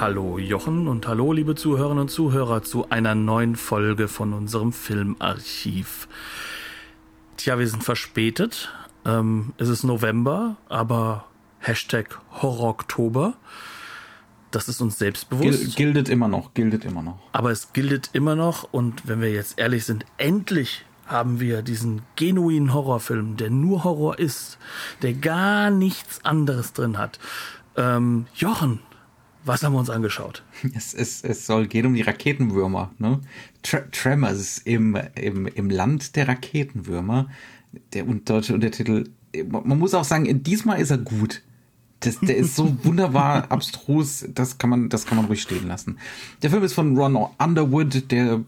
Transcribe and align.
Hallo 0.00 0.38
Jochen 0.38 0.88
und 0.88 1.06
hallo 1.06 1.32
liebe 1.32 1.54
Zuhörerinnen 1.54 2.02
und 2.02 2.08
Zuhörer 2.08 2.64
zu 2.64 2.90
einer 2.90 3.14
neuen 3.14 3.54
Folge 3.54 4.08
von 4.08 4.32
unserem 4.32 4.72
Filmarchiv. 4.72 6.08
Tja, 7.36 7.60
wir 7.60 7.68
sind 7.68 7.84
verspätet. 7.84 8.72
Ähm, 9.04 9.52
es 9.56 9.68
ist 9.68 9.84
November, 9.84 10.56
aber 10.68 11.26
Hashtag 11.60 12.18
Horror-Oktober. 12.42 13.34
Das 14.50 14.68
ist 14.68 14.80
uns 14.80 14.98
selbstbewusst. 14.98 15.76
Gil 15.76 15.86
gildet 15.86 16.08
immer 16.08 16.26
noch, 16.26 16.54
gildet 16.54 16.84
immer 16.84 17.02
noch. 17.02 17.20
Aber 17.30 17.52
es 17.52 17.72
gildet 17.72 18.10
immer 18.14 18.34
noch 18.34 18.72
und 18.72 19.06
wenn 19.06 19.20
wir 19.20 19.30
jetzt 19.30 19.60
ehrlich 19.60 19.84
sind, 19.84 20.04
endlich 20.18 20.84
haben 21.06 21.38
wir 21.38 21.62
diesen 21.62 22.02
genuinen 22.16 22.74
Horrorfilm, 22.74 23.36
der 23.36 23.50
nur 23.50 23.84
Horror 23.84 24.18
ist, 24.18 24.58
der 25.02 25.12
gar 25.12 25.70
nichts 25.70 26.24
anderes 26.24 26.72
drin 26.72 26.98
hat. 26.98 27.20
Ähm, 27.76 28.26
Jochen, 28.34 28.80
was 29.44 29.62
haben 29.62 29.74
wir 29.74 29.78
uns 29.78 29.90
angeschaut? 29.90 30.42
Es, 30.74 30.94
es, 30.94 31.22
es 31.22 31.46
soll 31.46 31.66
gehen 31.66 31.86
um 31.86 31.94
die 31.94 32.02
Raketenwürmer. 32.02 32.92
Ne? 32.98 33.20
Tre 33.62 33.88
Tremors 33.90 34.58
im, 34.58 34.98
im, 35.14 35.46
im 35.46 35.70
Land 35.70 36.16
der 36.16 36.28
Raketenwürmer. 36.28 37.28
Der 37.92 38.04
deutsche 38.04 38.54
Untertitel. 38.54 39.10
Man 39.48 39.78
muss 39.78 39.94
auch 39.94 40.04
sagen, 40.04 40.42
diesmal 40.42 40.80
ist 40.80 40.90
er 40.90 40.98
gut. 40.98 41.42
Das, 42.00 42.20
der 42.20 42.36
ist 42.36 42.54
so 42.54 42.76
wunderbar 42.84 43.50
abstrus, 43.50 44.26
das 44.28 44.58
kann 44.58 44.70
man, 44.70 44.88
das 44.90 45.06
kann 45.06 45.16
man 45.16 45.26
ruhig 45.26 45.42
stehen 45.42 45.66
lassen. 45.66 45.98
Der 46.42 46.50
Film 46.50 46.62
ist 46.62 46.74
von 46.74 46.96
Ron 46.96 47.16
Underwood, 47.38 48.10
der 48.10 48.44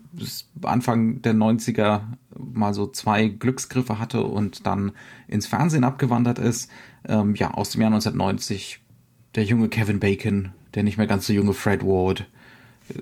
Anfang 0.62 1.22
der 1.22 1.34
90er 1.34 2.03
mal 2.38 2.75
so 2.75 2.86
zwei 2.86 3.28
Glücksgriffe 3.28 3.98
hatte 3.98 4.22
und 4.25 4.66
dann 4.66 4.92
ins 5.27 5.47
Fernsehen 5.47 5.84
abgewandert 5.84 6.38
ist. 6.38 6.70
Ähm, 7.08 7.34
ja, 7.34 7.53
aus 7.53 7.70
dem 7.70 7.81
Jahr 7.81 7.91
1990. 7.91 8.81
Der 9.34 9.44
junge 9.44 9.69
Kevin 9.69 10.00
Bacon 10.00 10.53
der 10.77 10.84
nicht 10.84 10.98
mehr 10.98 11.08
ganz 11.08 11.27
so 11.27 11.32
junge 11.32 11.55
Fred 11.55 11.82
Ward. 11.82 12.27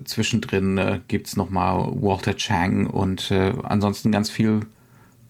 Zwischendrin 0.05 0.79
äh, 0.79 1.01
gibt's 1.07 1.35
noch 1.35 1.51
mal 1.51 1.91
Walter 2.01 2.35
Chang 2.35 2.87
und 2.87 3.29
äh, 3.29 3.53
ansonsten 3.63 4.11
ganz 4.11 4.31
viel 4.31 4.61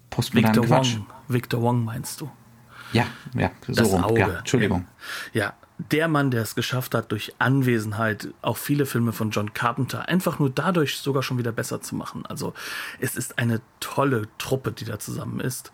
postmodernen 0.09 0.61
Victor 0.61 0.77
Quatsch. 0.77 0.95
Wong. 0.95 1.05
Victor 1.27 1.61
Wong 1.61 1.83
meinst 1.83 2.21
du? 2.21 2.29
Ja, 2.93 3.05
ja, 3.33 3.51
so 3.67 3.73
das 3.73 3.91
rum. 3.91 4.03
Auge. 4.03 4.19
Ja, 4.21 4.38
Entschuldigung. 4.38 4.85
Ja, 5.33 5.53
der 5.77 6.07
Mann, 6.07 6.31
der 6.31 6.41
es 6.41 6.55
geschafft 6.55 6.95
hat, 6.95 7.11
durch 7.11 7.33
Anwesenheit 7.39 8.29
auch 8.41 8.55
viele 8.55 8.85
Filme 8.85 9.11
von 9.11 9.31
John 9.31 9.53
Carpenter 9.53 10.07
einfach 10.07 10.39
nur 10.39 10.49
dadurch 10.49 10.99
sogar 10.99 11.21
schon 11.21 11.38
wieder 11.38 11.51
besser 11.51 11.81
zu 11.81 11.95
machen. 11.95 12.25
Also 12.25 12.53
es 12.99 13.17
ist 13.17 13.38
eine 13.38 13.59
tolle 13.81 14.29
Truppe, 14.38 14.71
die 14.71 14.85
da 14.85 14.99
zusammen 14.99 15.41
ist. 15.41 15.73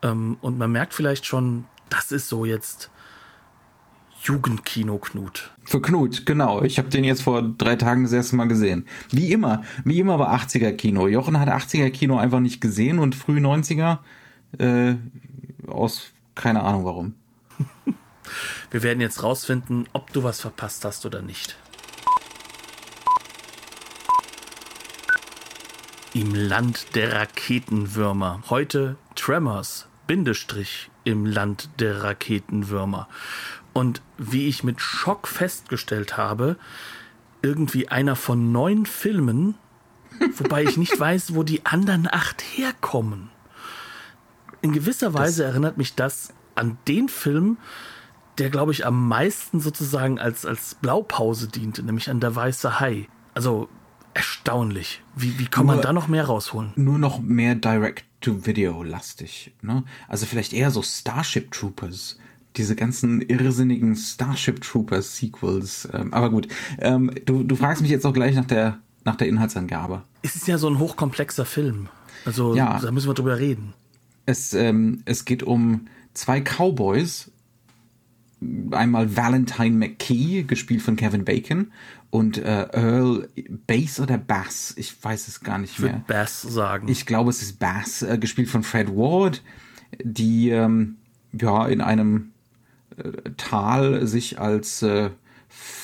Ähm, 0.00 0.38
und 0.40 0.56
man 0.56 0.72
merkt 0.72 0.94
vielleicht 0.94 1.26
schon, 1.26 1.66
das 1.90 2.12
ist 2.12 2.28
so 2.28 2.46
jetzt 2.46 2.90
Jugendkino 4.22 4.98
Knut. 4.98 5.50
Für 5.64 5.82
Knut, 5.82 6.26
genau. 6.26 6.62
Ich 6.62 6.78
habe 6.78 6.88
den 6.88 7.02
jetzt 7.02 7.22
vor 7.22 7.42
drei 7.42 7.74
Tagen 7.74 8.04
das 8.04 8.12
erste 8.12 8.36
Mal 8.36 8.46
gesehen. 8.46 8.86
Wie 9.10 9.32
immer, 9.32 9.64
wie 9.84 9.98
immer 9.98 10.18
war 10.18 10.32
80er 10.32 10.72
Kino. 10.72 11.08
Jochen 11.08 11.40
hat 11.40 11.48
80er 11.48 11.90
Kino 11.90 12.18
einfach 12.18 12.38
nicht 12.38 12.60
gesehen 12.60 13.00
und 13.00 13.16
früh 13.16 13.38
90er 13.38 13.98
äh, 14.58 14.94
aus 15.66 16.12
keine 16.34 16.62
Ahnung 16.62 16.84
warum. 16.84 17.14
Wir 18.70 18.82
werden 18.82 19.00
jetzt 19.00 19.22
rausfinden, 19.22 19.88
ob 19.92 20.12
du 20.12 20.22
was 20.22 20.40
verpasst 20.40 20.84
hast 20.84 21.04
oder 21.04 21.20
nicht. 21.20 21.56
Im 26.14 26.34
Land 26.34 26.94
der 26.94 27.12
Raketenwürmer. 27.12 28.42
Heute 28.50 28.96
Tremors, 29.16 29.88
Bindestrich 30.06 30.90
im 31.04 31.26
Land 31.26 31.70
der 31.80 32.02
Raketenwürmer. 32.04 33.08
Und 33.72 34.02
wie 34.18 34.48
ich 34.48 34.64
mit 34.64 34.80
Schock 34.80 35.26
festgestellt 35.26 36.16
habe, 36.16 36.56
irgendwie 37.42 37.88
einer 37.88 38.16
von 38.16 38.52
neun 38.52 38.86
Filmen, 38.86 39.54
wobei 40.36 40.64
ich 40.64 40.76
nicht 40.76 40.98
weiß, 40.98 41.34
wo 41.34 41.42
die 41.42 41.64
anderen 41.66 42.08
acht 42.10 42.42
herkommen. 42.42 43.30
In 44.60 44.72
gewisser 44.72 45.14
Weise 45.14 45.42
das 45.42 45.50
erinnert 45.50 45.76
mich 45.78 45.94
das 45.94 46.32
an 46.54 46.78
den 46.86 47.08
Film, 47.08 47.58
der, 48.38 48.50
glaube 48.50 48.72
ich, 48.72 48.86
am 48.86 49.08
meisten 49.08 49.60
sozusagen 49.60 50.18
als, 50.18 50.46
als 50.46 50.76
Blaupause 50.76 51.48
diente, 51.48 51.82
nämlich 51.82 52.08
an 52.10 52.20
der 52.20 52.34
Weiße 52.34 52.80
Hai. 52.80 53.08
Also 53.34 53.68
erstaunlich. 54.14 55.02
Wie, 55.16 55.38
wie 55.38 55.46
kann 55.46 55.66
nur, 55.66 55.74
man 55.74 55.82
da 55.82 55.92
noch 55.92 56.08
mehr 56.08 56.24
rausholen? 56.24 56.72
Nur 56.76 56.98
noch 56.98 57.20
mehr 57.20 57.54
Direct-to-Video-lastig. 57.54 59.52
Ne? 59.62 59.84
Also 60.08 60.26
vielleicht 60.26 60.52
eher 60.52 60.70
so 60.70 60.82
Starship 60.82 61.50
Troopers 61.50 62.18
diese 62.56 62.76
ganzen 62.76 63.20
irrsinnigen 63.20 63.96
Starship 63.96 64.60
Troopers 64.60 65.16
Sequels. 65.16 65.88
Ähm, 65.92 66.12
aber 66.12 66.30
gut, 66.30 66.48
ähm, 66.80 67.10
du, 67.24 67.42
du 67.42 67.56
fragst 67.56 67.82
mich 67.82 67.90
jetzt 67.90 68.06
auch 68.06 68.12
gleich 68.12 68.34
nach 68.34 68.44
der, 68.44 68.78
nach 69.04 69.16
der 69.16 69.28
Inhaltsangabe. 69.28 70.02
Es 70.22 70.36
ist 70.36 70.48
ja 70.48 70.58
so 70.58 70.68
ein 70.68 70.78
hochkomplexer 70.78 71.44
Film. 71.44 71.88
Also 72.24 72.54
ja, 72.54 72.78
da 72.80 72.90
müssen 72.92 73.08
wir 73.08 73.14
drüber 73.14 73.38
reden. 73.38 73.74
Es, 74.26 74.54
ähm, 74.54 75.02
es 75.04 75.24
geht 75.24 75.42
um 75.42 75.86
zwei 76.14 76.40
Cowboys. 76.40 77.30
Einmal 78.72 79.16
Valentine 79.16 79.76
McKee, 79.76 80.42
gespielt 80.42 80.82
von 80.82 80.96
Kevin 80.96 81.24
Bacon, 81.24 81.70
und 82.12 82.36
äh, 82.36 82.66
Earl 82.72 83.28
Bass 83.66 83.98
oder 83.98 84.18
Bass, 84.18 84.74
ich 84.76 85.02
weiß 85.02 85.28
es 85.28 85.40
gar 85.40 85.56
nicht 85.58 85.78
ich 85.78 85.78
mehr. 85.78 86.04
Bass 86.06 86.42
sagen. 86.42 86.86
Ich 86.88 87.06
glaube, 87.06 87.30
es 87.30 87.40
ist 87.40 87.58
Bass, 87.58 88.02
äh, 88.02 88.18
gespielt 88.18 88.50
von 88.50 88.62
Fred 88.62 88.88
Ward, 88.90 89.42
die 90.02 90.50
ähm, 90.50 90.98
ja 91.32 91.66
in 91.68 91.80
einem 91.80 92.32
Tal 93.36 94.06
sich 94.06 94.38
als 94.38 94.82
äh, 94.82 95.10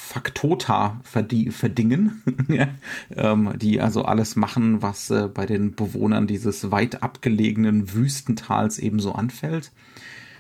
Faktota 0.08 1.00
verdingen, 1.04 2.22
ähm, 3.14 3.52
die 3.58 3.80
also 3.80 4.04
alles 4.04 4.36
machen, 4.36 4.80
was 4.80 5.10
äh, 5.10 5.28
bei 5.32 5.44
den 5.44 5.74
Bewohnern 5.74 6.26
dieses 6.26 6.70
weit 6.70 7.02
abgelegenen 7.02 7.92
Wüstentals 7.92 8.78
ebenso 8.78 9.12
anfällt. 9.12 9.70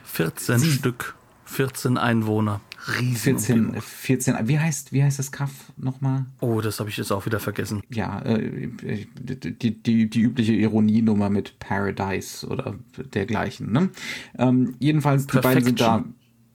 14 0.04 0.58
Sie, 0.58 0.70
Stück, 0.70 1.16
14 1.44 1.98
Einwohner. 1.98 2.62
Riesen 2.98 3.38
14, 3.38 3.80
14, 3.80 4.36
wie 4.48 4.58
heißt, 4.58 4.92
wie 4.92 5.02
heißt 5.02 5.18
das 5.18 5.32
Kaff 5.32 5.50
nochmal? 5.76 6.24
Oh, 6.40 6.62
das 6.62 6.80
habe 6.80 6.88
ich 6.88 6.96
jetzt 6.96 7.10
auch 7.10 7.26
wieder 7.26 7.40
vergessen. 7.40 7.82
Ja, 7.90 8.22
äh, 8.22 8.68
die, 9.20 9.82
die, 9.82 10.08
die 10.08 10.20
übliche 10.20 10.54
Ironienummer 10.54 11.28
mit 11.28 11.58
Paradise 11.58 12.46
oder 12.46 12.76
dergleichen. 13.12 13.70
Ne? 13.70 13.90
Ähm, 14.38 14.76
jedenfalls, 14.78 15.26
die 15.26 15.38
beiden 15.38 15.64
sind 15.64 15.80
da 15.80 16.04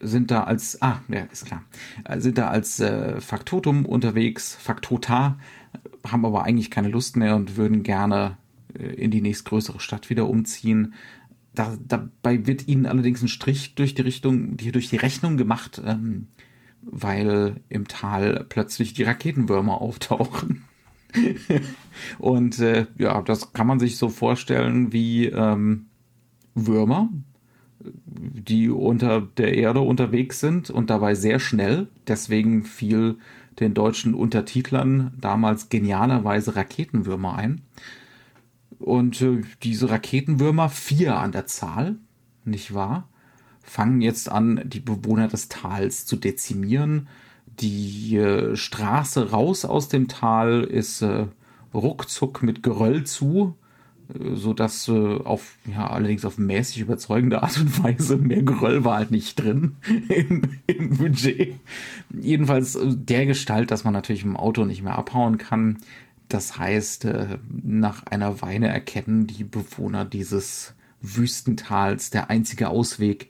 sind 0.04 0.32
da 0.32 0.44
als, 0.44 0.82
ah, 0.82 1.02
ja, 1.08 1.22
ist 1.32 1.46
klar, 1.46 1.64
äh, 2.06 2.20
sind 2.20 2.38
da 2.38 2.50
als 2.50 2.80
äh, 2.80 3.20
Faktotum 3.22 3.86
unterwegs, 3.86 4.56
Faktota, 4.56 5.38
haben 6.06 6.26
aber 6.26 6.44
eigentlich 6.44 6.72
keine 6.72 6.90
Lust 6.90 7.16
mehr 7.16 7.36
und 7.36 7.58
würden 7.58 7.84
gerne 7.84 8.38
äh, 8.78 8.86
in 8.86 9.12
die 9.12 9.22
nächstgrößere 9.22 9.80
Stadt 9.80 10.10
wieder 10.10 10.28
umziehen. 10.28 10.94
Da, 11.56 11.78
dabei 11.86 12.46
wird 12.48 12.68
ihnen 12.68 12.86
allerdings 12.86 13.22
ein 13.22 13.28
Strich 13.28 13.76
durch 13.76 13.94
die 13.94 14.02
Richtung, 14.02 14.58
die 14.58 14.72
durch 14.72 14.90
die 14.90 14.98
Rechnung 14.98 15.38
gemacht, 15.38 15.82
ähm, 15.86 16.28
weil 16.82 17.62
im 17.70 17.88
Tal 17.88 18.46
plötzlich 18.50 18.94
die 18.94 19.04
Raketenwürmer 19.04 19.82
auftauchen. 19.82 20.64
und 22.18 22.60
äh, 22.60 22.88
ja, 22.98 23.22
das 23.22 23.54
kann 23.54 23.68
man 23.68 23.80
sich 23.80 23.98
so 23.98 24.10
vorstellen 24.10 24.92
wie 24.92 25.28
ähm, 25.28 25.88
Würmer, 26.56 27.10
die 28.06 28.70
unter 28.70 29.22
der 29.22 29.56
Erde 29.56 29.82
unterwegs 29.82 30.40
sind 30.40 30.70
und 30.70 30.90
dabei 30.90 31.16
sehr 31.16 31.40
schnell. 31.40 31.88
Deswegen 32.08 32.64
fiel 32.64 33.18
den 33.60 33.74
deutschen 33.74 34.14
Untertitlern 34.14 35.14
damals 35.20 35.70
genialerweise 35.70 36.56
Raketenwürmer 36.56 37.36
ein. 37.36 37.62
Und 38.80 39.22
äh, 39.22 39.42
diese 39.62 39.90
Raketenwürmer, 39.90 40.70
vier 40.70 41.18
an 41.18 41.32
der 41.32 41.46
Zahl, 41.46 41.98
nicht 42.44 42.74
wahr, 42.74 43.08
fangen 43.62 44.02
jetzt 44.02 44.30
an, 44.30 44.62
die 44.66 44.82
Bewohner 44.82 45.28
des 45.28 45.48
Tals 45.48 46.06
zu 46.06 46.18
dezimieren. 46.18 47.08
Die 47.60 48.18
äh, 48.18 48.56
Straße 48.56 49.32
raus 49.32 49.64
aus 49.64 49.88
dem 49.88 50.08
Tal 50.08 50.64
ist 50.64 51.02
äh, 51.02 51.28
ruckzuck 51.74 52.44
mit 52.44 52.64
Geröll 52.64 53.06
zu. 53.06 53.56
So 54.34 54.54
dass 54.54 54.88
äh, 54.88 54.92
auf 54.92 55.58
ja 55.66 55.88
allerdings 55.88 56.26
auf 56.26 56.38
mäßig 56.38 56.82
überzeugende 56.82 57.44
Art 57.44 57.58
und 57.60 57.84
Weise 57.84 58.18
mehr 58.18 58.44
Geröll 58.44 58.84
war 58.84 58.98
halt 58.98 59.12
nicht 59.12 59.40
drin 59.40 59.78
im, 60.10 60.42
im 60.68 60.98
Budget. 60.98 61.56
Jedenfalls 62.12 62.76
äh, 62.76 62.86
der 62.88 63.26
Gestalt, 63.26 63.72
dass 63.72 63.84
man 63.84 63.94
natürlich 63.94 64.24
im 64.24 64.38
Auto 64.38 64.66
nicht 64.66 64.84
mehr 64.84 64.98
abhauen 64.98 65.38
kann. 65.38 65.78
Das 66.30 66.58
heißt, 66.58 67.06
äh, 67.06 67.38
nach 67.50 68.06
einer 68.06 68.42
Weile 68.42 68.68
erkennen 68.68 69.28
die 69.28 69.44
Bewohner 69.44 70.06
dieses 70.06 70.74
Wüstentals 71.02 72.10
der 72.10 72.30
einzige 72.30 72.70
Ausweg 72.70 73.30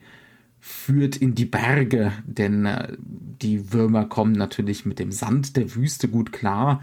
führt 0.59 1.17
in 1.17 1.35
die 1.35 1.45
Berge, 1.45 2.13
denn 2.25 2.65
äh, 2.65 2.95
die 2.97 3.73
Würmer 3.73 4.05
kommen 4.05 4.31
natürlich 4.31 4.85
mit 4.85 4.99
dem 4.99 5.11
Sand 5.11 5.57
der 5.57 5.75
Wüste 5.75 6.07
gut 6.07 6.31
klar, 6.31 6.81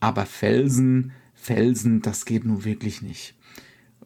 aber 0.00 0.26
Felsen, 0.26 1.12
Felsen, 1.42 2.02
das 2.02 2.24
geht 2.24 2.44
nun 2.44 2.64
wirklich 2.64 3.02
nicht. 3.02 3.34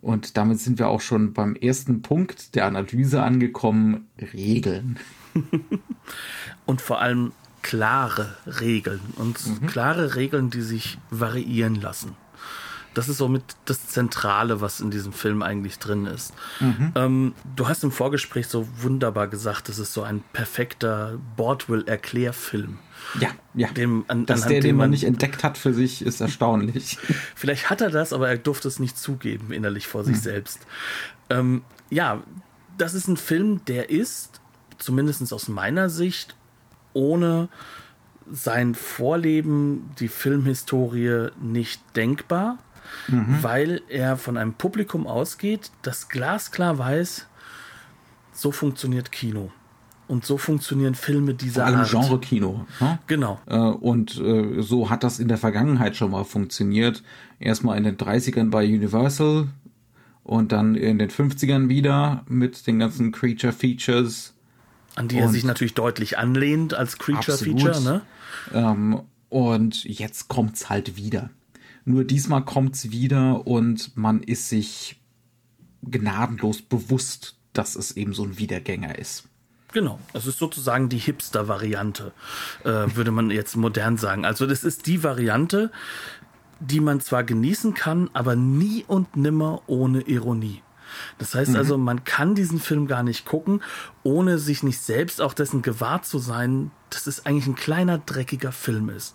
Und 0.01 0.37
damit 0.37 0.59
sind 0.59 0.79
wir 0.79 0.89
auch 0.89 1.01
schon 1.01 1.33
beim 1.33 1.55
ersten 1.55 2.01
Punkt 2.01 2.55
der 2.55 2.65
Analyse 2.67 3.23
angekommen, 3.23 4.07
Regeln. 4.33 4.99
Und 6.67 6.81
vor 6.81 7.01
allem 7.01 7.33
klare 7.63 8.37
Regeln 8.61 9.01
und 9.17 9.45
mhm. 9.45 9.67
klare 9.67 10.15
Regeln, 10.15 10.51
die 10.51 10.61
sich 10.63 10.99
variieren 11.11 11.75
lassen. 11.75 12.15
Das 12.97 13.11
ist 13.11 13.19
somit 13.19 13.43
das 13.67 13.89
Zentrale, 13.89 14.63
was 14.63 14.81
in 14.81 14.91
diesem 14.91 15.13
Film 15.13 15.43
eigentlich 15.43 15.79
drin 15.79 16.07
ist. 16.07 16.33
Mhm. 16.61 16.93
Ähm, 16.95 17.35
du 17.55 17.69
hast 17.69 17.85
im 17.85 17.93
Vorgespräch 17.93 18.47
so 18.49 18.67
wunderbar 18.79 19.29
gesagt, 19.29 19.69
das 19.69 19.79
ist 19.79 19.93
so 19.93 20.03
ein 20.03 20.25
perfekter 20.33 21.19
Bordwell-Erklärfilm. 21.37 22.79
Ja, 23.21 23.29
ja. 23.53 23.69
Dem, 23.69 24.07
an, 24.09 24.25
Dass 24.25 24.47
der, 24.47 24.61
den 24.61 24.77
man 24.77 24.89
nicht 24.89 25.05
entdeckt 25.05 25.45
hat 25.45 25.59
für 25.59 25.75
sich, 25.75 26.01
ist 26.01 26.23
erstaunlich. 26.23 26.97
Vielleicht 27.35 27.69
hat 27.69 27.83
er 27.83 27.91
das, 27.91 28.15
aber 28.15 28.31
er 28.31 28.39
durfte 28.39 28.67
es 28.67 28.79
nicht 28.79 28.97
zugeben, 28.97 29.53
innerlich 29.53 29.87
vor 29.87 30.03
sich 30.03 30.17
mhm. 30.17 30.21
selbst. 30.21 30.61
Ähm, 31.29 31.65
ja, 31.91 32.23
das 32.79 32.95
ist 32.95 33.09
ein 33.09 33.19
Film, 33.19 33.63
der 33.67 33.91
ist, 33.91 34.41
zumindest 34.79 35.35
aus 35.35 35.49
meiner 35.49 35.91
Sicht, 35.91 36.35
ohne 36.95 37.51
sein 38.31 38.75
Vorleben, 38.75 39.91
die 40.01 40.09
Filmhistorie 40.09 41.29
nicht 41.39 41.83
denkbar 41.95 42.57
mhm. 43.09 43.39
weil 43.43 43.83
er 43.89 44.17
von 44.17 44.37
einem 44.37 44.55
Publikum 44.55 45.07
ausgeht, 45.07 45.71
das 45.83 46.09
glasklar 46.09 46.79
weiß, 46.79 47.27
so 48.33 48.53
funktioniert 48.53 49.13
Kino. 49.13 49.51
Und 50.09 50.25
so 50.25 50.39
funktionieren 50.39 50.95
Filme 50.95 51.35
dieser 51.35 51.63
Vor 51.63 51.67
allem 51.67 51.81
Art. 51.81 51.91
Genre-Kino. 51.91 52.65
Ne? 52.79 52.99
Genau. 53.09 53.41
Äh, 53.47 53.57
und 53.57 54.17
äh, 54.21 54.63
so 54.63 54.89
hat 54.89 55.03
das 55.03 55.19
in 55.19 55.27
der 55.27 55.39
Vergangenheit 55.39 55.97
schon 55.97 56.13
mal 56.13 56.25
funktioniert. 56.25 57.03
Erstmal 57.41 57.77
in 57.77 57.83
den 57.83 57.97
30ern 57.97 58.51
bei 58.51 58.65
Universal 58.65 59.49
und 60.23 60.53
dann 60.53 60.77
in 60.77 60.99
den 60.99 61.11
50ern 61.11 61.69
wieder 61.69 62.25
mit 62.29 62.69
den 62.69 62.79
ganzen 62.79 63.11
Creature 63.11 63.53
Features. 63.53 64.35
An 64.95 65.09
die 65.09 65.19
er 65.19 65.29
sich 65.29 65.45
natürlich 65.45 65.75
deutlich 65.75 66.19
anlehnt 66.19 66.73
als 66.73 66.99
Creature 66.99 67.33
absolut. 67.33 67.61
Feature, 67.61 67.81
ne? 67.83 68.03
Ähm, 68.55 69.01
und 69.29 69.85
jetzt 69.85 70.29
kommt's 70.29 70.71
halt 70.71 70.97
wieder. 70.97 71.31
Nur 71.87 72.05
diesmal 72.05 72.45
kommt's 72.45 72.91
wieder 72.91 73.47
und 73.47 73.97
man 73.97 74.23
ist 74.23 74.49
sich 74.49 75.01
gnadenlos 75.83 76.61
bewusst, 76.61 77.37
dass 77.53 77.77
es 77.77 77.97
eben 77.97 78.13
so 78.13 78.25
ein 78.25 78.39
Wiedergänger 78.39 78.99
ist. 78.99 79.29
Genau, 79.73 80.01
es 80.13 80.27
ist 80.27 80.39
sozusagen 80.39 80.89
die 80.89 80.99
Hipster-Variante, 80.99 82.13
äh, 82.65 82.69
würde 82.95 83.13
man 83.13 83.31
jetzt 83.31 83.57
modern 83.57 83.99
sagen. 83.99 84.25
Also 84.25 84.47
das 84.47 84.65
ist 84.65 84.87
die 84.87 85.05
Variante, 85.05 85.71
die 86.59 86.81
man 86.81 87.01
zwar 87.01 87.23
genießen 87.23 87.75
kann, 87.75 88.11
aber 88.13 88.35
nie 88.35 88.85
und 88.89 89.17
nimmer 89.17 89.63
ohne 89.69 90.01
Ironie. 90.01 90.63
Das 91.19 91.35
heißt 91.35 91.53
mhm. 91.53 91.57
also, 91.57 91.79
man 91.79 92.05
kann 92.05 92.35
diesen 92.35 92.59
Film 92.59 92.89
gar 92.89 93.05
nicht 93.05 93.27
gucken, 93.27 93.63
ohne 94.03 94.39
sich 94.39 94.63
nicht 94.63 94.81
selbst 94.81 95.21
auch 95.21 95.35
dessen 95.35 95.63
gewahrt 95.63 96.05
zu 96.05 96.19
sein, 96.19 96.73
dass 96.91 97.07
es 97.07 97.27
eigentlich 97.27 97.47
ein 97.47 97.55
kleiner, 97.55 97.99
dreckiger 97.99 98.53
Film 98.53 98.89
ist. 98.89 99.15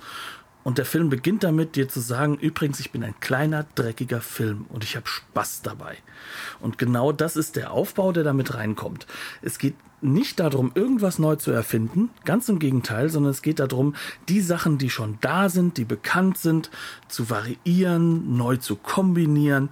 Und 0.64 0.78
der 0.78 0.86
Film 0.86 1.10
beginnt 1.10 1.44
damit, 1.44 1.76
dir 1.76 1.90
zu 1.90 2.00
sagen, 2.00 2.38
übrigens, 2.38 2.80
ich 2.80 2.92
bin 2.92 3.04
ein 3.04 3.20
kleiner, 3.20 3.66
dreckiger 3.76 4.22
Film 4.22 4.66
und 4.70 4.84
ich 4.84 4.96
habe 4.96 5.08
Spaß 5.08 5.62
dabei. 5.64 5.98
Und 6.60 6.78
genau 6.78 7.12
das 7.12 7.36
ist 7.36 7.56
der 7.56 7.72
Aufbau, 7.72 8.12
der 8.12 8.24
damit 8.24 8.54
reinkommt. 8.54 9.08
Es 9.42 9.58
geht 9.58 9.76
nicht 10.02 10.40
darum, 10.40 10.72
irgendwas 10.74 11.20
neu 11.20 11.36
zu 11.36 11.52
erfinden, 11.52 12.10
ganz 12.26 12.50
im 12.50 12.60
Gegenteil, 12.60 13.10
sondern 13.10 13.32
es 13.32 13.42
geht 13.42 13.60
darum, 13.60 13.96
die 14.30 14.42
Sachen, 14.42 14.78
die 14.78 14.90
schon 14.90 15.18
da 15.22 15.50
sind, 15.50 15.78
die 15.78 15.86
bekannt 15.86 16.38
sind, 16.38 16.72
zu 17.08 17.30
variieren, 17.30 18.36
neu 18.36 18.58
zu 18.58 18.76
kombinieren, 18.76 19.70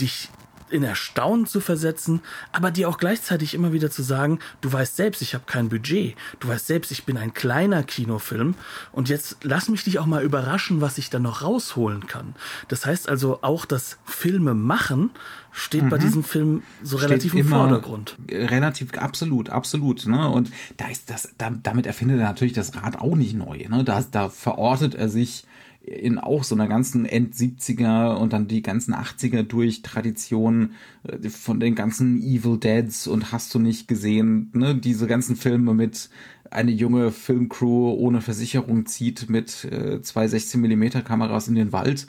dich 0.00 0.30
in 0.72 0.82
Erstaunen 0.82 1.46
zu 1.46 1.60
versetzen, 1.60 2.20
aber 2.52 2.70
dir 2.70 2.88
auch 2.88 2.98
gleichzeitig 2.98 3.54
immer 3.54 3.72
wieder 3.72 3.90
zu 3.90 4.02
sagen, 4.02 4.38
du 4.60 4.72
weißt 4.72 4.96
selbst, 4.96 5.22
ich 5.22 5.34
habe 5.34 5.44
kein 5.46 5.68
Budget, 5.68 6.16
du 6.40 6.48
weißt 6.48 6.66
selbst, 6.66 6.90
ich 6.90 7.04
bin 7.04 7.16
ein 7.16 7.34
kleiner 7.34 7.82
Kinofilm 7.82 8.54
und 8.92 9.08
jetzt 9.08 9.38
lass 9.42 9.68
mich 9.68 9.84
dich 9.84 9.98
auch 9.98 10.06
mal 10.06 10.22
überraschen, 10.22 10.80
was 10.80 10.98
ich 10.98 11.10
da 11.10 11.18
noch 11.18 11.42
rausholen 11.42 12.06
kann. 12.06 12.34
Das 12.68 12.86
heißt 12.86 13.08
also 13.08 13.38
auch 13.42 13.64
das 13.64 13.98
Filme 14.04 14.54
machen 14.54 15.10
steht 15.52 15.84
mhm. 15.84 15.88
bei 15.90 15.98
diesem 15.98 16.24
Film 16.24 16.62
so 16.82 16.96
steht 16.96 17.10
relativ 17.10 17.34
im 17.34 17.46
Vordergrund. 17.46 18.16
Relativ, 18.30 18.94
absolut, 18.94 19.50
absolut. 19.50 20.06
Ne? 20.06 20.28
Und 20.28 20.50
da 20.78 20.88
ist 20.88 21.10
das, 21.10 21.34
da, 21.38 21.50
damit 21.62 21.86
erfindet 21.86 22.18
er 22.18 22.26
natürlich 22.26 22.54
das 22.54 22.74
Rad 22.74 22.98
auch 22.98 23.14
nicht 23.14 23.34
neu. 23.34 23.58
Ne? 23.68 23.84
Da, 23.84 24.02
da 24.10 24.30
verortet 24.30 24.94
er 24.94 25.08
sich 25.08 25.44
in 25.84 26.18
auch 26.18 26.44
so 26.44 26.54
einer 26.54 26.68
ganzen 26.68 27.06
End-70er 27.06 28.14
und 28.14 28.32
dann 28.32 28.46
die 28.46 28.62
ganzen 28.62 28.94
80er 28.94 29.42
durch 29.42 29.82
Tradition 29.82 30.72
äh, 31.02 31.28
von 31.28 31.58
den 31.58 31.74
ganzen 31.74 32.20
Evil 32.22 32.58
Deads 32.58 33.08
und 33.08 33.32
hast 33.32 33.52
du 33.54 33.58
nicht 33.58 33.88
gesehen, 33.88 34.50
ne, 34.54 34.76
diese 34.76 35.06
ganzen 35.06 35.36
Filme 35.36 35.74
mit 35.74 36.08
eine 36.50 36.70
junge 36.70 37.10
Filmcrew 37.10 37.92
ohne 37.94 38.20
Versicherung 38.20 38.86
zieht 38.86 39.28
mit 39.28 39.64
äh, 39.64 40.02
zwei 40.02 40.28
16 40.28 40.60
Millimeter 40.60 41.02
Kameras 41.02 41.48
in 41.48 41.54
den 41.54 41.72
Wald 41.72 42.06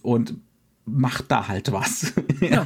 und 0.00 0.34
macht 0.84 1.30
da 1.30 1.48
halt 1.48 1.72
was. 1.72 2.12
Ja. 2.40 2.64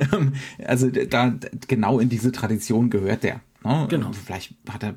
also 0.64 0.88
da 0.88 1.34
genau 1.68 2.00
in 2.00 2.08
diese 2.08 2.32
Tradition 2.32 2.88
gehört 2.88 3.24
der. 3.24 3.42
Ne? 3.62 3.86
Genau. 3.90 4.10
Vielleicht 4.12 4.54
hat 4.70 4.82
er 4.82 4.94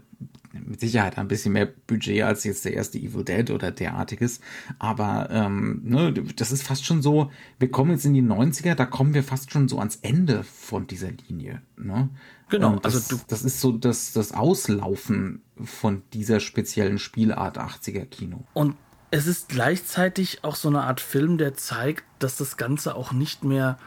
mit 0.54 0.80
Sicherheit 0.80 1.18
ein 1.18 1.28
bisschen 1.28 1.54
mehr 1.54 1.68
Budget 1.88 2.24
als 2.24 2.44
jetzt 2.44 2.66
der 2.66 2.74
erste 2.74 2.98
Evil 2.98 3.24
Dead 3.24 3.52
oder 3.52 3.72
derartiges. 3.72 4.40
Aber 4.80 5.30
ähm, 5.32 5.82
ne, 5.84 6.14
das 6.14 6.52
ist 6.52 6.64
fast 6.64 6.86
schon 6.86 7.02
so, 7.02 7.32
wir 7.60 7.70
kommen 7.70 7.92
jetzt 7.92 8.06
in 8.06 8.14
die 8.14 8.24
90er, 8.24 8.76
da 8.76 8.86
kommen 8.86 9.14
wir 9.14 9.24
fast 9.24 9.52
schon 9.52 9.68
so 9.68 9.80
ans 9.80 9.98
Ende 10.02 10.44
von 10.44 10.88
dieser 10.88 11.12
Linie. 11.28 11.62
Ne? 11.78 12.10
Genau, 12.50 12.78
das, 12.78 12.96
also 12.96 13.16
du 13.18 13.22
das 13.28 13.44
ist 13.44 13.62
so 13.62 13.72
das, 13.72 14.14
das 14.14 14.32
Auslaufen 14.32 15.42
von 15.64 16.02
dieser 16.14 16.40
speziellen 16.40 16.98
Spielart 16.98 17.58
80er 17.58 18.06
Kino. 18.06 18.44
Und 18.54 18.76
es 19.12 19.28
ist 19.28 19.50
gleichzeitig 19.50 20.44
auch 20.44 20.56
so 20.56 20.68
eine 20.68 20.84
Art 20.84 21.02
Film, 21.02 21.38
der 21.38 21.56
zeigt, 21.56 22.04
dass 22.20 22.38
das 22.38 22.58
Ganze 22.58 22.96
auch 22.96 23.12
nicht 23.12 23.44
mehr, 23.44 23.78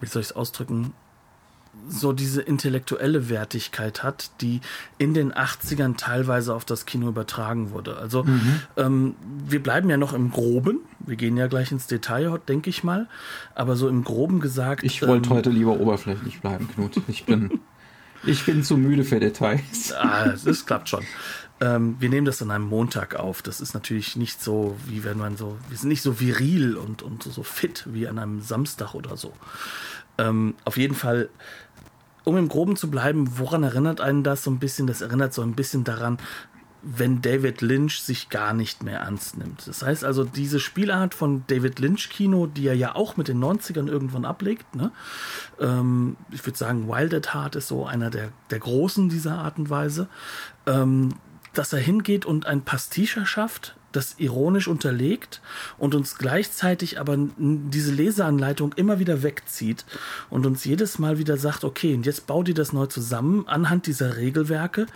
wie 0.00 0.06
soll 0.06 0.22
ich 0.22 0.28
es 0.28 0.36
ausdrücken, 0.36 0.92
so 1.88 2.12
diese 2.12 2.42
intellektuelle 2.42 3.28
Wertigkeit 3.28 4.02
hat, 4.02 4.30
die 4.40 4.60
in 4.98 5.14
den 5.14 5.32
80ern 5.32 5.96
teilweise 5.96 6.54
auf 6.54 6.64
das 6.64 6.86
Kino 6.86 7.08
übertragen 7.08 7.70
wurde. 7.70 7.96
Also 7.96 8.24
mhm. 8.24 8.60
ähm, 8.76 9.14
wir 9.46 9.62
bleiben 9.62 9.88
ja 9.90 9.96
noch 9.96 10.12
im 10.12 10.30
Groben, 10.30 10.80
wir 11.00 11.16
gehen 11.16 11.36
ja 11.36 11.46
gleich 11.46 11.72
ins 11.72 11.86
Detail, 11.86 12.38
denke 12.48 12.70
ich 12.70 12.84
mal, 12.84 13.08
aber 13.54 13.76
so 13.76 13.88
im 13.88 14.04
Groben 14.04 14.40
gesagt. 14.40 14.84
Ich 14.84 15.06
wollte 15.06 15.30
ähm, 15.30 15.36
heute 15.36 15.50
lieber 15.50 15.78
oberflächlich 15.78 16.40
bleiben, 16.40 16.68
Knut. 16.68 17.00
Ich 17.08 17.24
bin, 17.24 17.60
ich 18.24 18.44
bin 18.44 18.62
zu 18.62 18.76
müde 18.76 19.04
für 19.04 19.20
Details. 19.20 19.92
Ah, 19.92 20.34
das 20.44 20.66
klappt 20.66 20.88
schon. 20.88 21.04
Ähm, 21.60 21.96
wir 21.98 22.08
nehmen 22.08 22.24
das 22.24 22.40
an 22.40 22.50
einem 22.50 22.68
Montag 22.68 23.16
auf. 23.16 23.42
Das 23.42 23.60
ist 23.60 23.74
natürlich 23.74 24.16
nicht 24.16 24.40
so, 24.42 24.76
wie 24.86 25.02
wenn 25.02 25.18
man 25.18 25.36
so, 25.36 25.58
wir 25.68 25.76
sind 25.76 25.88
nicht 25.88 26.02
so 26.02 26.20
viril 26.20 26.76
und, 26.76 27.02
und 27.02 27.24
so 27.24 27.42
fit 27.42 27.84
wie 27.86 28.06
an 28.06 28.18
einem 28.18 28.40
Samstag 28.40 28.94
oder 28.94 29.16
so. 29.16 29.32
Ähm, 30.18 30.54
auf 30.64 30.76
jeden 30.76 30.94
Fall 30.94 31.28
um 32.28 32.36
im 32.36 32.48
Groben 32.48 32.76
zu 32.76 32.90
bleiben, 32.90 33.38
woran 33.38 33.62
erinnert 33.62 34.00
einen 34.00 34.22
das 34.22 34.44
so 34.44 34.50
ein 34.50 34.58
bisschen? 34.58 34.86
Das 34.86 35.00
erinnert 35.00 35.32
so 35.32 35.42
ein 35.42 35.54
bisschen 35.54 35.84
daran, 35.84 36.18
wenn 36.82 37.22
David 37.22 37.60
Lynch 37.60 38.02
sich 38.02 38.28
gar 38.28 38.52
nicht 38.52 38.82
mehr 38.82 39.00
ernst 39.00 39.36
nimmt. 39.36 39.66
Das 39.66 39.82
heißt 39.82 40.04
also, 40.04 40.24
diese 40.24 40.60
Spielart 40.60 41.14
von 41.14 41.44
David 41.48 41.80
Lynch 41.80 42.08
Kino, 42.10 42.46
die 42.46 42.68
er 42.68 42.74
ja 42.74 42.94
auch 42.94 43.16
mit 43.16 43.28
den 43.28 43.42
90ern 43.42 43.88
irgendwann 43.88 44.24
ablegt, 44.24 44.76
ne? 44.76 44.92
Ähm, 45.58 46.16
ich 46.30 46.44
würde 46.46 46.58
sagen, 46.58 46.88
Wild 46.88 47.14
at 47.14 47.34
Heart 47.34 47.56
ist 47.56 47.68
so 47.68 47.86
einer 47.86 48.10
der, 48.10 48.28
der 48.50 48.60
großen 48.60 49.08
dieser 49.08 49.38
Art 49.38 49.58
und 49.58 49.70
Weise, 49.70 50.08
ähm, 50.66 51.14
dass 51.54 51.72
er 51.72 51.80
hingeht 51.80 52.26
und 52.26 52.46
ein 52.46 52.62
Pastiche 52.62 53.26
schafft, 53.26 53.74
das 53.92 54.16
ironisch 54.18 54.68
unterlegt 54.68 55.40
und 55.78 55.94
uns 55.94 56.18
gleichzeitig 56.18 57.00
aber 57.00 57.16
diese 57.38 57.92
Leseanleitung 57.92 58.72
immer 58.74 58.98
wieder 58.98 59.22
wegzieht 59.22 59.84
und 60.30 60.46
uns 60.46 60.64
jedes 60.64 60.98
Mal 60.98 61.18
wieder 61.18 61.36
sagt, 61.36 61.64
okay, 61.64 61.94
und 61.94 62.06
jetzt 62.06 62.26
bau 62.26 62.42
dir 62.42 62.54
das 62.54 62.72
neu 62.72 62.86
zusammen 62.86 63.46
anhand 63.48 63.86
dieser 63.86 64.16
Regelwerke, 64.16 64.86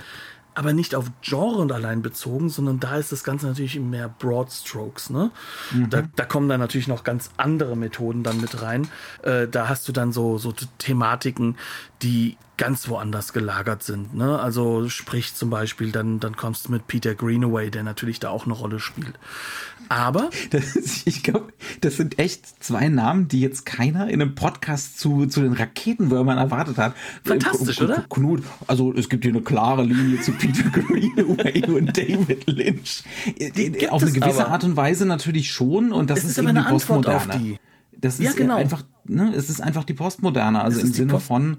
aber 0.55 0.73
nicht 0.73 0.95
auf 0.95 1.11
Genre 1.23 1.59
und 1.59 1.73
allein 1.73 2.03
bezogen, 2.03 2.49
sondern 2.49 2.79
da 2.79 2.97
ist 2.97 3.13
das 3.13 3.25
Ganze 3.25 3.47
natürlich 3.47 3.79
mehr 3.79 4.09
Broad 4.09 4.51
Strokes. 4.53 5.11
Ne? 5.11 5.31
Mhm. 5.73 5.91
Da, 5.91 6.03
da, 6.15 6.25
kommen 6.25 6.49
dann 6.49 6.61
natürlich 6.61 6.89
noch 6.89 7.05
ganz 7.05 7.31
andere 7.37 7.77
Methoden 7.77 8.23
dann 8.23 8.41
mit 8.41 8.61
rein. 8.61 8.89
Äh, 9.23 9.49
da 9.49 9.69
hast 9.69 9.89
du 9.89 9.93
dann 9.93 10.13
so, 10.13 10.39
so 10.39 10.53
Thematiken, 10.79 11.57
die 12.03 12.37
ganz 12.59 12.89
woanders 12.89 13.33
gelagert 13.33 13.83
sind. 13.83 14.15
Ne? 14.15 14.39
Also 14.39 14.89
sprich 14.89 15.35
zum 15.35 15.51
Beispiel, 15.51 15.91
dann, 15.91 16.21
dann 16.21 16.37
kommst 16.37 16.69
du 16.69 16.73
mit 16.73 16.87
Peter 16.87 17.15
Greenaway, 17.15 17.71
der 17.71 17.83
natürlich 17.83 18.21
da 18.21 18.29
auch 18.29 18.45
eine 18.45 18.55
Rolle 18.55 18.79
spielt. 18.79 19.19
Aber 19.89 20.31
das, 20.51 21.03
ich 21.05 21.23
glaube, 21.23 21.53
das 21.81 21.97
sind 21.97 22.19
echt 22.19 22.63
zwei 22.63 22.89
Namen, 22.89 23.29
die 23.29 23.41
jetzt 23.41 23.67
keiner 23.67 24.09
in 24.09 24.21
einem 24.21 24.35
Podcast 24.35 24.99
zu, 24.99 25.27
zu 25.27 25.41
den 25.41 25.53
Raketenwürmern 25.53 26.39
erwartet 26.39 26.79
hat. 26.79 26.95
Fantastisch, 27.25 27.77
K 27.77 27.85
oder? 27.85 28.05
Knut, 28.09 28.43
also 28.67 28.93
es 28.95 29.09
gibt 29.09 29.25
hier 29.25 29.33
eine 29.33 29.43
klare 29.43 29.85
Linie 29.85 30.21
zu 30.21 30.33
Peter 30.33 30.69
Greenaway 30.73 31.65
und 31.67 31.97
David 31.97 32.47
Lynch. 32.49 33.05
Auf 33.91 34.03
eine 34.03 34.13
gewisse 34.13 34.45
aber. 34.45 34.53
Art 34.53 34.65
und 34.65 34.77
Weise 34.77 35.07
natürlich 35.07 35.51
schon 35.51 35.93
und 35.93 36.11
das 36.11 36.21
es 36.21 36.25
ist, 36.25 36.31
ist 36.33 36.39
aber 36.39 36.51
eine 36.51 36.67
Antwort 36.67 37.09
auf 37.09 37.29
die. 37.29 37.59
Das 38.01 38.19
ist 38.19 38.25
ja, 38.25 38.33
genau. 38.33 38.57
einfach, 38.57 38.83
ne, 39.05 39.33
es 39.35 39.49
ist 39.49 39.61
einfach 39.61 39.85
die 39.85 39.95
Postmoderne, 39.95 40.61
also 40.61 40.81
im 40.81 40.93
Sinne 40.93 41.21
von 41.21 41.59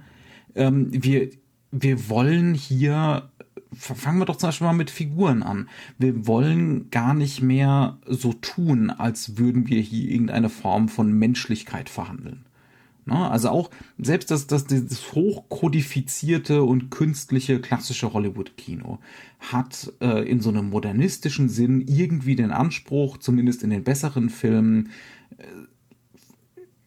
ähm, 0.55 0.87
wir, 0.91 1.29
wir 1.71 2.09
wollen 2.09 2.53
hier, 2.53 3.31
fangen 3.73 4.19
wir 4.19 4.25
doch 4.25 4.37
zum 4.37 4.47
Beispiel 4.47 4.67
mal 4.67 4.73
mit 4.73 4.89
Figuren 4.89 5.43
an. 5.43 5.69
Wir 5.97 6.27
wollen 6.27 6.89
gar 6.89 7.13
nicht 7.13 7.41
mehr 7.41 7.97
so 8.05 8.33
tun, 8.33 8.89
als 8.89 9.37
würden 9.37 9.67
wir 9.67 9.81
hier 9.81 10.11
irgendeine 10.11 10.49
Form 10.49 10.89
von 10.89 11.11
Menschlichkeit 11.11 11.89
verhandeln. 11.89 12.45
Ne? 13.05 13.29
Also 13.29 13.49
auch 13.49 13.69
selbst 13.97 14.31
das, 14.31 14.47
das, 14.47 14.65
das 14.65 15.13
hochkodifizierte 15.13 16.63
und 16.63 16.89
künstliche 16.89 17.59
klassische 17.59 18.13
Hollywood-Kino 18.13 18.99
hat 19.39 19.91
äh, 20.01 20.27
in 20.29 20.39
so 20.39 20.49
einem 20.49 20.69
modernistischen 20.69 21.49
Sinn 21.49 21.81
irgendwie 21.81 22.35
den 22.35 22.51
Anspruch, 22.51 23.17
zumindest 23.17 23.63
in 23.63 23.69
den 23.69 23.83
besseren 23.83 24.29
Filmen, 24.29 24.89
äh, 25.37 25.43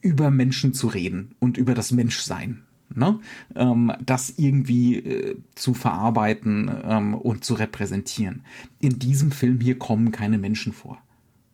über 0.01 0.31
Menschen 0.31 0.73
zu 0.73 0.87
reden 0.87 1.35
und 1.41 1.59
über 1.59 1.75
das 1.75 1.91
Menschsein 1.91 2.66
ne? 2.95 3.19
ähm, 3.55 3.93
das 4.05 4.35
irgendwie 4.37 4.97
äh, 4.97 5.37
zu 5.55 5.75
verarbeiten 5.75 6.71
ähm, 6.85 7.15
und 7.15 7.45
zu 7.45 7.55
repräsentieren. 7.55 8.43
In 8.81 8.99
diesem 8.99 9.31
Film 9.31 9.61
hier 9.61 9.79
kommen 9.79 10.13
keine 10.13 10.39
Menschen 10.39 10.73
vor. 10.73 10.99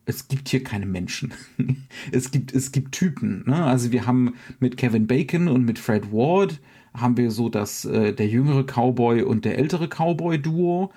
Es 0.05 0.27
gibt 0.27 0.49
hier 0.49 0.63
keine 0.63 0.85
Menschen. 0.85 1.33
es 2.11 2.31
gibt, 2.31 2.53
es 2.53 2.71
gibt 2.71 2.91
Typen. 2.91 3.43
Ne? 3.45 3.63
Also 3.63 3.91
wir 3.91 4.05
haben 4.05 4.35
mit 4.59 4.77
Kevin 4.77 5.07
Bacon 5.07 5.47
und 5.47 5.63
mit 5.63 5.79
Fred 5.79 6.11
Ward 6.11 6.59
haben 6.93 7.17
wir 7.17 7.31
so 7.31 7.49
das, 7.49 7.85
äh, 7.85 8.13
der 8.13 8.27
jüngere 8.27 8.63
Cowboy 8.63 9.23
und 9.23 9.45
der 9.45 9.57
ältere 9.57 9.87
Cowboy-Duo. 9.87 10.91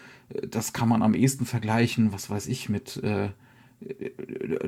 Das 0.50 0.72
kann 0.72 0.88
man 0.88 1.02
am 1.02 1.14
ehesten 1.14 1.46
vergleichen, 1.46 2.12
was 2.12 2.28
weiß 2.28 2.48
ich, 2.48 2.68
mit 2.68 2.96
äh, 3.02 3.28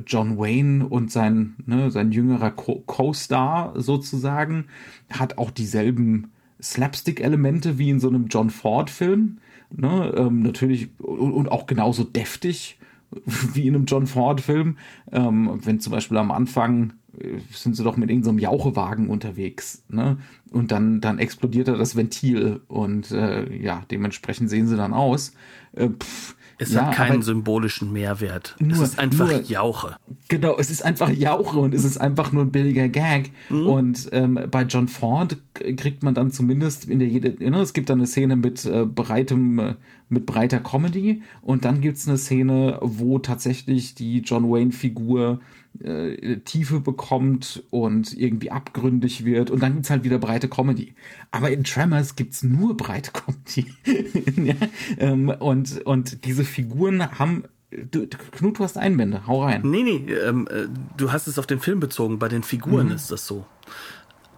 John 0.07 0.39
Wayne 0.39 0.87
und 0.87 1.11
sein, 1.11 1.57
ne, 1.67 1.91
sein 1.91 2.13
jüngerer 2.13 2.51
Co-Star 2.51 3.73
sozusagen 3.81 4.67
hat 5.11 5.39
auch 5.39 5.51
dieselben 5.51 6.31
Slapstick-Elemente 6.63 7.79
wie 7.79 7.91
in 7.91 8.01
so 8.01 8.09
einem 8.09 8.27
John 8.27 8.51
Ford-Film. 8.51 9.39
Ne, 9.71 10.15
ähm, 10.17 10.43
natürlich 10.43 10.89
und, 10.99 11.33
und, 11.33 11.53
auch 11.53 11.67
genauso 11.67 12.03
deftig 12.03 12.79
wie 13.55 13.67
in 13.67 13.75
einem 13.75 13.85
John 13.85 14.07
Ford-Film. 14.07 14.77
Ähm, 15.13 15.61
wenn 15.63 15.81
zum 15.81 15.93
Beispiel 15.93 16.17
am 16.17 16.31
Anfang 16.31 16.95
äh, 17.19 17.39
sind 17.53 17.77
sie 17.77 17.85
doch 17.85 17.97
mit 17.97 18.11
irgendeinem 18.11 18.39
Jauchewagen 18.39 19.09
unterwegs, 19.09 19.85
ne? 19.89 20.19
Und 20.51 20.73
dann, 20.73 21.03
dann 21.03 21.19
explodiert 21.19 21.69
da 21.69 21.77
das 21.77 21.97
Ventil 21.97 22.63
und 22.69 23.11
äh, 23.11 23.55
ja, 23.55 23.83
dementsprechend 23.91 24.49
sehen 24.49 24.67
sie 24.67 24.77
dann 24.77 24.95
aus. 24.95 25.33
Äh, 25.73 25.91
pff, 25.91 26.35
es 26.59 26.73
ja, 26.73 26.87
hat 26.87 26.95
keinen 26.95 27.23
symbolischen 27.23 27.93
Mehrwert. 27.93 28.57
Nur, 28.59 28.73
es 28.73 28.81
ist 28.81 28.99
einfach 28.99 29.31
nur, 29.31 29.43
Jauche. 29.43 29.97
Genau, 30.29 30.57
es 30.59 30.71
ist 30.71 30.85
einfach 30.85 31.09
Jauche 31.11 31.59
und 31.59 31.73
es 31.73 31.85
ist 31.85 31.99
einfach 31.99 32.33
nur 32.33 32.45
ein 32.45 32.51
billiger 32.51 32.89
Gag. 32.89 33.31
Mhm. 33.49 33.67
Und 33.67 34.09
ähm, 34.13 34.41
bei 34.51 34.63
John 34.63 34.89
Ford 34.89 35.37
kriegt 35.55 36.03
man 36.03 36.15
dann 36.15 36.33
zumindest 36.33 36.87
in 36.87 36.99
der 36.99 37.09
jede, 37.09 37.33
know, 37.37 37.61
es 37.61 37.73
gibt 37.73 37.91
dann 37.91 37.99
eine 37.99 38.07
Szene 38.07 38.37
mit 38.37 38.65
äh, 38.65 38.85
breitem, 38.85 39.59
äh, 39.59 39.75
mit 40.09 40.27
breiter 40.27 40.59
Comedy 40.59 41.23
und 41.43 41.65
dann 41.65 41.81
gibt 41.81 41.99
es 41.99 42.09
eine 42.09 42.19
Szene, 42.19 42.79
wo 42.81 43.19
tatsächlich 43.19 43.95
die 43.95 44.21
John 44.21 44.51
Wayne-Figur 44.51 45.41
äh, 45.83 46.39
Tiefe 46.39 46.81
bekommt 46.81 47.63
und 47.71 48.17
irgendwie 48.17 48.51
abgründig 48.51 49.25
wird 49.25 49.51
und 49.51 49.63
dann 49.63 49.75
gibt's 49.75 49.91
halt 49.91 50.05
wieder 50.05 50.19
breite 50.19 50.49
Comedy. 50.49 50.95
Aber 51.31 51.51
in 51.51 51.65
Tremors 51.65 52.17
gibt's 52.17 52.43
nur 52.43 52.77
breite 52.77 53.13
Comedy. 53.13 53.73
ja? 54.45 54.55
ähm, 54.99 55.29
und, 55.29 55.81
und 55.87 56.25
diese 56.25 56.45
Figuren 56.45 57.19
haben 57.19 57.45
Du, 57.71 58.07
Knut, 58.07 58.59
du 58.59 58.65
hast 58.65 58.79
Einwände, 58.79 59.27
hau 59.27 59.45
rein. 59.45 59.61
Nee, 59.63 59.83
nee, 59.83 60.11
ähm, 60.15 60.49
äh, 60.51 60.69
du 60.97 61.13
hast 61.13 61.27
es 61.27 61.39
auf 61.39 61.47
den 61.47 61.61
Film 61.61 61.81
bezogen, 61.81 62.19
bei 62.19 62.29
den 62.29 62.43
Figuren 62.43 62.87
mhm. 62.87 62.95
ist 62.95 63.11
das 63.11 63.27
so. 63.27 63.45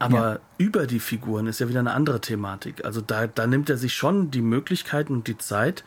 Aber 0.01 0.33
ja. 0.33 0.41
über 0.59 0.87
die 0.89 0.99
Figuren 0.99 1.47
ist 1.47 1.61
ja 1.61 1.69
wieder 1.69 1.79
eine 1.79 1.93
andere 1.93 2.21
Thematik. 2.21 2.85
Also 2.85 3.01
da, 3.01 3.29
da 3.29 3.47
nimmt 3.47 3.71
er 3.71 3.77
sich 3.77 3.95
schon 3.95 4.33
die 4.33 4.41
Möglichkeiten 4.41 5.13
und 5.13 5.29
die 5.29 5.39
Zeit, 5.39 5.85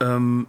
ähm, 0.00 0.48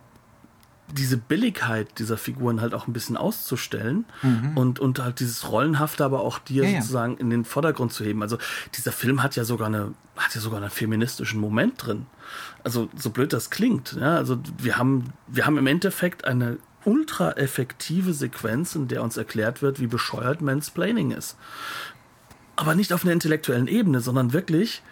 diese 0.93 1.17
Billigkeit 1.17 1.99
dieser 1.99 2.17
Figuren 2.17 2.61
halt 2.61 2.73
auch 2.73 2.87
ein 2.87 2.93
bisschen 2.93 3.17
auszustellen 3.17 4.05
mhm. 4.21 4.57
und, 4.57 4.79
und 4.79 4.99
halt 4.99 5.19
dieses 5.19 5.49
Rollenhafte 5.49 6.05
aber 6.05 6.21
auch 6.21 6.39
dir 6.39 6.63
ja, 6.63 6.81
sozusagen 6.81 7.13
ja. 7.13 7.19
in 7.19 7.29
den 7.29 7.45
Vordergrund 7.45 7.93
zu 7.93 8.03
heben. 8.03 8.21
Also 8.21 8.37
dieser 8.75 8.91
Film 8.91 9.23
hat 9.23 9.35
ja 9.35 9.43
sogar 9.43 9.67
eine, 9.67 9.93
hat 10.15 10.35
ja 10.35 10.41
sogar 10.41 10.61
einen 10.61 10.69
feministischen 10.69 11.39
Moment 11.39 11.85
drin. 11.85 12.05
Also 12.63 12.89
so 12.95 13.09
blöd 13.09 13.33
das 13.33 13.49
klingt. 13.49 13.97
Ja, 13.99 14.15
also 14.15 14.39
wir 14.57 14.77
haben, 14.77 15.13
wir 15.27 15.45
haben 15.45 15.57
im 15.57 15.67
Endeffekt 15.67 16.25
eine 16.25 16.57
ultra 16.85 17.31
effektive 17.33 18.13
Sequenz, 18.13 18.75
in 18.75 18.87
der 18.87 19.03
uns 19.03 19.17
erklärt 19.17 19.61
wird, 19.61 19.79
wie 19.79 19.87
bescheuert 19.87 20.41
Mansplaining 20.41 21.11
ist. 21.11 21.37
Aber 22.55 22.75
nicht 22.75 22.93
auf 22.93 23.03
einer 23.03 23.13
intellektuellen 23.13 23.67
Ebene, 23.67 23.99
sondern 23.99 24.33
wirklich, 24.33 24.83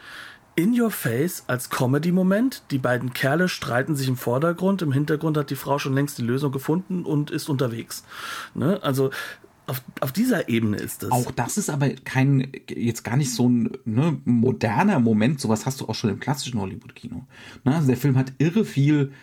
in 0.55 0.79
your 0.79 0.91
face 0.91 1.43
als 1.47 1.69
Comedy-Moment. 1.69 2.63
Die 2.71 2.77
beiden 2.77 3.13
Kerle 3.13 3.47
streiten 3.47 3.95
sich 3.95 4.07
im 4.07 4.17
Vordergrund. 4.17 4.81
Im 4.81 4.91
Hintergrund 4.91 5.37
hat 5.37 5.49
die 5.49 5.55
Frau 5.55 5.79
schon 5.79 5.93
längst 5.93 6.17
die 6.17 6.23
Lösung 6.23 6.51
gefunden 6.51 7.05
und 7.05 7.31
ist 7.31 7.49
unterwegs. 7.49 8.03
Ne? 8.53 8.81
Also 8.83 9.11
auf, 9.67 9.81
auf 10.01 10.11
dieser 10.11 10.49
Ebene 10.49 10.77
ist 10.77 11.03
das. 11.03 11.11
Auch 11.11 11.31
das 11.31 11.57
ist 11.57 11.69
aber 11.69 11.89
kein, 11.89 12.51
jetzt 12.69 13.03
gar 13.03 13.15
nicht 13.15 13.33
so 13.33 13.47
ein 13.47 13.71
ne, 13.85 14.17
moderner 14.25 14.99
Moment. 14.99 15.39
Sowas 15.39 15.65
hast 15.65 15.79
du 15.79 15.87
auch 15.87 15.95
schon 15.95 16.09
im 16.09 16.19
klassischen 16.19 16.59
Hollywood-Kino. 16.59 17.25
Ne? 17.63 17.75
Also 17.75 17.87
der 17.87 17.97
Film 17.97 18.17
hat 18.17 18.33
irre 18.37 18.65
viel 18.65 19.13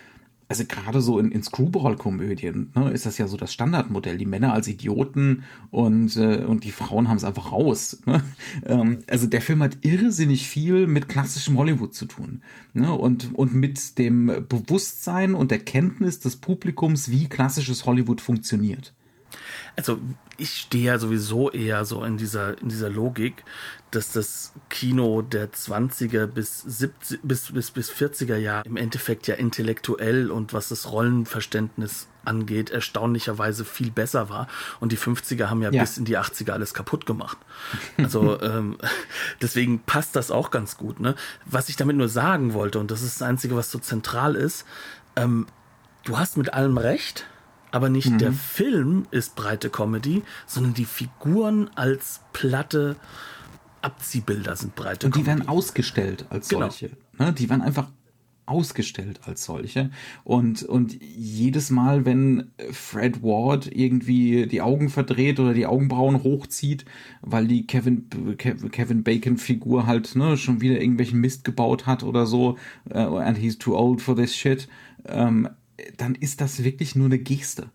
also 0.49 0.65
gerade 0.65 0.99
so 0.99 1.19
in, 1.19 1.31
in 1.31 1.43
Screwball-Komödien 1.43 2.71
ne, 2.75 2.89
ist 2.89 3.05
das 3.05 3.19
ja 3.19 3.27
so 3.27 3.37
das 3.37 3.53
Standardmodell. 3.53 4.17
Die 4.17 4.25
Männer 4.25 4.51
als 4.51 4.67
Idioten 4.67 5.43
und, 5.69 6.17
äh, 6.17 6.43
und 6.43 6.63
die 6.63 6.71
Frauen 6.71 7.07
haben 7.07 7.17
es 7.17 7.23
einfach 7.23 7.51
raus. 7.51 8.01
Ne? 8.05 8.23
Ähm, 8.65 8.99
also 9.07 9.27
der 9.27 9.41
Film 9.41 9.61
hat 9.61 9.77
irrsinnig 9.81 10.47
viel 10.47 10.87
mit 10.87 11.07
klassischem 11.07 11.57
Hollywood 11.57 11.93
zu 11.93 12.05
tun. 12.05 12.41
Ne? 12.73 12.91
Und, 12.91 13.33
und 13.35 13.53
mit 13.53 13.97
dem 13.99 14.45
Bewusstsein 14.49 15.35
und 15.35 15.51
der 15.51 15.59
Kenntnis 15.59 16.19
des 16.19 16.37
Publikums, 16.37 17.11
wie 17.11 17.29
klassisches 17.29 17.85
Hollywood 17.85 18.21
funktioniert. 18.21 18.93
Also 19.79 19.99
ich 20.37 20.51
stehe 20.51 20.85
ja 20.85 20.99
sowieso 20.99 21.51
eher 21.51 21.85
so 21.85 22.03
in 22.03 22.17
dieser, 22.17 22.59
in 22.61 22.69
dieser 22.69 22.89
Logik, 22.89 23.43
dass 23.91 24.11
das 24.11 24.53
Kino 24.69 25.21
der 25.21 25.51
20er 25.51 26.27
bis, 26.27 26.61
70, 26.61 27.21
bis, 27.23 27.51
bis, 27.51 27.71
bis 27.71 27.91
40er 27.91 28.35
Jahre 28.35 28.67
im 28.67 28.77
Endeffekt 28.77 29.27
ja 29.27 29.35
intellektuell 29.35 30.31
und 30.31 30.53
was 30.53 30.69
das 30.69 30.91
Rollenverständnis 30.91 32.07
angeht, 32.25 32.69
erstaunlicherweise 32.69 33.65
viel 33.65 33.89
besser 33.89 34.29
war. 34.29 34.47
Und 34.79 34.91
die 34.91 34.97
50er 34.97 35.47
haben 35.47 35.61
ja, 35.61 35.71
ja. 35.71 35.81
bis 35.81 35.97
in 35.97 36.05
die 36.05 36.17
80er 36.17 36.51
alles 36.51 36.73
kaputt 36.73 37.05
gemacht. 37.05 37.37
Also 37.97 38.41
ähm, 38.41 38.77
deswegen 39.41 39.79
passt 39.79 40.15
das 40.15 40.31
auch 40.31 40.51
ganz 40.51 40.77
gut. 40.77 40.99
Ne? 40.99 41.15
Was 41.45 41.69
ich 41.69 41.75
damit 41.75 41.95
nur 41.95 42.09
sagen 42.09 42.53
wollte, 42.53 42.79
und 42.79 42.91
das 42.91 43.01
ist 43.01 43.21
das 43.21 43.27
Einzige, 43.27 43.55
was 43.55 43.71
so 43.71 43.79
zentral 43.79 44.35
ist, 44.35 44.65
ähm, 45.15 45.47
du 46.03 46.17
hast 46.17 46.37
mit 46.37 46.53
allem 46.53 46.77
recht 46.77 47.25
aber 47.71 47.89
nicht 47.89 48.09
mhm. 48.09 48.17
der 48.17 48.33
Film 48.33 49.05
ist 49.11 49.35
breite 49.35 49.69
Comedy, 49.69 50.23
sondern 50.45 50.73
die 50.73 50.85
Figuren 50.85 51.69
als 51.75 52.21
platte 52.33 52.95
Abziehbilder 53.81 54.55
sind 54.55 54.75
breite 54.75 55.07
Und 55.07 55.15
die 55.15 55.23
Comedy. 55.23 55.39
werden 55.39 55.49
ausgestellt 55.49 56.25
als 56.29 56.49
genau. 56.49 56.69
solche. 56.69 56.91
Ne? 57.17 57.33
Die 57.33 57.49
werden 57.49 57.61
einfach 57.61 57.87
ausgestellt 58.49 59.21
als 59.25 59.45
solche. 59.45 59.91
Und, 60.23 60.63
und 60.63 60.99
jedes 61.01 61.69
Mal, 61.69 62.05
wenn 62.05 62.51
Fred 62.71 63.21
Ward 63.21 63.69
irgendwie 63.71 64.47
die 64.47 64.61
Augen 64.61 64.89
verdreht 64.89 65.39
oder 65.39 65.53
die 65.53 65.67
Augenbrauen 65.67 66.23
hochzieht, 66.23 66.85
weil 67.21 67.47
die 67.47 67.67
Kevin, 67.67 68.09
Kevin 68.37 69.03
Bacon 69.03 69.37
Figur 69.37 69.85
halt 69.85 70.15
ne, 70.15 70.35
schon 70.35 70.61
wieder 70.61 70.81
irgendwelchen 70.81 71.21
Mist 71.21 71.43
gebaut 71.43 71.85
hat 71.85 72.03
oder 72.03 72.25
so, 72.25 72.57
uh, 72.91 73.17
and 73.17 73.37
he's 73.37 73.57
too 73.57 73.77
old 73.77 74.01
for 74.01 74.15
this 74.15 74.35
shit, 74.35 74.67
ähm, 75.05 75.47
dann 75.97 76.15
ist 76.15 76.41
das 76.41 76.63
wirklich 76.63 76.95
nur 76.95 77.05
eine 77.05 77.19
Geste. 77.19 77.69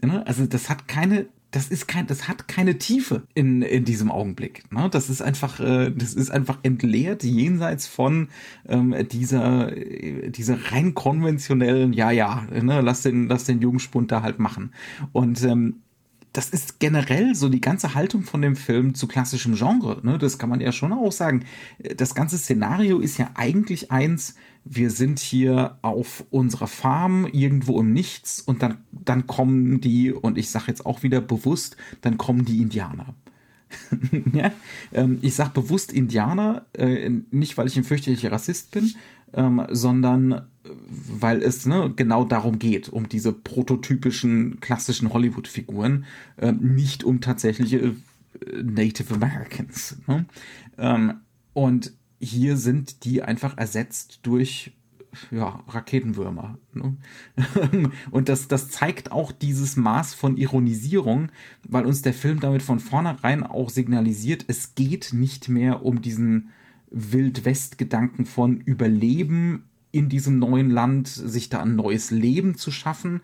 Ne? 0.00 0.26
Also 0.26 0.46
das 0.46 0.68
hat 0.68 0.88
keine 0.88 1.26
das 1.52 1.68
ist 1.68 1.86
kein, 1.86 2.06
das 2.06 2.28
hat 2.28 2.48
keine 2.48 2.78
Tiefe 2.78 3.24
in, 3.34 3.60
in 3.60 3.84
diesem 3.84 4.10
Augenblick. 4.10 4.64
Ne? 4.72 4.88
Das 4.90 5.10
ist 5.10 5.20
einfach, 5.20 5.60
äh, 5.60 5.90
das 5.90 6.14
ist 6.14 6.30
einfach 6.30 6.58
entleert 6.62 7.22
jenseits 7.22 7.86
von 7.86 8.28
ähm, 8.66 8.96
dieser, 9.10 9.70
dieser 9.70 10.72
rein 10.72 10.94
konventionellen, 10.94 11.92
ja, 11.92 12.10
ja, 12.10 12.46
ne, 12.50 12.80
lass 12.80 13.02
den, 13.02 13.28
lass 13.28 13.44
den 13.44 13.60
Jungspund 13.60 14.10
da 14.10 14.22
halt 14.22 14.38
machen. 14.38 14.72
Und 15.12 15.44
ähm, 15.44 15.82
das 16.32 16.48
ist 16.48 16.80
generell 16.80 17.34
so 17.34 17.50
die 17.50 17.60
ganze 17.60 17.94
Haltung 17.94 18.22
von 18.22 18.40
dem 18.40 18.56
Film 18.56 18.94
zu 18.94 19.06
klassischem 19.06 19.54
Genre. 19.54 20.00
Ne? 20.02 20.16
Das 20.16 20.38
kann 20.38 20.48
man 20.48 20.62
ja 20.62 20.72
schon 20.72 20.94
auch 20.94 21.12
sagen. 21.12 21.44
Das 21.96 22.14
ganze 22.14 22.38
Szenario 22.38 22.98
ist 22.98 23.18
ja 23.18 23.30
eigentlich 23.34 23.90
eins, 23.90 24.36
wir 24.64 24.90
sind 24.90 25.18
hier 25.18 25.78
auf 25.82 26.24
unserer 26.30 26.68
Farm 26.68 27.26
irgendwo 27.26 27.80
im 27.80 27.92
Nichts 27.92 28.40
und 28.40 28.62
dann, 28.62 28.78
dann 28.92 29.26
kommen 29.26 29.80
die, 29.80 30.12
und 30.12 30.38
ich 30.38 30.50
sage 30.50 30.66
jetzt 30.68 30.86
auch 30.86 31.02
wieder 31.02 31.20
bewusst, 31.20 31.76
dann 32.00 32.18
kommen 32.18 32.44
die 32.44 32.62
Indianer. 32.62 33.14
ja? 34.32 34.52
ähm, 34.92 35.18
ich 35.22 35.34
sage 35.34 35.50
bewusst 35.54 35.92
Indianer, 35.92 36.66
äh, 36.74 37.10
nicht 37.30 37.56
weil 37.56 37.66
ich 37.66 37.76
ein 37.76 37.84
fürchterlicher 37.84 38.30
Rassist 38.30 38.70
bin, 38.70 38.92
ähm, 39.32 39.66
sondern 39.70 40.46
weil 40.64 41.42
es 41.42 41.66
ne, 41.66 41.92
genau 41.94 42.24
darum 42.24 42.58
geht, 42.58 42.88
um 42.88 43.08
diese 43.08 43.32
prototypischen 43.32 44.60
klassischen 44.60 45.12
Hollywood-Figuren, 45.12 46.04
äh, 46.36 46.52
nicht 46.52 47.04
um 47.04 47.20
tatsächliche 47.20 47.78
äh, 47.78 47.92
Native 48.62 49.14
Americans. 49.14 49.96
Ne? 50.06 50.26
Ähm, 50.78 51.14
und 51.52 51.92
hier 52.22 52.56
sind 52.56 53.04
die 53.04 53.22
einfach 53.22 53.58
ersetzt 53.58 54.20
durch 54.22 54.72
ja, 55.30 55.62
Raketenwürmer. 55.68 56.58
Ne? 56.72 56.96
und 58.10 58.28
das, 58.28 58.48
das 58.48 58.70
zeigt 58.70 59.12
auch 59.12 59.32
dieses 59.32 59.76
Maß 59.76 60.14
von 60.14 60.36
Ironisierung, 60.36 61.30
weil 61.68 61.84
uns 61.84 62.02
der 62.02 62.14
Film 62.14 62.40
damit 62.40 62.62
von 62.62 62.80
vornherein 62.80 63.42
auch 63.42 63.70
signalisiert, 63.70 64.44
es 64.48 64.74
geht 64.74 65.12
nicht 65.12 65.48
mehr 65.48 65.84
um 65.84 66.00
diesen 66.00 66.50
Wildwest-Gedanken 66.90 68.26
von 68.26 68.60
Überleben 68.60 69.64
in 69.90 70.08
diesem 70.08 70.38
neuen 70.38 70.70
Land, 70.70 71.08
sich 71.08 71.48
da 71.50 71.60
ein 71.60 71.76
neues 71.76 72.10
Leben 72.10 72.56
zu 72.56 72.70
schaffen. 72.70 73.20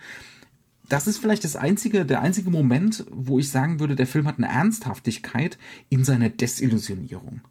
Das 0.89 1.07
ist 1.07 1.19
vielleicht 1.19 1.45
das 1.45 1.57
einzige, 1.57 2.05
der 2.05 2.21
einzige 2.21 2.51
Moment, 2.51 3.07
wo 3.11 3.39
ich 3.39 3.51
sagen 3.51 3.81
würde, 3.81 3.95
der 3.95 4.07
Film 4.07 4.27
hat 4.27 4.39
eine 4.39 4.49
Ernsthaftigkeit 4.49 5.59
in 5.91 6.05
seiner 6.05 6.31
Desillusionierung. 6.31 7.43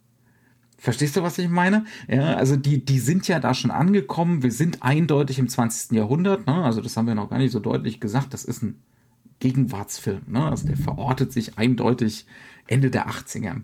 Verstehst 0.78 1.16
du, 1.16 1.24
was 1.24 1.38
ich 1.40 1.50
meine? 1.50 1.86
Ja, 2.08 2.36
also 2.36 2.56
die, 2.56 2.86
die 2.86 3.00
sind 3.00 3.28
ja 3.28 3.40
da 3.40 3.54
schon 3.54 3.72
angekommen. 3.72 4.44
Wir 4.44 4.52
sind 4.52 4.84
eindeutig 4.84 5.40
im 5.40 5.50
20. 5.50 5.98
Jahrhundert. 5.98 6.46
Ne? 6.46 6.54
Also 6.54 6.82
das 6.82 6.96
haben 6.96 7.08
wir 7.08 7.16
noch 7.16 7.30
gar 7.30 7.40
nicht 7.40 7.52
so 7.52 7.60
deutlich 7.60 8.00
gesagt. 8.00 8.34
Das 8.34 8.46
ist 8.46 8.62
ein 8.62 8.80
Gegenwartsfilm. 9.40 10.22
Ne? 10.28 10.46
Also 10.48 10.68
der 10.68 10.78
verortet 10.78 11.34
sich 11.34 11.58
eindeutig 11.58 12.28
Ende 12.68 12.92
der 12.92 13.10
80er 13.10 13.62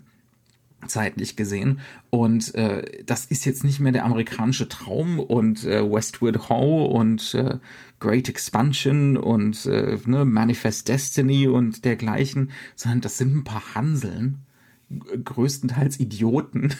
zeitlich 0.88 1.36
gesehen. 1.36 1.80
Und 2.10 2.54
äh, 2.54 3.04
das 3.04 3.24
ist 3.24 3.44
jetzt 3.44 3.64
nicht 3.64 3.80
mehr 3.80 3.92
der 3.92 4.04
amerikanische 4.04 4.68
Traum 4.68 5.18
und 5.18 5.64
äh, 5.64 5.82
Westward 5.82 6.48
Ho 6.48 6.84
und 6.86 7.34
äh, 7.34 7.58
Great 8.00 8.28
Expansion 8.28 9.16
und 9.16 9.66
äh, 9.66 9.98
ne, 10.06 10.24
Manifest 10.24 10.88
Destiny 10.88 11.48
und 11.48 11.84
dergleichen, 11.84 12.50
sondern 12.76 13.00
das 13.00 13.18
sind 13.18 13.34
ein 13.34 13.44
paar 13.44 13.74
Hanseln, 13.74 14.40
größtenteils 15.24 15.98
Idioten, 16.00 16.74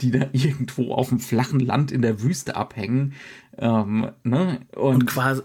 die 0.00 0.10
da 0.10 0.26
irgendwo 0.32 0.92
auf 0.94 1.08
dem 1.08 1.20
flachen 1.20 1.60
Land 1.60 1.92
in 1.92 2.02
der 2.02 2.22
Wüste 2.22 2.56
abhängen. 2.56 3.14
Ähm, 3.58 4.10
ne? 4.22 4.60
und, 4.74 4.94
und 4.94 5.06
quasi, 5.06 5.42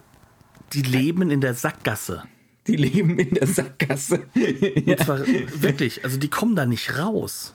die 0.73 0.81
leben 0.81 1.29
in 1.29 1.41
der 1.41 1.53
Sackgasse. 1.53 2.23
Die 2.67 2.75
leben 2.75 3.19
in 3.19 3.35
der 3.35 3.45
Sackgasse. 3.45 4.23
Und 4.33 4.99
zwar 4.99 5.19
wirklich, 5.19 6.03
also 6.03 6.17
die 6.17 6.29
kommen 6.29 6.55
da 6.55 6.65
nicht 6.65 6.97
raus. 6.97 7.53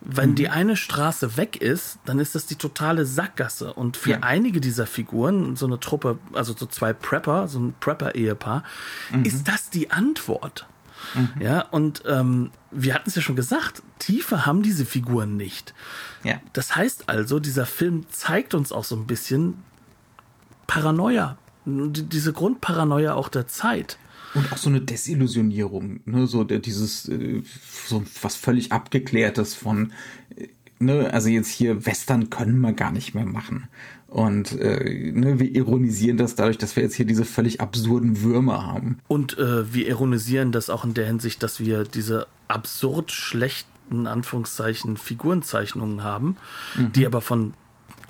Wenn 0.00 0.30
mhm. 0.30 0.34
die 0.36 0.48
eine 0.48 0.76
Straße 0.76 1.36
weg 1.36 1.56
ist, 1.56 1.98
dann 2.04 2.18
ist 2.18 2.34
das 2.34 2.46
die 2.46 2.56
totale 2.56 3.06
Sackgasse. 3.06 3.72
Und 3.72 3.96
für 3.96 4.10
ja. 4.10 4.18
einige 4.20 4.60
dieser 4.60 4.86
Figuren, 4.86 5.56
so 5.56 5.66
eine 5.66 5.80
Truppe, 5.80 6.18
also 6.32 6.54
so 6.56 6.66
zwei 6.66 6.92
Prepper, 6.92 7.48
so 7.48 7.60
ein 7.60 7.74
Prepper-Ehepaar, 7.80 8.62
mhm. 9.12 9.24
ist 9.24 9.48
das 9.48 9.70
die 9.70 9.90
Antwort. 9.90 10.66
Mhm. 11.14 11.30
Ja, 11.40 11.60
und 11.60 12.02
ähm, 12.06 12.50
wir 12.70 12.94
hatten 12.94 13.08
es 13.08 13.14
ja 13.14 13.22
schon 13.22 13.36
gesagt, 13.36 13.82
Tiefe 13.98 14.46
haben 14.46 14.62
diese 14.62 14.86
Figuren 14.86 15.36
nicht. 15.36 15.74
Ja. 16.24 16.40
Das 16.52 16.76
heißt 16.76 17.08
also, 17.08 17.38
dieser 17.38 17.66
Film 17.66 18.06
zeigt 18.10 18.54
uns 18.54 18.72
auch 18.72 18.84
so 18.84 18.96
ein 18.96 19.06
bisschen 19.06 19.62
Paranoia. 20.66 21.38
Diese 21.64 22.32
Grundparanoia 22.32 23.14
auch 23.14 23.28
der 23.28 23.46
Zeit. 23.46 23.98
Und 24.34 24.50
auch 24.52 24.56
so 24.56 24.70
eine 24.70 24.80
Desillusionierung, 24.80 26.00
ne, 26.06 26.26
so 26.26 26.42
der, 26.44 26.58
dieses, 26.58 27.08
äh, 27.08 27.42
so 27.86 28.02
was 28.22 28.34
völlig 28.34 28.72
abgeklärtes 28.72 29.54
von, 29.54 29.92
äh, 30.34 30.48
ne, 30.84 31.12
also 31.12 31.28
jetzt 31.28 31.50
hier 31.50 31.86
Western 31.86 32.30
können 32.30 32.60
wir 32.60 32.72
gar 32.72 32.92
nicht 32.92 33.14
mehr 33.14 33.26
machen. 33.26 33.68
Und 34.08 34.52
äh, 34.60 35.10
ne, 35.12 35.40
wir 35.40 35.54
ironisieren 35.54 36.18
das 36.18 36.34
dadurch, 36.34 36.58
dass 36.58 36.76
wir 36.76 36.82
jetzt 36.82 36.94
hier 36.94 37.06
diese 37.06 37.24
völlig 37.24 37.62
absurden 37.62 38.20
Würmer 38.20 38.66
haben. 38.66 38.98
Und 39.08 39.38
äh, 39.38 39.72
wir 39.72 39.88
ironisieren 39.88 40.52
das 40.52 40.68
auch 40.68 40.84
in 40.84 40.92
der 40.92 41.06
Hinsicht, 41.06 41.42
dass 41.42 41.60
wir 41.60 41.84
diese 41.84 42.26
absurd 42.46 43.10
schlechten 43.10 44.06
Anführungszeichen 44.06 44.98
Figurenzeichnungen 44.98 46.04
haben, 46.04 46.36
mhm. 46.76 46.92
die 46.92 47.06
aber 47.06 47.20
von 47.20 47.54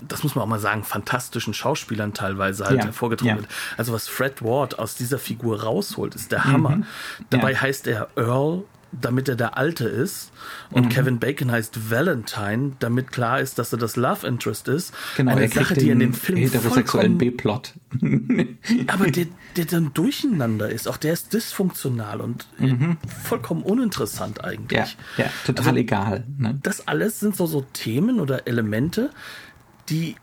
das 0.09 0.25
muss 0.25 0.35
man 0.35 0.43
auch 0.43 0.49
mal 0.49 0.59
sagen, 0.59 0.83
fantastischen 0.83 1.55
Schauspielern 1.55 2.13
teilweise 2.13 2.65
halt 2.65 2.79
ja, 2.79 2.87
hervorgetragen 2.87 3.37
ja. 3.37 3.43
wird. 3.43 3.49
Also 3.77 3.93
was 3.93 4.09
Fred 4.09 4.43
Ward 4.43 4.79
aus 4.81 4.97
dieser 4.97 5.21
Figur 5.21 5.63
rausholt, 5.63 6.17
ist 6.17 6.33
der 6.33 6.45
Hammer. 6.45 6.77
Mhm, 6.77 6.85
Dabei 7.31 7.53
ja. 7.53 7.61
heißt 7.61 7.87
er 7.87 8.09
Earl 8.17 8.65
damit 8.93 9.29
er 9.29 9.37
der 9.37 9.57
Alte 9.57 9.89
ist. 9.89 10.31
Und 10.71 10.87
mhm. 10.87 10.89
Kevin 10.91 11.19
Bacon 11.19 11.51
heißt 11.51 11.91
Valentine, 11.91 12.73
damit 12.79 13.11
klar 13.11 13.41
ist, 13.41 13.59
dass 13.59 13.73
er 13.73 13.79
das 13.79 13.97
Love 13.97 14.27
Interest 14.27 14.69
ist. 14.69 14.93
Genau, 15.17 15.33
Eine 15.33 15.49
Sache, 15.49 15.75
die 15.75 15.91
in 15.91 15.99
dem 15.99 16.15
Film 16.15 16.39
heterosexuellen 16.39 17.19
B-Plot. 17.19 17.75
aber 18.87 19.11
der, 19.11 19.27
der 19.57 19.65
dann 19.65 19.93
durcheinander 19.95 20.69
ist, 20.69 20.89
auch 20.89 20.97
der 20.97 21.13
ist 21.13 21.33
dysfunktional 21.33 22.21
und 22.21 22.47
mhm. 22.59 22.99
vollkommen 23.23 23.63
uninteressant 23.63 24.45
eigentlich. 24.45 24.97
Ja, 25.17 25.25
ja 25.25 25.31
total 25.47 25.69
also, 25.69 25.79
egal. 25.79 26.25
Ne? 26.39 26.59
Das 26.63 26.87
alles 26.87 27.21
sind 27.21 27.37
so, 27.37 27.47
so 27.47 27.65
Themen 27.73 28.21
oder 28.21 28.47
Elemente, 28.47 29.11
die 29.89 30.17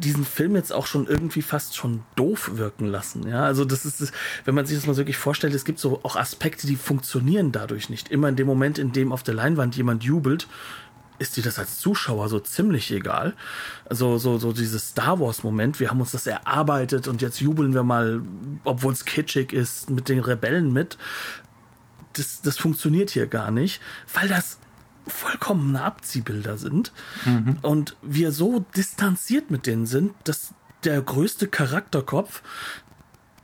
diesen 0.00 0.24
Film 0.24 0.56
jetzt 0.56 0.72
auch 0.72 0.86
schon 0.86 1.06
irgendwie 1.06 1.42
fast 1.42 1.76
schon 1.76 2.02
doof 2.16 2.52
wirken 2.54 2.86
lassen. 2.86 3.28
Ja, 3.28 3.44
also 3.44 3.64
das 3.64 3.84
ist, 3.84 4.12
wenn 4.44 4.54
man 4.54 4.66
sich 4.66 4.78
das 4.78 4.86
mal 4.86 4.96
wirklich 4.96 5.16
vorstellt, 5.16 5.54
es 5.54 5.64
gibt 5.64 5.78
so 5.78 6.00
auch 6.02 6.16
Aspekte, 6.16 6.66
die 6.66 6.76
funktionieren 6.76 7.52
dadurch 7.52 7.90
nicht. 7.90 8.08
Immer 8.08 8.28
in 8.28 8.36
dem 8.36 8.46
Moment, 8.46 8.78
in 8.78 8.92
dem 8.92 9.12
auf 9.12 9.22
der 9.22 9.34
Leinwand 9.34 9.76
jemand 9.76 10.02
jubelt, 10.02 10.48
ist 11.18 11.36
dir 11.36 11.42
das 11.42 11.58
als 11.58 11.78
Zuschauer 11.78 12.28
so 12.30 12.40
ziemlich 12.40 12.90
egal. 12.90 13.34
Also 13.84 14.16
so, 14.16 14.38
so 14.38 14.52
dieses 14.52 14.88
Star 14.88 15.20
Wars-Moment, 15.20 15.78
wir 15.78 15.90
haben 15.90 16.00
uns 16.00 16.12
das 16.12 16.26
erarbeitet 16.26 17.08
und 17.08 17.20
jetzt 17.20 17.40
jubeln 17.40 17.74
wir 17.74 17.82
mal, 17.82 18.22
obwohl 18.64 18.94
es 18.94 19.04
kitschig 19.04 19.52
ist, 19.52 19.90
mit 19.90 20.08
den 20.08 20.20
Rebellen 20.20 20.72
mit. 20.72 20.96
Das, 22.14 22.40
das 22.40 22.58
funktioniert 22.58 23.10
hier 23.10 23.26
gar 23.26 23.50
nicht, 23.50 23.80
weil 24.14 24.28
das 24.28 24.58
vollkommene 25.10 25.82
Abziehbilder 25.82 26.58
sind 26.58 26.92
mhm. 27.24 27.58
und 27.62 27.96
wir 28.02 28.32
so 28.32 28.64
distanziert 28.76 29.50
mit 29.50 29.66
denen 29.66 29.86
sind, 29.86 30.14
dass 30.24 30.54
der 30.84 31.00
größte 31.02 31.48
Charakterkopf 31.48 32.42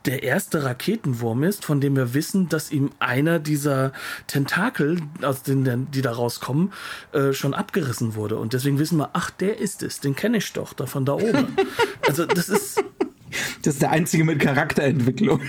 der 0.06 0.22
erste 0.22 0.62
Raketenwurm 0.64 1.42
ist, 1.42 1.64
von 1.64 1.80
dem 1.80 1.96
wir 1.96 2.14
wissen, 2.14 2.48
dass 2.48 2.70
ihm 2.70 2.90
einer 3.00 3.38
dieser 3.38 3.92
Tentakel, 4.26 5.02
aus 5.22 5.42
denen 5.42 5.90
die 5.90 6.00
da 6.00 6.12
rauskommen, 6.12 6.72
äh, 7.12 7.32
schon 7.32 7.54
abgerissen 7.54 8.14
wurde. 8.14 8.36
Und 8.36 8.52
deswegen 8.52 8.78
wissen 8.78 8.98
wir, 8.98 9.10
ach, 9.14 9.30
der 9.30 9.58
ist 9.58 9.82
es, 9.82 10.00
den 10.00 10.14
kenne 10.14 10.38
ich 10.38 10.52
doch, 10.52 10.72
da 10.72 10.86
von 10.86 11.04
da 11.04 11.14
oben. 11.14 11.56
also 12.06 12.24
das 12.24 12.48
ist. 12.48 12.82
Das 13.62 13.74
ist 13.74 13.82
der 13.82 13.90
einzige 13.90 14.24
mit 14.24 14.38
Charakterentwicklung. 14.38 15.40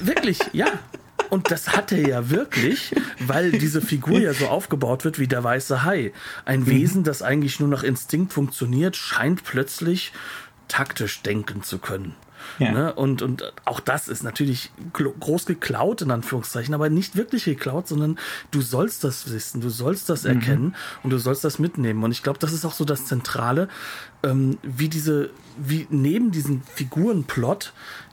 Wirklich, 0.00 0.38
ja. 0.52 0.66
Und 1.30 1.50
das 1.50 1.76
hat 1.76 1.92
er 1.92 2.06
ja 2.06 2.30
wirklich, 2.30 2.94
weil 3.20 3.52
diese 3.52 3.80
Figur 3.80 4.18
ja 4.18 4.34
so 4.34 4.48
aufgebaut 4.48 5.04
wird 5.04 5.18
wie 5.18 5.28
der 5.28 5.42
weiße 5.42 5.84
Hai. 5.84 6.12
Ein 6.44 6.60
mhm. 6.60 6.66
Wesen, 6.66 7.04
das 7.04 7.22
eigentlich 7.22 7.60
nur 7.60 7.68
nach 7.68 7.82
Instinkt 7.82 8.32
funktioniert, 8.32 8.96
scheint 8.96 9.44
plötzlich 9.44 10.12
taktisch 10.68 11.22
denken 11.22 11.62
zu 11.62 11.78
können. 11.78 12.14
Ja. 12.58 12.72
Ne? 12.72 12.92
Und, 12.94 13.22
und 13.22 13.52
auch 13.64 13.80
das 13.80 14.08
ist 14.08 14.22
natürlich 14.22 14.70
groß 14.92 15.46
geklaut, 15.46 16.02
in 16.02 16.10
Anführungszeichen, 16.10 16.74
aber 16.74 16.88
nicht 16.88 17.16
wirklich 17.16 17.44
geklaut, 17.44 17.88
sondern 17.88 18.18
du 18.50 18.60
sollst 18.60 19.04
das 19.04 19.32
wissen, 19.32 19.60
du 19.60 19.70
sollst 19.70 20.08
das 20.08 20.24
mhm. 20.24 20.30
erkennen 20.30 20.76
und 21.02 21.10
du 21.10 21.18
sollst 21.18 21.44
das 21.44 21.58
mitnehmen. 21.58 22.02
Und 22.02 22.12
ich 22.12 22.22
glaube, 22.22 22.38
das 22.38 22.52
ist 22.52 22.64
auch 22.64 22.72
so 22.72 22.84
das 22.84 23.06
Zentrale, 23.06 23.68
ähm, 24.22 24.58
wie 24.62 24.88
diese, 24.88 25.30
wie 25.58 25.86
neben 25.90 26.30
diesem 26.30 26.62
Figurenplot 26.62 27.72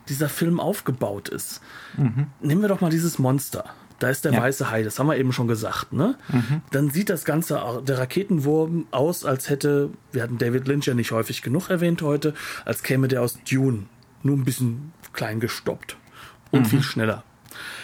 dieser 0.10 0.30
Film 0.30 0.60
aufgebaut 0.60 1.30
ist. 1.30 1.62
Mhm. 1.98 2.28
Nehmen 2.42 2.62
wir 2.62 2.70
doch 2.70 2.82
mal 2.82 2.90
dieses 2.90 3.20
Monster. 3.20 3.66
Da 4.00 4.10
ist 4.10 4.26
der 4.26 4.34
ja. 4.34 4.42
weiße 4.42 4.70
Hai, 4.70 4.84
das 4.84 5.00
haben 5.00 5.08
wir 5.08 5.18
eben 5.18 5.34
schon 5.34 5.48
gesagt, 5.48 5.92
ne? 5.92 6.16
Mhm. 6.30 6.62
Dann 6.72 6.92
sieht 6.92 7.10
das 7.10 7.26
Ganze, 7.26 7.60
der 7.88 7.98
Raketenwurm 7.98 8.86
aus, 8.92 9.26
als 9.26 9.50
hätte, 9.50 9.90
wir 10.12 10.22
hatten 10.22 10.38
David 10.38 10.68
Lynch 10.68 10.86
ja 10.86 10.94
nicht 10.94 11.12
häufig 11.12 11.42
genug 11.42 11.70
erwähnt 11.70 12.02
heute, 12.04 12.36
als 12.64 12.84
käme 12.84 13.08
der 13.08 13.24
aus 13.24 13.40
Dune. 13.50 13.84
Nur 14.22 14.38
ein 14.38 14.46
bisschen 14.46 14.94
klein 15.14 15.40
gestoppt. 15.40 15.98
Und 16.52 16.62
mhm. 16.62 16.66
viel 16.66 16.84
schneller. 16.84 17.24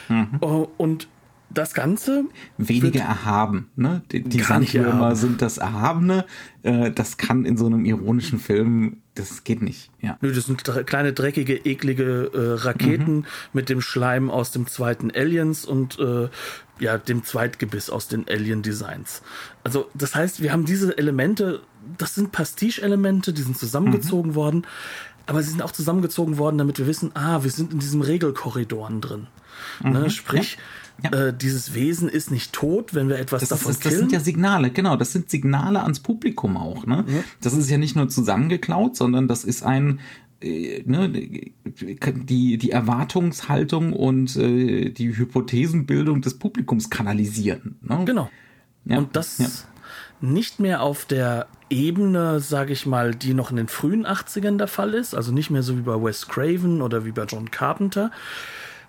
Mhm. 0.08 0.40
Uh, 0.42 0.68
und 0.78 1.08
das 1.50 1.74
Ganze. 1.74 2.26
Weniger 2.58 3.02
erhaben. 3.02 3.70
Ne? 3.76 4.02
Die, 4.12 4.24
die 4.24 4.42
Sandwürmer 4.42 5.16
sind 5.16 5.42
das 5.42 5.58
Erhabene. 5.58 6.26
Äh, 6.64 6.92
das 6.92 7.18
kann 7.18 7.46
in 7.46 7.58
so 7.58 7.66
einem 7.66 7.86
ironischen 7.86 8.40
Film, 8.40 9.03
das 9.16 9.44
geht 9.44 9.62
nicht. 9.62 9.92
Ja. 10.02 10.18
Nö, 10.22 10.34
das 10.34 10.46
sind 10.46 10.64
kleine, 10.64 11.14
dreckige, 11.14 11.56
eklige 11.56 12.32
äh, 12.34 12.64
Raketen 12.64 13.18
mhm. 13.18 13.26
mit 13.54 13.70
dem 13.70 13.82
Schleim 13.82 14.32
aus 14.32 14.52
dem 14.52 14.68
zweiten 14.68 15.12
Aliens 15.12 15.66
und 15.66 16.00
äh, 16.00 16.30
ja, 16.80 16.98
dem 16.98 17.24
Zweitgebiss 17.24 17.90
aus 17.90 18.08
den 18.08 18.28
Alien-Designs. 18.28 19.22
Also, 19.64 19.90
das 19.94 20.16
heißt, 20.16 20.42
wir 20.42 20.52
haben 20.52 20.66
diese 20.66 20.98
Elemente, 20.98 21.62
das 21.98 22.16
sind 22.16 22.32
Pastiche-Elemente, 22.32 23.34
die 23.34 23.44
sind 23.44 23.58
zusammengezogen 23.58 24.32
mhm. 24.32 24.36
worden, 24.36 24.68
aber 25.28 25.44
sie 25.44 25.52
sind 25.52 25.62
auch 25.62 25.72
zusammengezogen 25.72 26.38
worden, 26.38 26.58
damit 26.58 26.80
wir 26.80 26.88
wissen, 26.88 27.12
ah, 27.14 27.44
wir 27.44 27.52
sind 27.52 27.72
in 27.72 27.80
diesem 27.80 28.02
Regelkorridoren 28.02 29.00
drin. 29.00 29.28
Ne, 29.82 29.90
mhm. 29.90 30.00
Ne? 30.00 30.10
Sprich, 30.10 30.54
ja 30.54 30.62
ja. 31.04 31.28
Äh, 31.28 31.34
dieses 31.34 31.74
Wesen 31.74 32.08
ist 32.08 32.32
nicht 32.32 32.54
tot, 32.54 32.94
wenn 32.94 33.10
wir 33.10 33.20
etwas 33.20 33.42
das 33.42 33.50
davon 33.50 33.72
ist, 33.72 33.86
das, 33.86 33.92
das 33.92 34.00
sind 34.00 34.12
ja 34.12 34.20
Signale, 34.20 34.72
genau. 34.72 34.96
Das 34.96 35.12
sind 35.12 35.30
Signale 35.30 35.84
ans 35.84 36.00
Publikum 36.00 36.58
auch. 36.58 36.86
Ne? 36.86 37.04
Ja. 37.08 37.24
Das 37.42 37.54
ist 37.54 37.70
ja 37.70 37.78
nicht 37.78 37.96
nur 37.96 38.10
zusammengeklaut, 38.10 38.96
sondern 38.96 39.28
das 39.28 39.44
ist 39.44 39.64
ein 39.64 40.00
äh, 40.44 40.84
Ne, 40.86 41.10
die, 41.10 42.58
die 42.58 42.72
Erwartungshaltung 42.72 43.94
und 43.94 44.36
äh, 44.36 44.90
die 44.90 45.18
Hypothesenbildung 45.18 46.22
des 46.22 46.38
Publikums 46.38 46.90
kanalisieren. 46.90 47.78
Ne? 47.82 48.04
Genau. 48.06 48.30
Ja. 48.86 48.98
Und 48.98 49.16
das 49.16 49.38
ja. 49.38 49.48
nicht 50.20 50.60
mehr 50.60 50.82
auf 50.84 51.06
der 51.06 51.48
Ebene, 51.70 52.40
sage 52.42 52.74
ich 52.74 52.86
mal, 52.86 53.16
die 53.16 53.34
noch 53.34 53.52
in 53.52 53.58
den 53.58 53.68
frühen 53.68 54.06
80ern 54.06 54.58
der 54.58 54.68
Fall 54.68 54.94
ist, 54.94 55.16
also 55.16 55.32
nicht 55.32 55.50
mehr 55.50 55.64
so 55.64 55.78
wie 55.78 55.82
bei 55.82 55.96
Wes 55.96 56.28
Craven 56.28 56.82
oder 56.82 57.06
wie 57.06 57.12
bei 57.12 57.24
John 57.24 57.50
Carpenter. 57.50 58.12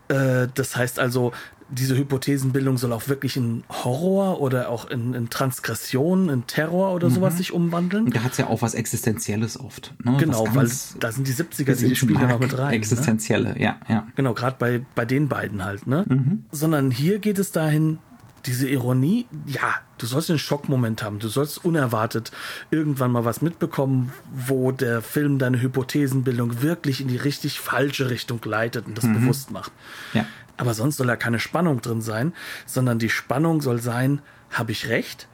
Äh, 0.08 0.48
das 0.54 0.76
heißt 0.76 0.98
also, 0.98 1.32
diese 1.74 1.96
Hypothesenbildung 1.96 2.78
soll 2.78 2.92
auch 2.92 3.08
wirklich 3.08 3.36
in 3.36 3.64
Horror 3.68 4.40
oder 4.40 4.68
auch 4.68 4.88
in, 4.88 5.14
in 5.14 5.30
Transgression, 5.30 6.28
in 6.28 6.46
Terror 6.46 6.94
oder 6.94 7.08
mhm. 7.08 7.14
sowas 7.14 7.36
sich 7.36 7.52
umwandeln. 7.52 8.10
Da 8.10 8.22
hat 8.22 8.32
es 8.32 8.38
ja 8.38 8.46
auch 8.46 8.62
was 8.62 8.74
Existenzielles 8.74 9.58
oft. 9.58 9.94
Ne? 10.02 10.16
Genau, 10.18 10.46
weil 10.54 10.70
da 11.00 11.12
sind 11.12 11.26
die 11.26 11.34
70er, 11.34 11.74
die 11.76 11.96
spielen 11.96 12.20
ja 12.20 12.28
noch 12.28 12.40
mit 12.40 12.56
rein. 12.56 12.70
Ne? 12.70 12.76
Existenzielle, 12.76 13.54
ne? 13.54 13.62
ja, 13.62 13.76
ja. 13.88 14.06
Genau, 14.16 14.34
gerade 14.34 14.56
bei, 14.58 14.84
bei 14.94 15.04
den 15.04 15.28
beiden 15.28 15.64
halt, 15.64 15.86
ne? 15.86 16.04
Mhm. 16.08 16.44
Sondern 16.50 16.90
hier 16.90 17.18
geht 17.18 17.38
es 17.38 17.52
dahin, 17.52 17.98
diese 18.46 18.68
Ironie, 18.68 19.26
ja, 19.46 19.74
du 19.98 20.06
sollst 20.06 20.30
einen 20.30 20.38
Schockmoment 20.38 21.02
haben, 21.02 21.18
du 21.18 21.28
sollst 21.28 21.64
unerwartet 21.64 22.30
irgendwann 22.70 23.10
mal 23.10 23.24
was 23.24 23.40
mitbekommen, 23.42 24.12
wo 24.32 24.70
der 24.70 25.02
Film 25.02 25.38
deine 25.38 25.60
Hypothesenbildung 25.60 26.62
wirklich 26.62 27.00
in 27.00 27.08
die 27.08 27.16
richtig 27.16 27.60
falsche 27.60 28.10
Richtung 28.10 28.40
leitet 28.44 28.86
und 28.86 28.98
das 28.98 29.04
mhm. 29.04 29.20
bewusst 29.20 29.50
macht. 29.50 29.72
Ja. 30.12 30.26
Aber 30.56 30.74
sonst 30.74 30.96
soll 30.96 31.06
da 31.06 31.16
keine 31.16 31.40
Spannung 31.40 31.80
drin 31.80 32.00
sein, 32.00 32.32
sondern 32.66 32.98
die 32.98 33.08
Spannung 33.08 33.60
soll 33.60 33.80
sein, 33.80 34.20
habe 34.50 34.72
ich 34.72 34.88
recht 34.88 35.28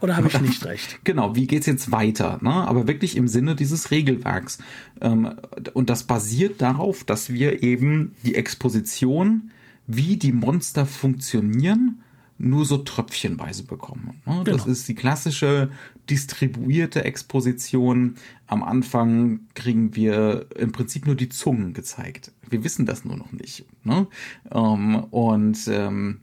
oder 0.00 0.16
habe 0.16 0.28
ich 0.28 0.40
nicht 0.40 0.64
recht? 0.64 0.98
Genau, 1.04 1.34
wie 1.34 1.46
geht's 1.46 1.66
jetzt 1.66 1.90
weiter? 1.90 2.38
Ne? 2.42 2.50
Aber 2.50 2.86
wirklich 2.86 3.16
im 3.16 3.28
Sinne 3.28 3.54
dieses 3.54 3.90
Regelwerks. 3.90 4.58
Ähm, 5.00 5.34
und 5.72 5.88
das 5.88 6.04
basiert 6.04 6.60
darauf, 6.60 7.04
dass 7.04 7.32
wir 7.32 7.62
eben 7.62 8.14
die 8.24 8.34
Exposition, 8.34 9.50
wie 9.86 10.16
die 10.16 10.32
Monster 10.32 10.84
funktionieren, 10.84 12.02
nur 12.38 12.66
so 12.66 12.78
tröpfchenweise 12.78 13.64
bekommen. 13.64 14.20
Ne? 14.26 14.42
Das 14.44 14.62
genau. 14.62 14.66
ist 14.66 14.86
die 14.88 14.94
klassische 14.94 15.70
distribuierte 16.08 17.04
Exposition. 17.04 18.16
Am 18.46 18.62
Anfang 18.62 19.40
kriegen 19.54 19.96
wir 19.96 20.46
im 20.56 20.72
Prinzip 20.72 21.06
nur 21.06 21.16
die 21.16 21.28
Zungen 21.28 21.72
gezeigt. 21.72 22.32
Wir 22.48 22.64
wissen 22.64 22.86
das 22.86 23.04
nur 23.04 23.16
noch 23.16 23.32
nicht. 23.32 23.66
Ne? 23.84 24.06
Ähm, 24.50 24.96
und 25.10 25.58
ähm, 25.68 26.20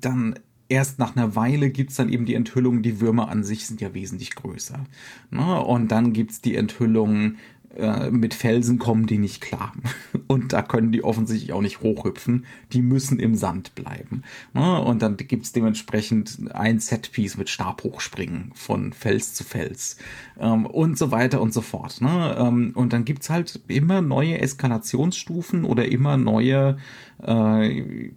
dann 0.00 0.38
erst 0.68 0.98
nach 0.98 1.16
einer 1.16 1.36
Weile 1.36 1.70
gibt's 1.70 1.96
dann 1.96 2.08
eben 2.08 2.26
die 2.26 2.34
Enthüllung, 2.34 2.82
die 2.82 3.00
Würmer 3.00 3.28
an 3.28 3.44
sich 3.44 3.66
sind 3.66 3.80
ja 3.80 3.94
wesentlich 3.94 4.34
größer. 4.34 4.84
Ne? 5.30 5.62
Und 5.62 5.92
dann 5.92 6.12
gibt's 6.12 6.40
die 6.40 6.56
Enthüllung, 6.56 7.36
äh, 7.78 8.10
mit 8.10 8.34
Felsen 8.34 8.78
kommen 8.78 9.06
die 9.06 9.18
nicht 9.18 9.40
klar. 9.40 9.72
Und 10.26 10.52
da 10.52 10.62
können 10.62 10.92
die 10.92 11.04
offensichtlich 11.04 11.52
auch 11.52 11.60
nicht 11.60 11.80
hochhüpfen. 11.80 12.46
Die 12.72 12.82
müssen 12.82 13.18
im 13.18 13.34
Sand 13.34 13.74
bleiben. 13.74 14.22
Ne? 14.54 14.80
Und 14.80 15.02
dann 15.02 15.16
gibt's 15.16 15.52
dementsprechend 15.52 16.38
ein 16.52 16.78
Setpiece 16.78 17.36
mit 17.36 17.48
Stabhochspringen 17.48 18.52
von 18.54 18.92
Fels 18.92 19.34
zu 19.34 19.44
Fels. 19.44 19.96
Ähm, 20.38 20.66
und 20.66 20.98
so 20.98 21.10
weiter 21.10 21.40
und 21.40 21.52
so 21.52 21.60
fort. 21.60 22.00
Ne? 22.00 22.36
Ähm, 22.38 22.72
und 22.74 22.92
dann 22.92 23.04
gibt's 23.04 23.30
halt 23.30 23.60
immer 23.68 24.00
neue 24.00 24.40
Eskalationsstufen 24.40 25.64
oder 25.64 25.86
immer 25.86 26.16
neue 26.16 26.78
äh, 27.22 28.10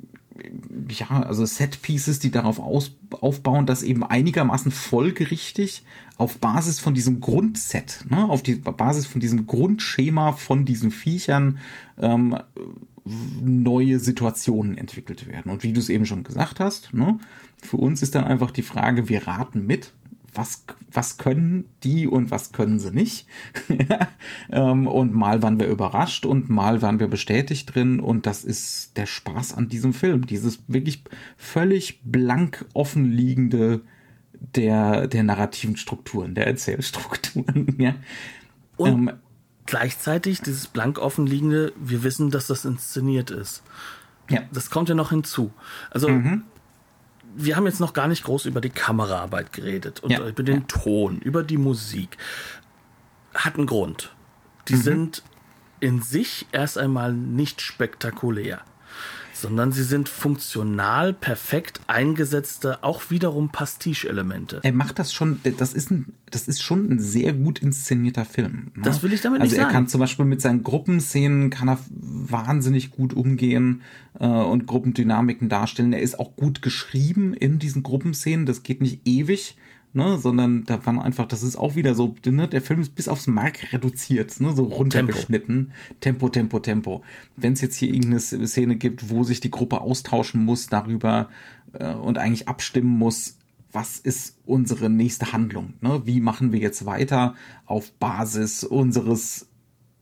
ja, 0.89 1.23
also 1.23 1.45
Set-Pieces, 1.45 2.19
die 2.19 2.31
darauf 2.31 2.59
aus, 2.59 2.91
aufbauen, 3.11 3.65
dass 3.65 3.83
eben 3.83 4.03
einigermaßen 4.03 4.71
folgerichtig 4.71 5.83
auf 6.17 6.37
Basis 6.37 6.79
von 6.79 6.93
diesem 6.93 7.21
Grundset, 7.21 8.05
ne, 8.09 8.25
auf 8.25 8.43
die 8.43 8.55
Basis 8.55 9.05
von 9.05 9.21
diesem 9.21 9.47
Grundschema 9.47 10.33
von 10.33 10.65
diesen 10.65 10.91
Viechern 10.91 11.59
ähm, 11.97 12.37
neue 13.41 13.99
Situationen 13.99 14.77
entwickelt 14.77 15.27
werden. 15.27 15.51
Und 15.51 15.63
wie 15.63 15.73
du 15.73 15.79
es 15.79 15.89
eben 15.89 16.05
schon 16.05 16.23
gesagt 16.23 16.59
hast, 16.59 16.93
ne, 16.93 17.19
für 17.61 17.77
uns 17.77 18.01
ist 18.01 18.15
dann 18.15 18.23
einfach 18.23 18.51
die 18.51 18.61
Frage, 18.61 19.09
wir 19.09 19.27
raten 19.27 19.65
mit, 19.65 19.93
was, 20.33 20.65
was 20.91 21.17
können 21.17 21.65
die 21.83 22.07
und 22.07 22.31
was 22.31 22.51
können 22.51 22.79
sie 22.79 22.91
nicht. 22.91 23.27
ähm, 24.51 24.87
und 24.87 25.13
mal 25.13 25.41
waren 25.41 25.59
wir 25.59 25.67
überrascht 25.67 26.25
und 26.25 26.49
mal 26.49 26.81
waren 26.81 26.99
wir 26.99 27.07
bestätigt 27.07 27.73
drin. 27.73 27.99
Und 27.99 28.25
das 28.25 28.43
ist 28.43 28.97
der 28.97 29.05
Spaß 29.05 29.53
an 29.53 29.69
diesem 29.69 29.93
Film. 29.93 30.25
Dieses 30.25 30.59
wirklich 30.67 31.03
völlig 31.37 32.01
blank 32.03 32.65
offenliegende 32.73 33.81
der, 34.33 35.07
der 35.07 35.23
narrativen 35.23 35.77
Strukturen, 35.77 36.35
der 36.35 36.47
Erzählstrukturen. 36.47 37.75
ja. 37.79 37.95
Und 38.77 39.09
ähm, 39.09 39.11
gleichzeitig 39.65 40.41
dieses 40.41 40.67
blank 40.67 40.99
offenliegende, 40.99 41.73
wir 41.77 42.03
wissen, 42.03 42.31
dass 42.31 42.47
das 42.47 42.65
inszeniert 42.65 43.31
ist. 43.31 43.63
Ja. 44.29 44.41
Das 44.53 44.69
kommt 44.69 44.89
ja 44.89 44.95
noch 44.95 45.09
hinzu. 45.09 45.51
Also 45.91 46.09
mhm 46.09 46.43
wir 47.35 47.55
haben 47.55 47.65
jetzt 47.65 47.79
noch 47.79 47.93
gar 47.93 48.07
nicht 48.07 48.23
groß 48.23 48.45
über 48.45 48.61
die 48.61 48.69
Kameraarbeit 48.69 49.53
geredet 49.53 50.01
und 50.01 50.11
ja, 50.11 50.25
über 50.25 50.43
den. 50.43 50.67
Ton, 50.67 51.19
über 51.19 51.43
die 51.43 51.57
Musik. 51.57 52.17
Hat 53.33 53.55
einen 53.55 53.67
Grund. 53.67 54.13
Die 54.67 54.75
mhm. 54.75 54.81
sind 54.81 55.23
in 55.79 56.01
sich 56.01 56.47
erst 56.51 56.77
einmal 56.77 57.13
nicht 57.13 57.61
spektakulär 57.61 58.61
sondern 59.41 59.71
sie 59.71 59.83
sind 59.83 60.09
funktional 60.09 61.13
perfekt 61.13 61.81
eingesetzte, 61.87 62.83
auch 62.83 63.09
wiederum 63.09 63.49
Pastiche-Elemente. 63.49 64.59
Er 64.63 64.73
macht 64.73 64.99
das 64.99 65.13
schon, 65.13 65.39
das 65.57 65.73
ist 65.73 65.91
ein, 65.91 66.13
das 66.29 66.47
ist 66.47 66.61
schon 66.61 66.91
ein 66.91 66.99
sehr 66.99 67.33
gut 67.33 67.59
inszenierter 67.59 68.25
Film. 68.25 68.71
Ne? 68.75 68.83
Das 68.83 69.01
will 69.03 69.13
ich 69.13 69.21
damit 69.21 69.41
also 69.41 69.51
nicht 69.51 69.57
sagen. 69.57 69.67
Also 69.67 69.75
er 69.75 69.79
kann 69.79 69.87
zum 69.87 69.99
Beispiel 69.99 70.25
mit 70.25 70.41
seinen 70.41 70.63
Gruppenszenen 70.63 71.49
kann 71.49 71.69
er 71.69 71.79
wahnsinnig 71.89 72.91
gut 72.91 73.13
umgehen 73.13 73.81
äh, 74.19 74.27
und 74.27 74.67
Gruppendynamiken 74.67 75.49
darstellen. 75.49 75.93
Er 75.93 76.01
ist 76.01 76.19
auch 76.19 76.35
gut 76.35 76.61
geschrieben 76.61 77.33
in 77.33 77.59
diesen 77.59 77.83
Gruppenszenen. 77.83 78.45
Das 78.45 78.63
geht 78.63 78.81
nicht 78.81 79.01
ewig 79.05 79.55
ne, 79.93 80.17
sondern 80.17 80.65
da 80.65 80.85
waren 80.85 80.99
einfach, 80.99 81.25
das 81.25 81.43
ist 81.43 81.55
auch 81.55 81.75
wieder 81.75 81.95
so, 81.95 82.15
ne, 82.25 82.47
der 82.47 82.61
Film 82.61 82.81
ist 82.81 82.95
bis 82.95 83.07
aufs 83.07 83.27
Mark 83.27 83.73
reduziert, 83.73 84.39
ne, 84.39 84.53
so 84.55 84.63
runtergeschnitten. 84.63 85.71
Tempo, 85.99 86.29
Tempo, 86.29 86.59
Tempo. 86.59 86.59
Tempo. 86.59 87.03
Wenn 87.35 87.53
es 87.53 87.61
jetzt 87.61 87.75
hier 87.75 87.89
irgendeine 87.89 88.19
Szene 88.19 88.75
gibt, 88.75 89.09
wo 89.09 89.23
sich 89.23 89.39
die 89.39 89.51
Gruppe 89.51 89.81
austauschen 89.81 90.43
muss 90.43 90.67
darüber 90.67 91.29
äh, 91.73 91.93
und 91.93 92.17
eigentlich 92.17 92.47
abstimmen 92.47 92.97
muss, 92.97 93.37
was 93.71 93.99
ist 93.99 94.37
unsere 94.45 94.89
nächste 94.89 95.31
Handlung? 95.31 95.73
Ne? 95.81 96.01
Wie 96.05 96.21
machen 96.21 96.51
wir 96.51 96.59
jetzt 96.59 96.85
weiter 96.85 97.35
auf 97.65 97.91
Basis 97.93 98.63
unseres 98.63 99.48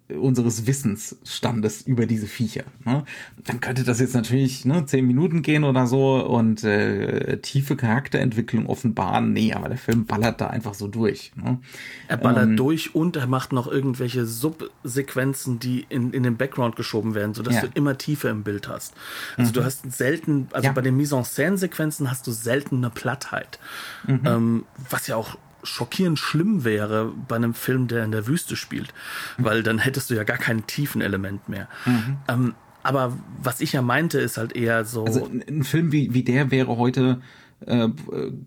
unseres 0.10 0.68
Wissensstandes 0.68 1.82
über 1.82 2.06
diese 2.06 2.28
Viecher. 2.28 2.64
Ne? 2.86 3.04
Dann 3.44 3.60
könnte 3.60 3.84
das 3.84 4.00
jetzt 4.00 4.16
natürlich 4.16 4.64
ne, 4.64 4.86
zehn 4.86 5.06
Minuten 5.06 5.42
gehen 5.42 5.66
oder 5.66 5.86
so 5.86 6.26
und 6.26 6.64
äh, 6.64 7.40
tiefe 7.40 7.76
Charakterentwicklung 7.76 8.68
offenbaren. 8.68 9.34
Nee, 9.34 9.54
aber 9.54 9.68
der 9.68 9.78
Film 9.78 10.06
ballert 10.06 10.40
da 10.40 10.48
einfach 10.48 10.76
so 10.76 10.88
durch. 10.88 11.34
Ne? 11.36 11.60
Er 12.08 12.18
ballert 12.18 12.50
ähm, 12.50 12.58
durch 12.58 12.96
und 12.96 13.18
er 13.18 13.28
macht 13.28 13.52
noch 13.52 13.68
irgendwelche 13.68 14.26
Subsequenzen, 14.26 15.60
die 15.60 15.86
in, 15.90 16.14
in 16.14 16.24
den 16.24 16.38
Background 16.38 16.78
geschoben 16.78 17.14
werden, 17.14 17.34
sodass 17.34 17.56
ja. 17.56 17.62
du 17.62 17.68
immer 17.74 17.98
Tiefe 17.98 18.30
im 18.30 18.44
Bild 18.44 18.70
hast. 18.70 18.94
Also 19.36 19.50
mhm. 19.50 19.54
du 19.56 19.64
hast 19.66 19.92
selten, 19.92 20.48
also 20.54 20.68
ja. 20.68 20.72
bei 20.72 20.82
den 20.82 20.96
Mise-en-Scène-Sequenzen 20.96 22.10
hast 22.10 22.26
du 22.28 22.32
selten 22.32 22.78
eine 22.78 22.90
Plattheit. 22.90 23.60
Mhm. 24.06 24.22
Ähm, 24.26 24.66
was 24.90 25.08
ja 25.08 25.18
auch 25.18 25.38
schockierend 25.68 26.20
schlimm 26.20 26.64
wäre 26.64 27.14
bei 27.28 27.36
einem 27.36 27.54
Film, 27.54 27.88
der 27.88 28.04
in 28.04 28.12
der 28.12 28.28
Wüste 28.28 28.56
spielt, 28.56 28.94
weil 29.38 29.64
dann 29.64 29.80
hättest 29.80 30.10
du 30.10 30.16
ja 30.16 30.24
gar 30.24 30.38
kein 30.38 30.68
Tiefenelement 30.68 31.50
mehr. 31.50 31.68
Mhm. 31.86 32.18
Ähm, 32.28 32.56
aber 32.84 33.18
was 33.42 33.60
ich 33.60 33.74
ja 33.74 33.82
meinte, 33.82 34.20
ist 34.20 34.38
halt 34.38 34.56
eher 34.56 34.86
so. 34.86 35.04
Also 35.06 35.30
ein 35.48 35.64
Film 35.64 35.92
wie, 35.92 36.14
wie 36.14 36.24
der 36.24 36.52
wäre 36.52 36.78
heute 36.78 37.22
äh, 37.66 37.90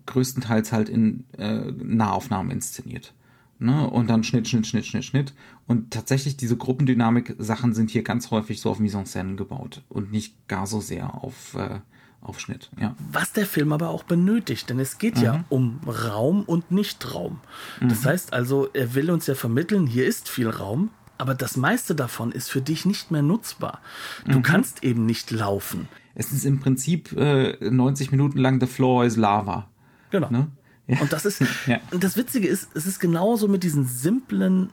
größtenteils 0.05 0.71
halt 0.71 0.89
in 0.89 1.25
äh, 1.37 1.71
Nahaufnahmen 1.71 2.51
inszeniert. 2.51 3.13
Ne? 3.59 3.87
Und 3.87 4.09
dann 4.09 4.23
Schnitt, 4.23 4.47
Schnitt, 4.47 4.65
Schnitt, 4.65 4.85
Schnitt, 4.85 5.05
Schnitt. 5.05 5.33
Und 5.67 5.91
tatsächlich 5.91 6.37
diese 6.37 6.57
Gruppendynamik-Sachen 6.57 7.73
sind 7.73 7.91
hier 7.91 8.03
ganz 8.03 8.31
häufig 8.31 8.59
so 8.59 8.71
auf 8.71 8.79
Mise 8.79 8.97
en 8.97 9.05
scène 9.05 9.35
gebaut 9.35 9.83
und 9.89 10.11
nicht 10.11 10.47
gar 10.47 10.65
so 10.65 10.81
sehr 10.81 11.23
auf, 11.23 11.53
äh, 11.53 11.79
auf 12.21 12.39
Schnitt. 12.39 12.69
Ja. 12.79 12.95
Was 13.11 13.33
der 13.33 13.45
Film 13.45 13.73
aber 13.73 13.89
auch 13.89 14.03
benötigt, 14.03 14.69
denn 14.69 14.79
es 14.79 14.97
geht 14.97 15.17
mhm. 15.17 15.23
ja 15.23 15.43
um 15.49 15.79
Raum 15.87 16.43
und 16.43 16.71
Nichtraum. 16.71 17.39
Das 17.81 18.03
mhm. 18.03 18.09
heißt 18.09 18.33
also, 18.33 18.69
er 18.73 18.93
will 18.93 19.09
uns 19.11 19.27
ja 19.27 19.35
vermitteln, 19.35 19.87
hier 19.87 20.05
ist 20.05 20.29
viel 20.29 20.49
Raum, 20.49 20.91
aber 21.17 21.35
das 21.35 21.57
meiste 21.57 21.95
davon 21.95 22.31
ist 22.31 22.49
für 22.49 22.61
dich 22.61 22.85
nicht 22.85 23.11
mehr 23.11 23.21
nutzbar. 23.21 23.79
Du 24.25 24.39
mhm. 24.39 24.43
kannst 24.43 24.83
eben 24.83 25.05
nicht 25.05 25.31
laufen. 25.31 25.87
Es 26.15 26.31
ist 26.31 26.45
im 26.45 26.59
Prinzip 26.59 27.11
äh, 27.13 27.57
90 27.69 28.11
Minuten 28.11 28.37
lang 28.37 28.59
The 28.59 28.67
Floor 28.67 29.05
is 29.05 29.17
Lava. 29.17 29.69
Genau. 30.09 30.29
Ne? 30.29 30.47
Ja. 30.87 30.99
Und 30.99 31.13
das 31.13 31.25
ist, 31.25 31.41
ja. 31.67 31.79
und 31.91 32.03
das 32.03 32.17
Witzige 32.17 32.47
ist, 32.47 32.69
es 32.75 32.85
ist 32.85 32.99
genauso 32.99 33.47
mit 33.47 33.63
diesem 33.63 33.85
simplen, 33.85 34.71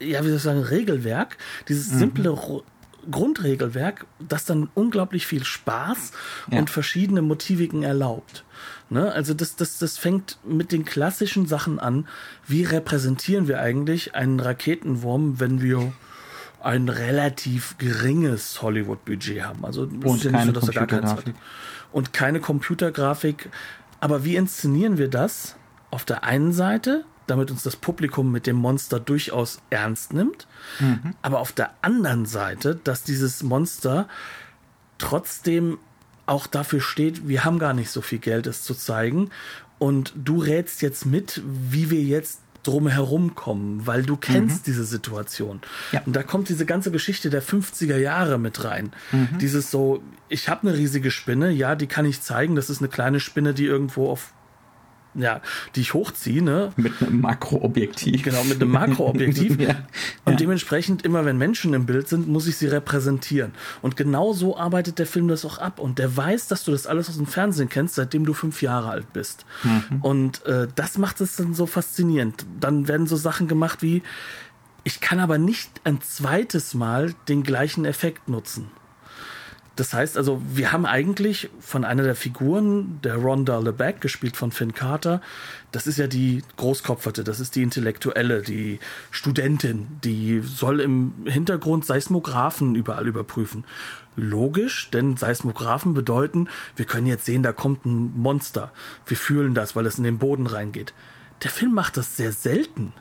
ja, 0.00 0.22
wie 0.22 0.28
soll 0.28 0.36
ich 0.36 0.42
sagen, 0.42 0.60
Regelwerk, 0.60 1.36
dieses 1.68 1.92
mhm. 1.92 1.98
simple 1.98 2.30
mhm. 2.32 2.60
Grundregelwerk, 3.10 4.06
das 4.18 4.44
dann 4.44 4.68
unglaublich 4.74 5.26
viel 5.26 5.44
Spaß 5.44 6.12
ja. 6.50 6.58
und 6.58 6.70
verschiedene 6.70 7.22
Motiviken 7.22 7.82
erlaubt. 7.82 8.44
Ne? 8.88 9.10
Also 9.12 9.34
das, 9.34 9.56
das, 9.56 9.78
das 9.78 9.98
fängt 9.98 10.38
mit 10.44 10.72
den 10.72 10.84
klassischen 10.84 11.46
Sachen 11.46 11.78
an. 11.78 12.06
Wie 12.46 12.64
repräsentieren 12.64 13.48
wir 13.48 13.60
eigentlich 13.60 14.14
einen 14.14 14.40
Raketenwurm, 14.40 15.40
wenn 15.40 15.60
wir 15.60 15.92
ein 16.60 16.88
relativ 16.88 17.76
geringes 17.78 18.62
Hollywood-Budget 18.62 19.42
haben? 19.42 19.64
Also 19.64 19.82
und 19.82 20.24
ja 20.24 20.30
keine 20.30 20.54
so, 20.54 20.60
Computergrafik. 20.60 21.34
Und 21.92 22.12
keine 22.12 22.40
Computergrafik. 22.40 23.48
Aber 24.00 24.24
wie 24.24 24.36
inszenieren 24.36 24.98
wir 24.98 25.08
das? 25.08 25.56
Auf 25.90 26.04
der 26.04 26.24
einen 26.24 26.52
Seite, 26.52 27.04
damit 27.26 27.50
uns 27.50 27.62
das 27.62 27.76
Publikum 27.76 28.30
mit 28.32 28.46
dem 28.46 28.56
Monster 28.56 29.00
durchaus 29.00 29.60
ernst 29.70 30.12
nimmt, 30.12 30.46
mhm. 30.80 31.14
aber 31.22 31.40
auf 31.40 31.52
der 31.52 31.70
anderen 31.82 32.26
Seite, 32.26 32.78
dass 32.82 33.02
dieses 33.02 33.42
Monster 33.42 34.08
trotzdem 34.98 35.78
auch 36.26 36.46
dafür 36.46 36.80
steht, 36.80 37.28
wir 37.28 37.44
haben 37.44 37.58
gar 37.58 37.72
nicht 37.72 37.90
so 37.90 38.00
viel 38.00 38.18
Geld, 38.18 38.46
es 38.46 38.62
zu 38.62 38.74
zeigen. 38.74 39.30
Und 39.78 40.12
du 40.16 40.38
rätst 40.38 40.82
jetzt 40.82 41.06
mit, 41.06 41.42
wie 41.44 41.90
wir 41.90 42.02
jetzt 42.02 42.40
drumherum 42.66 43.36
kommen, 43.36 43.86
weil 43.86 44.02
du 44.02 44.16
kennst 44.16 44.62
mhm. 44.62 44.62
diese 44.64 44.84
Situation. 44.84 45.60
Ja. 45.92 46.02
Und 46.04 46.16
da 46.16 46.24
kommt 46.24 46.48
diese 46.48 46.66
ganze 46.66 46.90
Geschichte 46.90 47.30
der 47.30 47.42
50er 47.42 47.96
Jahre 47.96 48.38
mit 48.38 48.64
rein. 48.64 48.92
Mhm. 49.12 49.38
Dieses 49.40 49.70
so, 49.70 50.02
ich 50.28 50.48
habe 50.48 50.68
eine 50.68 50.76
riesige 50.76 51.12
Spinne, 51.12 51.50
ja, 51.50 51.76
die 51.76 51.86
kann 51.86 52.06
ich 52.06 52.22
zeigen, 52.22 52.56
das 52.56 52.68
ist 52.68 52.80
eine 52.80 52.88
kleine 52.88 53.20
Spinne, 53.20 53.54
die 53.54 53.66
irgendwo 53.66 54.10
auf 54.10 54.32
ja, 55.16 55.40
die 55.74 55.80
ich 55.80 55.94
hochziehe, 55.94 56.42
ne? 56.42 56.72
Mit 56.76 57.00
einem 57.00 57.20
Makroobjektiv. 57.20 58.22
Genau, 58.22 58.44
mit 58.44 58.60
einem 58.60 58.70
Makroobjektiv. 58.70 59.58
ja. 59.60 59.76
Und 60.24 60.32
ja. 60.32 60.36
dementsprechend, 60.36 61.04
immer 61.04 61.24
wenn 61.24 61.38
Menschen 61.38 61.74
im 61.74 61.86
Bild 61.86 62.08
sind, 62.08 62.28
muss 62.28 62.46
ich 62.46 62.56
sie 62.56 62.66
repräsentieren. 62.66 63.52
Und 63.82 63.96
genau 63.96 64.32
so 64.32 64.56
arbeitet 64.56 64.98
der 64.98 65.06
Film 65.06 65.28
das 65.28 65.44
auch 65.44 65.58
ab. 65.58 65.78
Und 65.78 65.98
der 65.98 66.16
weiß, 66.16 66.48
dass 66.48 66.64
du 66.64 66.72
das 66.72 66.86
alles 66.86 67.08
aus 67.08 67.16
dem 67.16 67.26
Fernsehen 67.26 67.68
kennst, 67.68 67.94
seitdem 67.94 68.24
du 68.24 68.34
fünf 68.34 68.62
Jahre 68.62 68.90
alt 68.90 69.12
bist. 69.12 69.44
Mhm. 69.62 70.00
Und 70.02 70.46
äh, 70.46 70.68
das 70.74 70.98
macht 70.98 71.20
es 71.20 71.36
dann 71.36 71.54
so 71.54 71.66
faszinierend. 71.66 72.46
Dann 72.60 72.88
werden 72.88 73.06
so 73.06 73.16
Sachen 73.16 73.48
gemacht 73.48 73.82
wie, 73.82 74.02
ich 74.84 75.00
kann 75.00 75.18
aber 75.18 75.38
nicht 75.38 75.70
ein 75.84 76.00
zweites 76.00 76.74
Mal 76.74 77.14
den 77.28 77.42
gleichen 77.42 77.84
Effekt 77.84 78.28
nutzen. 78.28 78.70
Das 79.76 79.92
heißt 79.92 80.16
also, 80.16 80.40
wir 80.48 80.72
haben 80.72 80.86
eigentlich 80.86 81.50
von 81.60 81.84
einer 81.84 82.02
der 82.02 82.16
Figuren, 82.16 82.98
der 83.04 83.16
Rhonda 83.16 83.58
LeBeck, 83.58 84.00
gespielt 84.00 84.34
von 84.34 84.50
Finn 84.50 84.72
Carter, 84.72 85.20
das 85.70 85.86
ist 85.86 85.98
ja 85.98 86.06
die 86.06 86.42
Großkopferte, 86.56 87.24
das 87.24 87.40
ist 87.40 87.54
die 87.56 87.62
Intellektuelle, 87.62 88.40
die 88.40 88.80
Studentin, 89.10 89.86
die 90.02 90.40
soll 90.40 90.80
im 90.80 91.12
Hintergrund 91.26 91.84
Seismographen 91.84 92.74
überall 92.74 93.06
überprüfen. 93.06 93.64
Logisch, 94.16 94.88
denn 94.90 95.18
Seismographen 95.18 95.92
bedeuten, 95.92 96.48
wir 96.74 96.86
können 96.86 97.06
jetzt 97.06 97.26
sehen, 97.26 97.42
da 97.42 97.52
kommt 97.52 97.84
ein 97.84 98.18
Monster. 98.18 98.72
Wir 99.04 99.18
fühlen 99.18 99.52
das, 99.52 99.76
weil 99.76 99.84
es 99.84 99.98
in 99.98 100.04
den 100.04 100.16
Boden 100.16 100.46
reingeht. 100.46 100.94
Der 101.42 101.50
Film 101.50 101.74
macht 101.74 101.98
das 101.98 102.16
sehr 102.16 102.32
selten, 102.32 102.94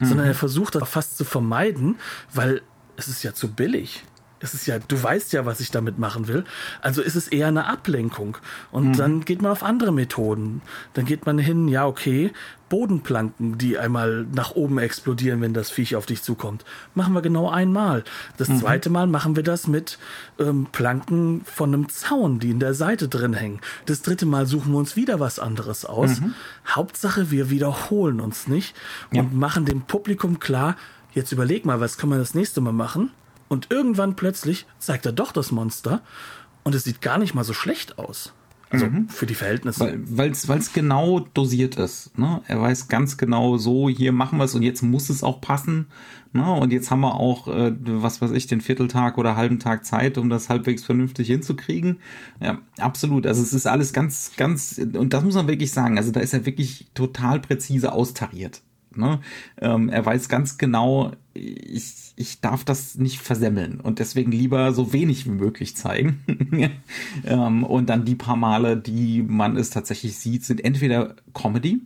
mhm. 0.00 0.06
sondern 0.06 0.26
er 0.26 0.34
versucht 0.34 0.74
das 0.74 0.88
fast 0.88 1.16
zu 1.16 1.24
vermeiden, 1.24 2.00
weil 2.34 2.62
es 2.96 3.06
ist 3.06 3.22
ja 3.22 3.32
zu 3.32 3.52
billig 3.52 4.02
es 4.40 4.54
ist 4.54 4.66
ja, 4.66 4.78
du 4.78 5.00
weißt 5.00 5.32
ja, 5.32 5.44
was 5.44 5.60
ich 5.60 5.70
damit 5.70 5.98
machen 5.98 6.26
will. 6.26 6.44
Also 6.80 7.02
ist 7.02 7.14
es 7.14 7.28
eher 7.28 7.48
eine 7.48 7.66
Ablenkung. 7.66 8.38
Und 8.72 8.88
mhm. 8.88 8.96
dann 8.96 9.24
geht 9.24 9.42
man 9.42 9.52
auf 9.52 9.62
andere 9.62 9.92
Methoden. 9.92 10.62
Dann 10.94 11.04
geht 11.04 11.26
man 11.26 11.38
hin, 11.38 11.68
ja, 11.68 11.86
okay, 11.86 12.32
Bodenplanken, 12.70 13.58
die 13.58 13.76
einmal 13.76 14.26
nach 14.32 14.52
oben 14.52 14.78
explodieren, 14.78 15.42
wenn 15.42 15.52
das 15.52 15.70
Viech 15.70 15.96
auf 15.96 16.06
dich 16.06 16.22
zukommt. 16.22 16.64
Machen 16.94 17.12
wir 17.12 17.20
genau 17.20 17.50
einmal. 17.50 18.04
Das 18.38 18.48
mhm. 18.48 18.60
zweite 18.60 18.88
Mal 18.88 19.08
machen 19.08 19.36
wir 19.36 19.42
das 19.42 19.66
mit 19.66 19.98
ähm, 20.38 20.68
Planken 20.72 21.42
von 21.44 21.74
einem 21.74 21.88
Zaun, 21.90 22.38
die 22.38 22.50
in 22.50 22.60
der 22.60 22.72
Seite 22.72 23.08
drin 23.08 23.34
hängen. 23.34 23.60
Das 23.86 24.02
dritte 24.02 24.24
Mal 24.24 24.46
suchen 24.46 24.72
wir 24.72 24.78
uns 24.78 24.96
wieder 24.96 25.20
was 25.20 25.38
anderes 25.38 25.84
aus. 25.84 26.20
Mhm. 26.20 26.34
Hauptsache, 26.66 27.30
wir 27.30 27.50
wiederholen 27.50 28.20
uns 28.20 28.46
nicht 28.46 28.74
ja. 29.12 29.20
und 29.20 29.34
machen 29.34 29.66
dem 29.66 29.82
Publikum 29.82 30.38
klar, 30.38 30.76
jetzt 31.12 31.32
überleg 31.32 31.66
mal, 31.66 31.80
was 31.80 31.98
können 31.98 32.12
wir 32.12 32.18
das 32.18 32.34
nächste 32.34 32.60
Mal 32.60 32.72
machen? 32.72 33.10
Und 33.50 33.66
irgendwann 33.70 34.14
plötzlich 34.14 34.64
zeigt 34.78 35.06
er 35.06 35.12
doch 35.12 35.32
das 35.32 35.50
Monster 35.50 36.02
und 36.62 36.72
es 36.76 36.84
sieht 36.84 37.02
gar 37.02 37.18
nicht 37.18 37.34
mal 37.34 37.42
so 37.42 37.52
schlecht 37.52 37.98
aus. 37.98 38.32
Also 38.70 38.86
mhm. 38.86 39.08
für 39.08 39.26
die 39.26 39.34
Verhältnisse. 39.34 39.98
Weil 40.06 40.30
es 40.30 40.72
genau 40.72 41.18
dosiert 41.34 41.74
ist. 41.74 42.16
Ne? 42.16 42.40
Er 42.46 42.60
weiß 42.60 42.86
ganz 42.86 43.16
genau 43.16 43.56
so, 43.56 43.88
hier 43.88 44.12
machen 44.12 44.38
wir 44.38 44.44
es 44.44 44.54
und 44.54 44.62
jetzt 44.62 44.82
muss 44.82 45.10
es 45.10 45.24
auch 45.24 45.40
passen. 45.40 45.88
Ne? 46.32 46.48
Und 46.48 46.72
jetzt 46.72 46.92
haben 46.92 47.00
wir 47.00 47.16
auch, 47.16 47.48
äh, 47.48 47.72
was 47.80 48.22
weiß 48.22 48.30
ich, 48.30 48.46
den 48.46 48.60
Vierteltag 48.60 49.18
oder 49.18 49.34
halben 49.34 49.58
Tag 49.58 49.84
Zeit, 49.84 50.16
um 50.16 50.30
das 50.30 50.48
halbwegs 50.48 50.84
vernünftig 50.84 51.26
hinzukriegen. 51.26 51.98
Ja, 52.40 52.58
absolut. 52.78 53.26
Also 53.26 53.42
es 53.42 53.52
ist 53.52 53.66
alles 53.66 53.92
ganz, 53.92 54.30
ganz, 54.36 54.78
und 54.78 55.12
das 55.12 55.24
muss 55.24 55.34
man 55.34 55.48
wirklich 55.48 55.72
sagen. 55.72 55.98
Also 55.98 56.12
da 56.12 56.20
ist 56.20 56.32
er 56.32 56.46
wirklich 56.46 56.86
total 56.94 57.40
präzise 57.40 57.92
austariert. 57.92 58.62
Ne? 58.94 59.20
Ähm, 59.60 59.88
er 59.88 60.06
weiß 60.06 60.28
ganz 60.28 60.58
genau, 60.58 61.12
ich, 61.40 62.12
ich 62.16 62.40
darf 62.40 62.64
das 62.64 62.96
nicht 62.96 63.20
versemmeln 63.20 63.80
und 63.80 63.98
deswegen 63.98 64.32
lieber 64.32 64.72
so 64.72 64.92
wenig 64.92 65.26
wie 65.26 65.30
möglich 65.30 65.76
zeigen. 65.76 66.20
ähm, 67.24 67.64
und 67.64 67.88
dann 67.88 68.04
die 68.04 68.14
paar 68.14 68.36
Male, 68.36 68.76
die 68.76 69.22
man 69.22 69.56
es 69.56 69.70
tatsächlich 69.70 70.16
sieht, 70.16 70.44
sind 70.44 70.62
entweder 70.64 71.16
Comedy 71.34 71.80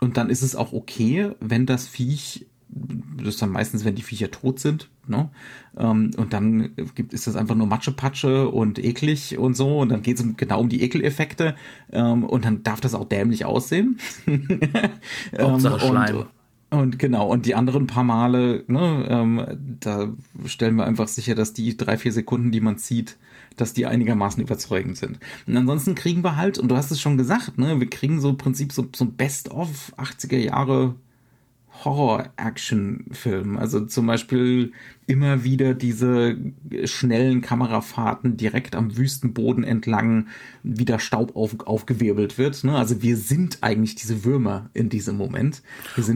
und 0.00 0.16
dann 0.16 0.30
ist 0.30 0.42
es 0.42 0.56
auch 0.56 0.72
okay, 0.72 1.30
wenn 1.40 1.66
das 1.66 1.86
Viech, 1.86 2.46
das 2.68 3.28
ist 3.28 3.42
dann 3.42 3.50
meistens, 3.50 3.84
wenn 3.84 3.94
die 3.94 4.02
Viecher 4.02 4.30
tot 4.30 4.58
sind, 4.58 4.88
ne? 5.06 5.30
Ähm, 5.76 6.10
und 6.16 6.32
dann 6.32 6.74
gibt, 6.94 7.12
ist 7.12 7.26
das 7.26 7.36
einfach 7.36 7.54
nur 7.54 7.66
Matschepatsche 7.66 8.48
und 8.48 8.82
eklig 8.82 9.38
und 9.38 9.54
so 9.54 9.78
und 9.78 9.90
dann 9.90 10.02
geht 10.02 10.18
es 10.18 10.24
genau 10.36 10.60
um 10.60 10.68
die 10.68 10.82
Ekeleffekte 10.82 11.54
ähm, 11.92 12.24
und 12.24 12.44
dann 12.44 12.62
darf 12.62 12.80
das 12.80 12.94
auch 12.94 13.08
dämlich 13.08 13.44
aussehen. 13.44 13.98
Hauptsache 15.38 15.74
ähm, 15.74 15.90
Schleim. 15.90 16.16
Und, 16.16 16.26
und 16.70 16.98
genau, 16.98 17.28
und 17.28 17.46
die 17.46 17.54
anderen 17.54 17.86
paar 17.86 18.02
Male, 18.02 18.64
ne, 18.66 19.06
ähm, 19.08 19.78
da 19.80 20.12
stellen 20.46 20.76
wir 20.76 20.84
einfach 20.84 21.06
sicher, 21.06 21.34
dass 21.34 21.52
die 21.52 21.76
drei, 21.76 21.96
vier 21.96 22.12
Sekunden, 22.12 22.50
die 22.50 22.60
man 22.60 22.76
zieht, 22.76 23.16
dass 23.56 23.72
die 23.72 23.86
einigermaßen 23.86 24.42
überzeugend 24.42 24.96
sind. 24.96 25.18
Und 25.46 25.56
ansonsten 25.56 25.94
kriegen 25.94 26.24
wir 26.24 26.36
halt, 26.36 26.58
und 26.58 26.68
du 26.68 26.76
hast 26.76 26.90
es 26.90 27.00
schon 27.00 27.16
gesagt, 27.16 27.56
ne, 27.58 27.78
wir 27.78 27.88
kriegen 27.88 28.20
so 28.20 28.30
im 28.30 28.36
Prinzip 28.36 28.72
so, 28.72 28.86
so 28.94 29.04
ein 29.04 29.12
Best-of 29.12 29.92
80er 29.96 30.38
Jahre 30.38 30.96
Horror-Action-Film. 31.84 33.58
Also 33.58 33.86
zum 33.86 34.06
Beispiel 34.06 34.72
immer 35.06 35.44
wieder 35.44 35.74
diese 35.74 36.36
schnellen 36.84 37.40
Kamerafahrten 37.40 38.36
direkt 38.36 38.74
am 38.74 38.96
Wüstenboden 38.96 39.64
entlang, 39.64 40.28
wie 40.62 40.84
der 40.84 40.98
Staub 40.98 41.36
auf, 41.36 41.60
aufgewirbelt 41.60 42.38
wird. 42.38 42.64
Ne? 42.64 42.76
Also 42.76 43.02
wir 43.02 43.16
sind 43.16 43.58
eigentlich 43.60 43.94
diese 43.94 44.24
Würmer 44.24 44.70
in 44.74 44.88
diesem 44.88 45.16
Moment. 45.16 45.62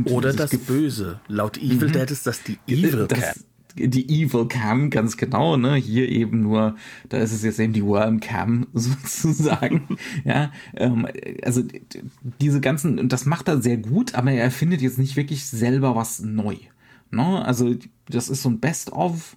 Oder 0.07 0.33
das 0.33 0.57
Böse. 0.57 1.21
Laut 1.29 1.59
Evil 1.59 1.89
mhm. 1.89 1.93
Dead 1.93 2.11
ist 2.11 2.27
das 2.27 2.43
die 2.43 2.59
Evil 2.67 3.07
das, 3.09 3.45
die 3.77 4.09
Evil 4.09 4.47
Cam, 4.47 4.91
ganz 4.91 5.17
genau, 5.17 5.57
ne? 5.57 5.75
Hier 5.75 6.09
eben 6.09 6.43
nur, 6.43 6.77
da 7.09 7.19
ist 7.19 7.33
es 7.33 7.43
jetzt 7.43 7.59
eben 7.59 7.73
die 7.73 7.85
Worm 7.85 8.21
Cam 8.21 8.67
sozusagen. 8.75 9.97
ja, 10.25 10.53
ähm, 10.75 11.07
also 11.43 11.63
diese 12.41 12.61
ganzen, 12.61 12.99
und 12.99 13.13
das 13.13 13.27
macht 13.27 13.49
er 13.49 13.63
sehr 13.63 13.77
gut, 13.77 14.15
aber 14.15 14.33
er 14.33 14.51
findet 14.51 14.83
jetzt 14.83 14.99
nicht 14.99 15.17
wirklich 15.17 15.47
selber 15.47 15.97
was 15.97 16.21
neu. 16.21 16.57
Ne? 17.11 17.45
Also 17.45 17.75
das 18.09 18.29
ist 18.29 18.43
so 18.43 18.51
ein 18.51 18.61
Best-of 18.61 19.37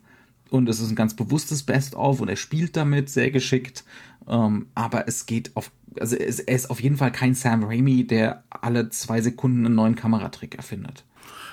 und 0.50 0.70
es 0.70 0.80
ist 0.80 0.90
ein 0.90 0.96
ganz 0.96 1.16
bewusstes 1.16 1.64
Best-of 1.64 2.22
und 2.22 2.30
er 2.30 2.36
spielt 2.36 2.78
damit 2.78 3.10
sehr 3.10 3.32
geschickt. 3.32 3.84
Ähm, 4.28 4.68
aber 4.76 5.08
es 5.08 5.26
geht 5.26 5.56
auf, 5.56 5.72
also 6.00 6.16
es, 6.16 6.40
er 6.40 6.56
ist 6.56 6.70
auf 6.70 6.82
jeden 6.82 6.98
Fall 6.98 7.12
kein 7.12 7.34
Sam 7.34 7.64
Raimi, 7.64 8.06
der 8.06 8.44
alle 8.50 8.90
zwei 8.90 9.22
Sekunden 9.22 9.66
einen 9.66 9.76
neuen 9.76 9.96
Kameratrick 9.96 10.56
erfindet. 10.56 11.06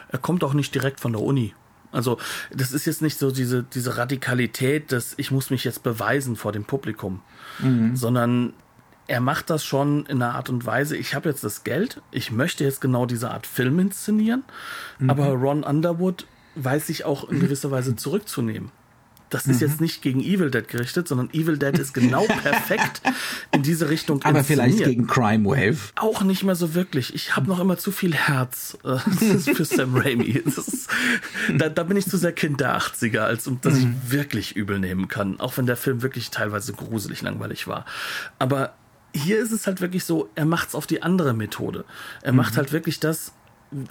Er 0.08 0.18
kommt 0.18 0.44
auch 0.44 0.54
nicht 0.54 0.74
direkt 0.74 1.00
von 1.00 1.12
der 1.12 1.22
Uni. 1.22 1.54
Also 1.92 2.18
das 2.53 2.72
ist 2.72 2.87
jetzt 2.87 3.03
nicht 3.03 3.18
so 3.18 3.31
diese, 3.31 3.62
diese 3.62 3.96
Radikalität, 3.96 4.92
dass 4.92 5.14
ich 5.16 5.31
muss 5.31 5.50
mich 5.50 5.64
jetzt 5.64 5.83
beweisen 5.83 6.37
vor 6.37 6.53
dem 6.53 6.64
Publikum, 6.64 7.20
mhm. 7.59 7.96
sondern 7.96 8.53
er 9.07 9.20
macht 9.20 9.50
das 9.50 9.64
schon 9.64 10.07
in 10.07 10.22
einer 10.22 10.37
Art 10.37 10.50
und 10.50 10.64
Weise, 10.66 10.96
ich 10.96 11.16
habe 11.16 11.29
jetzt 11.29 11.42
das 11.42 11.64
Geld, 11.64 12.00
ich 12.12 12.31
möchte 12.31 12.62
jetzt 12.62 12.81
genau 12.81 13.07
diese 13.07 13.31
Art 13.31 13.46
Film 13.46 13.81
inszenieren, 13.81 14.44
mhm. 15.00 15.11
aber 15.11 15.26
Ron 15.31 15.64
Underwood 15.64 16.26
weiß 16.55 16.87
sich 16.87 17.05
auch 17.05 17.29
in 17.29 17.40
gewisser 17.40 17.70
Weise 17.70 17.96
zurückzunehmen. 17.96 18.70
Das 19.30 19.46
ist 19.46 19.60
mhm. 19.60 19.68
jetzt 19.68 19.80
nicht 19.80 20.02
gegen 20.02 20.20
Evil 20.20 20.50
Dead 20.50 20.66
gerichtet, 20.66 21.06
sondern 21.06 21.30
Evil 21.32 21.56
Dead 21.56 21.78
ist 21.78 21.94
genau 21.94 22.26
perfekt 22.42 23.00
in 23.52 23.62
diese 23.62 23.88
Richtung 23.88 24.22
Aber 24.24 24.42
vielleicht 24.44 24.84
gegen 24.84 25.06
Crime 25.06 25.48
Wave. 25.48 25.78
Auch 25.96 26.22
nicht 26.22 26.42
mehr 26.42 26.56
so 26.56 26.74
wirklich. 26.74 27.14
Ich 27.14 27.36
habe 27.36 27.48
noch 27.48 27.60
immer 27.60 27.78
zu 27.78 27.92
viel 27.92 28.12
Herz 28.12 28.76
äh, 28.84 28.98
für 29.54 29.64
Sam 29.64 29.96
Raimi. 29.96 30.24
Ist, 30.24 30.88
da, 31.56 31.68
da, 31.68 31.84
bin 31.84 31.96
ich 31.96 32.06
zu 32.06 32.16
sehr 32.16 32.32
Kind 32.32 32.60
der 32.60 32.76
80er, 32.76 33.20
als 33.20 33.46
um, 33.46 33.60
dass 33.60 33.74
mhm. 33.74 33.96
ich 34.04 34.12
wirklich 34.12 34.56
übel 34.56 34.80
nehmen 34.80 35.06
kann. 35.06 35.38
Auch 35.38 35.56
wenn 35.56 35.66
der 35.66 35.76
Film 35.76 36.02
wirklich 36.02 36.30
teilweise 36.30 36.72
gruselig 36.72 37.22
langweilig 37.22 37.68
war. 37.68 37.84
Aber 38.40 38.74
hier 39.14 39.38
ist 39.38 39.52
es 39.52 39.66
halt 39.66 39.80
wirklich 39.80 40.04
so, 40.04 40.28
er 40.34 40.44
macht 40.44 40.70
es 40.70 40.74
auf 40.74 40.86
die 40.86 41.02
andere 41.02 41.34
Methode. 41.34 41.84
Er 42.22 42.32
mhm. 42.32 42.38
macht 42.38 42.56
halt 42.56 42.72
wirklich 42.72 42.98
das, 42.98 43.32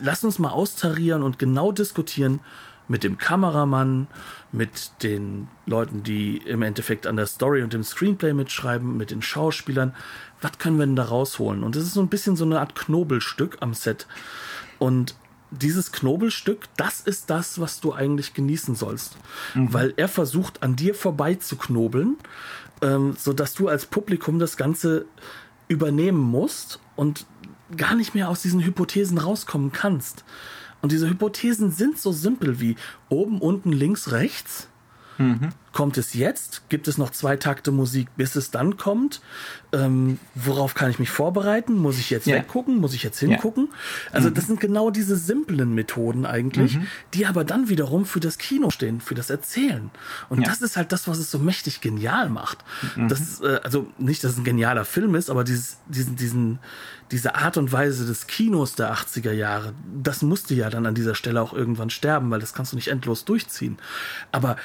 lass 0.01 0.23
uns 0.25 0.37
mal 0.37 0.49
austarieren 0.49 1.23
und 1.23 1.39
genau 1.39 1.71
diskutieren, 1.71 2.41
mit 2.89 3.03
dem 3.03 3.17
Kameramann, 3.17 4.07
mit 4.51 4.91
den 5.03 5.47
Leuten, 5.65 6.03
die 6.03 6.37
im 6.37 6.61
Endeffekt 6.61 7.05
an 7.05 7.15
der 7.15 7.27
Story 7.27 7.61
und 7.61 7.73
dem 7.73 7.83
Screenplay 7.83 8.33
mitschreiben, 8.33 8.97
mit 8.97 9.11
den 9.11 9.21
Schauspielern. 9.21 9.93
Was 10.41 10.57
können 10.57 10.79
wir 10.79 10.85
denn 10.85 10.95
da 10.95 11.03
rausholen? 11.03 11.63
Und 11.63 11.75
es 11.75 11.83
ist 11.83 11.93
so 11.93 12.01
ein 12.01 12.07
bisschen 12.07 12.35
so 12.35 12.45
eine 12.45 12.59
Art 12.59 12.75
Knobelstück 12.75 13.57
am 13.59 13.73
Set. 13.73 14.07
Und 14.79 15.15
dieses 15.51 15.91
Knobelstück, 15.91 16.65
das 16.77 17.01
ist 17.01 17.29
das, 17.29 17.59
was 17.59 17.79
du 17.79 17.93
eigentlich 17.93 18.33
genießen 18.33 18.75
sollst. 18.75 19.17
Mhm. 19.53 19.73
Weil 19.73 19.93
er 19.97 20.07
versucht, 20.07 20.63
an 20.63 20.75
dir 20.75 20.95
vorbei 20.95 21.35
zu 21.35 21.55
knobeln, 21.55 22.17
ähm, 22.81 23.15
sodass 23.17 23.53
du 23.53 23.67
als 23.67 23.85
Publikum 23.85 24.39
das 24.39 24.57
Ganze 24.57 25.05
übernehmen 25.67 26.19
musst 26.19 26.79
und 26.95 27.25
gar 27.75 27.95
nicht 27.95 28.15
mehr 28.15 28.29
aus 28.29 28.41
diesen 28.41 28.61
Hypothesen 28.63 29.17
rauskommen 29.17 29.71
kannst. 29.71 30.23
Und 30.81 30.91
diese 30.91 31.09
Hypothesen 31.09 31.71
sind 31.71 31.99
so 31.99 32.11
simpel 32.11 32.59
wie 32.59 32.75
oben, 33.09 33.39
unten, 33.41 33.71
links, 33.71 34.11
rechts. 34.11 34.68
Mhm. 35.19 35.49
Kommt 35.73 35.97
es 35.97 36.13
jetzt? 36.13 36.67
Gibt 36.69 36.87
es 36.87 36.97
noch 36.97 37.11
zwei 37.11 37.35
Takte 37.35 37.71
Musik, 37.71 38.07
bis 38.17 38.35
es 38.35 38.51
dann 38.51 38.77
kommt? 38.77 39.21
Ähm, 39.71 40.17
worauf 40.33 40.73
kann 40.73 40.89
ich 40.89 40.97
mich 40.97 41.11
vorbereiten? 41.11 41.75
Muss 41.75 41.99
ich 41.99 42.09
jetzt 42.09 42.25
ja. 42.25 42.37
weggucken? 42.37 42.77
Muss 42.77 42.95
ich 42.95 43.03
jetzt 43.03 43.19
hingucken? 43.19 43.67
Ja. 43.69 44.13
Also, 44.13 44.29
mhm. 44.29 44.33
das 44.33 44.47
sind 44.47 44.59
genau 44.59 44.89
diese 44.89 45.15
simplen 45.15 45.75
Methoden 45.75 46.25
eigentlich, 46.25 46.77
mhm. 46.77 46.87
die 47.13 47.27
aber 47.27 47.43
dann 47.43 47.69
wiederum 47.69 48.05
für 48.05 48.19
das 48.19 48.39
Kino 48.39 48.71
stehen, 48.71 48.99
für 48.99 49.13
das 49.13 49.29
Erzählen. 49.29 49.91
Und 50.29 50.41
ja. 50.41 50.47
das 50.47 50.61
ist 50.61 50.75
halt 50.75 50.91
das, 50.91 51.07
was 51.07 51.19
es 51.19 51.29
so 51.29 51.37
mächtig 51.37 51.81
genial 51.81 52.29
macht. 52.29 52.59
Mhm. 52.95 53.09
Das 53.09 53.19
ist, 53.19 53.43
äh, 53.43 53.59
also 53.63 53.87
nicht, 53.99 54.23
dass 54.23 54.31
es 54.31 54.37
ein 54.37 54.43
genialer 54.45 54.85
Film 54.85 55.13
ist, 55.15 55.29
aber 55.29 55.43
dieses, 55.43 55.77
diesen, 55.87 56.15
diesen, 56.15 56.59
diese 57.11 57.35
Art 57.35 57.57
und 57.57 57.71
Weise 57.71 58.05
des 58.05 58.25
Kinos 58.25 58.73
der 58.73 58.93
80er 58.93 59.31
Jahre, 59.31 59.73
das 60.01 60.21
musste 60.23 60.55
ja 60.55 60.69
dann 60.69 60.85
an 60.85 60.95
dieser 60.95 61.13
Stelle 61.13 61.41
auch 61.41 61.53
irgendwann 61.53 61.89
sterben, 61.89 62.31
weil 62.31 62.39
das 62.39 62.53
kannst 62.53 62.71
du 62.71 62.75
nicht 62.75 62.87
endlos 62.87 63.25
durchziehen. 63.25 63.77
Aber 64.31 64.57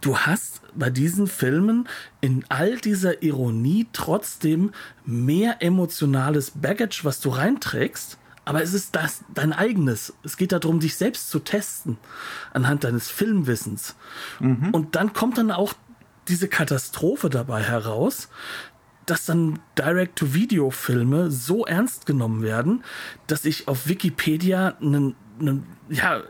du 0.00 0.18
hast 0.18 0.62
bei 0.74 0.90
diesen 0.90 1.26
Filmen 1.26 1.88
in 2.20 2.44
all 2.48 2.76
dieser 2.76 3.22
Ironie 3.22 3.86
trotzdem 3.92 4.72
mehr 5.04 5.62
emotionales 5.62 6.52
Baggage, 6.52 7.00
was 7.02 7.20
du 7.20 7.30
reinträgst. 7.30 8.18
Aber 8.44 8.62
es 8.62 8.74
ist 8.74 8.96
das 8.96 9.22
dein 9.34 9.52
eigenes. 9.52 10.14
Es 10.24 10.36
geht 10.36 10.52
darum, 10.52 10.80
dich 10.80 10.96
selbst 10.96 11.30
zu 11.30 11.40
testen 11.40 11.98
anhand 12.52 12.84
deines 12.84 13.10
Filmwissens. 13.10 13.94
Mhm. 14.40 14.70
Und 14.72 14.96
dann 14.96 15.12
kommt 15.12 15.38
dann 15.38 15.50
auch 15.50 15.74
diese 16.26 16.48
Katastrophe 16.48 17.28
dabei 17.28 17.62
heraus, 17.62 18.28
dass 19.06 19.26
dann 19.26 19.58
Direct-to-Video-Filme 19.78 21.30
so 21.30 21.66
ernst 21.66 22.06
genommen 22.06 22.42
werden, 22.42 22.84
dass 23.26 23.44
ich 23.44 23.68
auf 23.68 23.88
Wikipedia 23.88 24.76
einen, 24.80 25.16
einen 25.38 25.66
ja, 25.88 26.22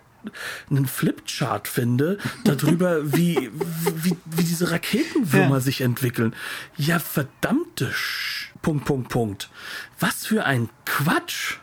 einen 0.69 0.87
Flipchart 0.87 1.69
finde 1.69 2.19
darüber, 2.45 3.13
wie, 3.17 3.51
wie, 3.97 4.17
wie 4.25 4.45
diese 4.45 4.71
Raketenwürmer 4.71 5.57
ja. 5.57 5.61
sich 5.61 5.81
entwickeln. 5.81 6.35
Ja, 6.77 6.99
verdammte 6.99 7.91
Sch 7.93 8.51
Punkt, 8.63 8.85
Punkt, 8.85 9.09
Punkt. 9.09 9.51
Was 9.99 10.27
für 10.27 10.45
ein 10.45 10.69
Quatsch. 10.85 11.57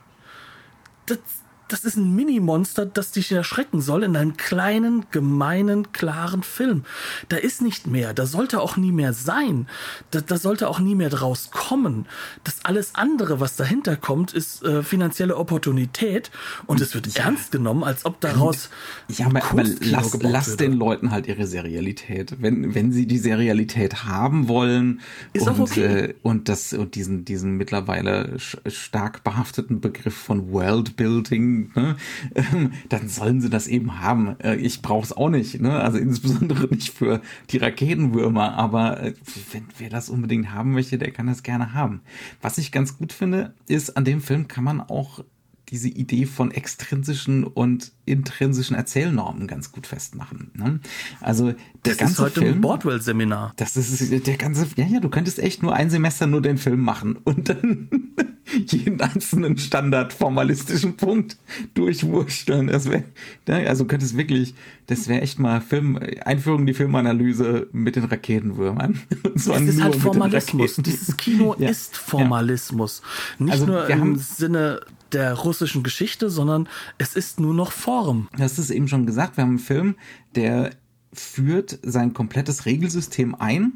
Das, 1.06 1.20
das 1.68 1.84
ist 1.84 1.98
ein 1.98 2.16
Mini-Monster, 2.16 2.86
das 2.86 3.12
dich 3.12 3.32
erschrecken 3.32 3.82
soll 3.82 4.04
in 4.04 4.16
einem 4.16 4.38
kleinen, 4.38 5.06
gemeinen, 5.12 5.92
klaren 5.92 6.44
Film. 6.44 6.84
Da 7.30 7.38
ist 7.38 7.62
nicht 7.62 7.88
mehr. 7.88 8.14
Da 8.14 8.26
sollte 8.26 8.62
auch 8.62 8.78
nie 8.78 8.92
mehr 8.92 9.14
sein. 9.14 9.68
Da, 10.12 10.22
da 10.22 10.38
sollte 10.38 10.70
auch 10.70 10.80
nie 10.80 10.96
mehr 10.96 11.10
draus 11.10 11.52
kommen. 11.52 12.06
Das 12.44 12.64
alles 12.64 12.96
andere, 12.96 13.40
was 13.40 13.56
dahinter 13.56 13.96
kommt, 13.96 14.34
ist 14.34 14.64
äh, 14.64 14.84
finanzielle 14.84 15.36
Opportunität 15.38 16.32
und 16.66 16.82
es 16.82 16.94
wird 16.94 17.08
ja. 17.08 17.26
ernst 17.26 17.52
genommen, 17.52 17.84
als 17.84 18.06
ob 18.06 18.22
daraus. 18.22 18.70
Ja, 19.10 19.26
aber, 19.28 19.44
aber 19.44 19.64
lass, 19.82 20.18
lass 20.22 20.58
den 20.58 20.74
Leuten 20.74 21.12
halt 21.12 21.28
ihre 21.28 21.48
Serialität. 21.48 22.36
Wenn, 22.40 22.76
wenn 22.76 22.92
sie 22.92 23.08
die 23.08 23.18
Serialität 23.18 24.06
haben 24.06 24.48
wollen 24.48 25.02
ist 25.34 25.48
und, 25.48 25.60
okay. 25.60 25.82
äh, 25.82 26.14
und 26.24 26.50
das 26.50 26.74
und 26.74 26.96
diesen, 26.96 27.26
diesen 27.26 27.58
mittlerweile 27.58 28.38
stark 28.40 29.24
behafteten 29.24 29.82
Begriff 29.82 30.16
von 30.16 30.52
Worldbuilding 30.52 31.57
ne, 31.76 31.96
ähm, 32.36 32.72
dann 32.90 33.08
sollen 33.08 33.42
sie 33.42 33.50
das 33.50 33.68
eben 33.68 34.00
haben. 34.00 34.40
Äh, 34.40 34.56
ich 34.56 34.82
brauche 34.82 35.06
es 35.06 35.14
auch 35.14 35.30
nicht, 35.30 35.62
ne? 35.62 35.80
also 35.80 35.98
insbesondere 35.98 36.68
nicht 36.74 36.94
für 36.94 37.22
die 37.50 37.58
Raketenwürmer, 37.58 38.54
aber 38.54 39.02
äh, 39.02 39.14
wenn, 39.52 39.66
wer 39.78 39.90
das 39.90 40.10
unbedingt 40.10 40.54
haben 40.54 40.74
möchte, 40.74 40.98
der 40.98 41.12
kann 41.12 41.28
das 41.28 41.44
gerne 41.44 41.74
haben. 41.74 42.02
Was 42.42 42.58
ich 42.58 42.72
ganz 42.72 42.98
gut 42.98 43.14
finde, 43.14 43.54
ist, 43.68 43.98
an 43.98 44.06
dem 44.06 44.22
Film 44.22 44.48
kann 44.48 44.64
man 44.64 44.82
auch 44.82 45.24
diese 45.70 45.90
Idee 45.90 46.26
von 46.26 46.52
extrinsischen 46.52 47.44
und 47.44 47.92
intrinsischen 48.06 48.76
Erzählnormen 48.76 49.48
ganz 49.48 49.72
gut 49.72 49.86
festmachen. 49.86 50.52
Ne? 50.54 50.80
Also 51.20 51.48
der 51.48 51.56
das 51.84 51.98
ganze 51.98 52.14
ist 52.14 52.20
heute 52.20 52.42
Film, 52.42 52.56
ein 52.56 52.62
Bordwell-Seminar. 52.62 53.54
Das 53.58 53.76
ist 53.76 54.28
der 54.28 54.38
ganze, 54.38 54.68
ja, 54.78 54.86
ja, 54.86 55.00
du 55.00 55.10
könntest 55.10 55.40
echt 55.40 55.62
nur 55.62 55.74
ein 55.74 55.90
Semester 55.90 56.26
nur 56.26 56.42
den 56.42 56.58
Film 56.58 56.82
machen 56.82 57.18
und 57.18 57.50
dann 57.50 57.90
jeden 58.68 59.02
einzelnen 59.02 59.58
standardformalistischen 59.58 60.96
Punkt 60.96 61.38
durchwursteln. 61.74 62.68
Das 62.68 62.90
wäre, 62.90 63.04
ne, 63.46 63.68
also 63.68 63.86
könntest 63.86 64.16
wirklich, 64.16 64.56
das 64.86 65.10
wäre 65.10 65.22
echt 65.22 65.38
mal 65.38 65.60
Film, 65.60 66.00
Einführung 66.24 66.62
in 66.62 66.68
die 66.68 66.74
Filmanalyse 66.74 67.68
mit 67.74 67.98
den 67.98 68.06
Raketenwürmern. 68.06 69.02
Es 69.36 69.46
ist 69.46 69.82
halt 69.82 69.96
Formalismus. 69.96 70.78
Dieses 70.78 71.16
Kino 71.16 71.56
ja. 71.60 71.70
ist 71.70 71.96
Formalismus. 71.96 73.04
Nicht 73.38 73.52
also 73.52 73.68
nur 73.68 73.88
im 73.88 74.16
Sinne 74.16 74.82
der 75.12 75.34
russischen 75.34 75.84
Geschichte, 75.84 76.30
sondern 76.30 76.68
es 76.98 77.16
ist 77.16 77.40
nur 77.40 77.54
noch 77.54 77.72
Form. 77.72 78.30
Das 78.38 78.60
ist 78.60 78.70
eben 78.70 78.88
schon 78.88 79.06
gesagt, 79.06 79.38
wir 79.38 79.44
haben 79.44 79.52
einen 79.52 79.60
Film, 79.60 79.96
der 80.36 80.72
führt 81.14 81.80
sein 81.84 82.14
komplettes 82.14 82.66
Regelsystem 82.66 83.36
ein 83.36 83.74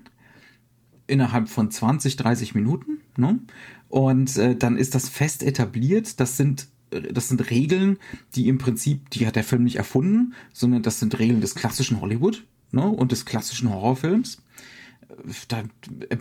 innerhalb 1.08 1.50
von 1.50 1.72
20, 1.72 2.16
30 2.16 2.56
Minuten. 2.56 3.00
Ne? 3.18 3.40
Und 3.90 4.38
äh, 4.38 4.56
dann 4.56 4.78
ist 4.78 4.96
das 4.96 5.10
fest 5.10 5.44
etabliert. 5.44 6.20
Das 6.20 6.38
sind 6.38 6.68
das 6.92 7.30
sind 7.30 7.50
Regeln, 7.50 7.98
die 8.36 8.50
im 8.50 8.58
Prinzip, 8.58 9.10
die 9.12 9.26
hat 9.26 9.38
der 9.38 9.46
Film 9.46 9.64
nicht 9.64 9.78
erfunden, 9.78 10.34
sondern 10.52 10.84
das 10.84 11.00
sind 11.00 11.18
Regeln 11.20 11.40
des 11.40 11.56
klassischen 11.56 12.02
Hollywood 12.02 12.44
ne, 12.72 12.86
und 12.86 13.12
des 13.12 13.26
klassischen 13.26 13.70
Horrorfilms. 13.70 14.42
Da, 15.48 15.64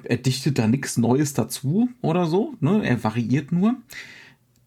er 0.05 0.16
dichtet 0.16 0.59
da 0.59 0.66
nichts 0.66 0.96
Neues 0.96 1.35
dazu 1.35 1.88
oder 2.03 2.27
so, 2.27 2.55
ne? 2.61 2.85
Er 2.85 3.03
variiert 3.03 3.53
nur 3.53 3.77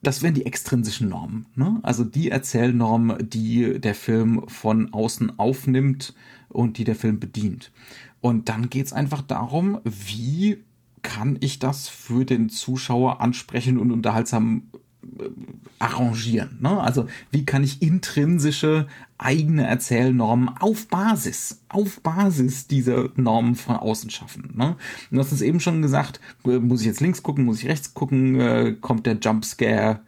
das 0.03 0.21
wären 0.21 0.33
die 0.33 0.45
extrinsischen 0.45 1.09
Normen. 1.09 1.47
Ne? 1.55 1.79
Also 1.81 2.03
die 2.03 2.29
Erzählnormen, 2.29 3.29
die 3.29 3.79
der 3.79 3.95
Film 3.95 4.43
von 4.47 4.93
außen 4.93 5.39
aufnimmt 5.39 6.13
und 6.49 6.77
die 6.77 6.83
der 6.83 6.95
Film 6.95 7.19
bedient. 7.19 7.71
Und 8.21 8.49
dann 8.49 8.69
geht's 8.69 8.93
einfach 8.93 9.21
darum, 9.21 9.79
wie 9.83 10.63
kann 11.01 11.37
ich 11.41 11.59
das 11.59 11.89
für 11.89 12.25
den 12.25 12.49
Zuschauer 12.49 13.21
ansprechen 13.21 13.77
und 13.77 13.91
unterhaltsam 13.91 14.63
arrangieren. 15.79 16.57
Ne? 16.61 16.79
Also 16.79 17.07
wie 17.31 17.45
kann 17.45 17.63
ich 17.63 17.81
intrinsische 17.81 18.87
eigene 19.17 19.65
Erzählnormen 19.65 20.49
auf 20.59 20.87
Basis, 20.87 21.61
auf 21.69 22.01
Basis 22.01 22.67
dieser 22.67 23.09
Normen 23.15 23.55
von 23.55 23.75
außen 23.75 24.09
schaffen. 24.09 24.53
Ne? 24.55 24.75
Du 25.11 25.19
hast 25.19 25.31
es 25.31 25.41
eben 25.41 25.59
schon 25.59 25.81
gesagt, 25.81 26.19
äh, 26.45 26.59
muss 26.59 26.81
ich 26.81 26.87
jetzt 26.87 27.01
links 27.01 27.23
gucken, 27.23 27.45
muss 27.45 27.61
ich 27.61 27.69
rechts 27.69 27.93
gucken, 27.93 28.39
äh, 28.39 28.75
kommt 28.79 29.05
der 29.05 29.17
Jumpscare 29.19 30.01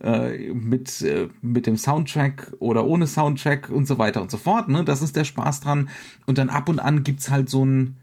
äh, 0.00 0.52
mit, 0.52 1.02
äh, 1.02 1.28
mit 1.42 1.66
dem 1.66 1.76
Soundtrack 1.76 2.52
oder 2.58 2.86
ohne 2.86 3.06
Soundtrack 3.06 3.68
und 3.70 3.86
so 3.86 3.98
weiter 3.98 4.22
und 4.22 4.30
so 4.30 4.38
fort. 4.38 4.68
Ne? 4.68 4.84
Das 4.84 5.02
ist 5.02 5.16
der 5.16 5.24
Spaß 5.24 5.60
dran. 5.60 5.88
Und 6.26 6.38
dann 6.38 6.50
ab 6.50 6.68
und 6.68 6.78
an 6.78 7.04
gibt's 7.04 7.30
halt 7.30 7.48
so 7.48 7.64
ein 7.64 7.96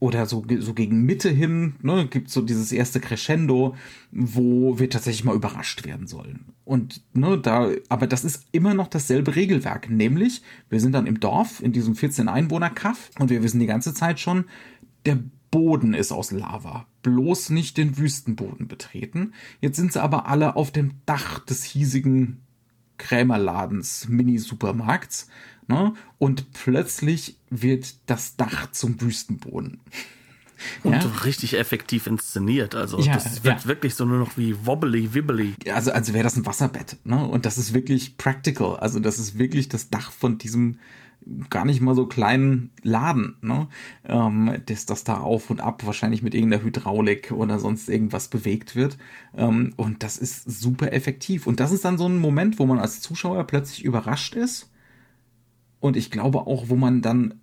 oder 0.00 0.26
so, 0.26 0.44
so 0.58 0.74
gegen 0.74 1.02
Mitte 1.02 1.28
hin, 1.28 1.74
ne, 1.82 2.06
gibt 2.06 2.30
so 2.30 2.42
dieses 2.42 2.70
erste 2.70 3.00
Crescendo, 3.00 3.74
wo 4.12 4.78
wir 4.78 4.90
tatsächlich 4.90 5.24
mal 5.24 5.34
überrascht 5.34 5.84
werden 5.84 6.06
sollen. 6.06 6.46
Und 6.64 7.02
ne, 7.14 7.38
da, 7.38 7.70
aber 7.88 8.06
das 8.06 8.24
ist 8.24 8.46
immer 8.52 8.74
noch 8.74 8.88
dasselbe 8.88 9.34
Regelwerk, 9.34 9.90
nämlich 9.90 10.42
wir 10.68 10.80
sind 10.80 10.92
dann 10.92 11.06
im 11.06 11.20
Dorf 11.20 11.62
in 11.62 11.72
diesem 11.72 11.96
14 11.96 12.28
Einwohner 12.28 12.70
Kaff 12.70 13.10
und 13.18 13.30
wir 13.30 13.42
wissen 13.42 13.60
die 13.60 13.66
ganze 13.66 13.92
Zeit 13.92 14.20
schon, 14.20 14.44
der 15.04 15.18
Boden 15.50 15.94
ist 15.94 16.12
aus 16.12 16.30
Lava. 16.30 16.86
bloß 17.02 17.50
nicht 17.50 17.78
den 17.78 17.96
Wüstenboden 17.96 18.68
betreten. 18.68 19.32
Jetzt 19.60 19.76
sind 19.76 19.92
sie 19.92 20.02
aber 20.02 20.26
alle 20.26 20.56
auf 20.56 20.70
dem 20.70 20.92
Dach 21.06 21.38
des 21.38 21.64
hiesigen 21.64 22.42
Krämerladens, 22.98 24.08
Mini-Supermarkts. 24.08 25.28
Ne? 25.68 25.94
Und 26.18 26.52
plötzlich 26.52 27.36
wird 27.50 27.94
das 28.06 28.36
Dach 28.36 28.72
zum 28.72 29.00
Wüstenboden. 29.00 29.80
Und 30.82 30.92
ja. 30.92 31.00
richtig 31.24 31.54
effektiv 31.56 32.06
inszeniert. 32.06 32.74
Also 32.74 32.98
ja, 32.98 33.14
das 33.14 33.44
wird 33.44 33.60
ja. 33.60 33.66
wirklich 33.66 33.94
so 33.94 34.04
nur 34.04 34.18
noch 34.18 34.36
wie 34.36 34.66
wobbly 34.66 35.14
wibbly. 35.14 35.54
Also 35.72 35.92
als 35.92 36.12
wäre 36.12 36.24
das 36.24 36.36
ein 36.36 36.46
Wasserbett. 36.46 36.96
Ne? 37.04 37.24
Und 37.24 37.46
das 37.46 37.58
ist 37.58 37.74
wirklich 37.74 38.16
practical. 38.16 38.76
Also 38.76 38.98
das 38.98 39.18
ist 39.18 39.38
wirklich 39.38 39.68
das 39.68 39.90
Dach 39.90 40.10
von 40.10 40.38
diesem 40.38 40.78
gar 41.50 41.64
nicht 41.64 41.80
mal 41.80 41.94
so 41.94 42.06
kleinen 42.06 42.70
Laden, 42.82 43.36
ne? 43.42 43.68
ähm, 44.04 44.62
dass 44.66 44.86
das 44.86 45.04
da 45.04 45.18
auf 45.18 45.50
und 45.50 45.60
ab 45.60 45.84
wahrscheinlich 45.84 46.22
mit 46.22 46.34
irgendeiner 46.34 46.62
Hydraulik 46.62 47.32
oder 47.32 47.58
sonst 47.58 47.88
irgendwas 47.88 48.28
bewegt 48.28 48.76
wird. 48.76 48.96
Ähm, 49.36 49.74
und 49.76 50.02
das 50.02 50.16
ist 50.16 50.44
super 50.44 50.92
effektiv. 50.92 51.46
Und 51.46 51.60
das 51.60 51.72
ist 51.72 51.84
dann 51.84 51.98
so 51.98 52.08
ein 52.08 52.18
Moment, 52.18 52.58
wo 52.58 52.66
man 52.66 52.78
als 52.78 53.00
Zuschauer 53.00 53.44
plötzlich 53.44 53.84
überrascht 53.84 54.34
ist. 54.34 54.70
Und 55.80 55.96
ich 55.96 56.10
glaube 56.10 56.46
auch, 56.46 56.68
wo 56.68 56.76
man 56.76 57.02
dann 57.02 57.34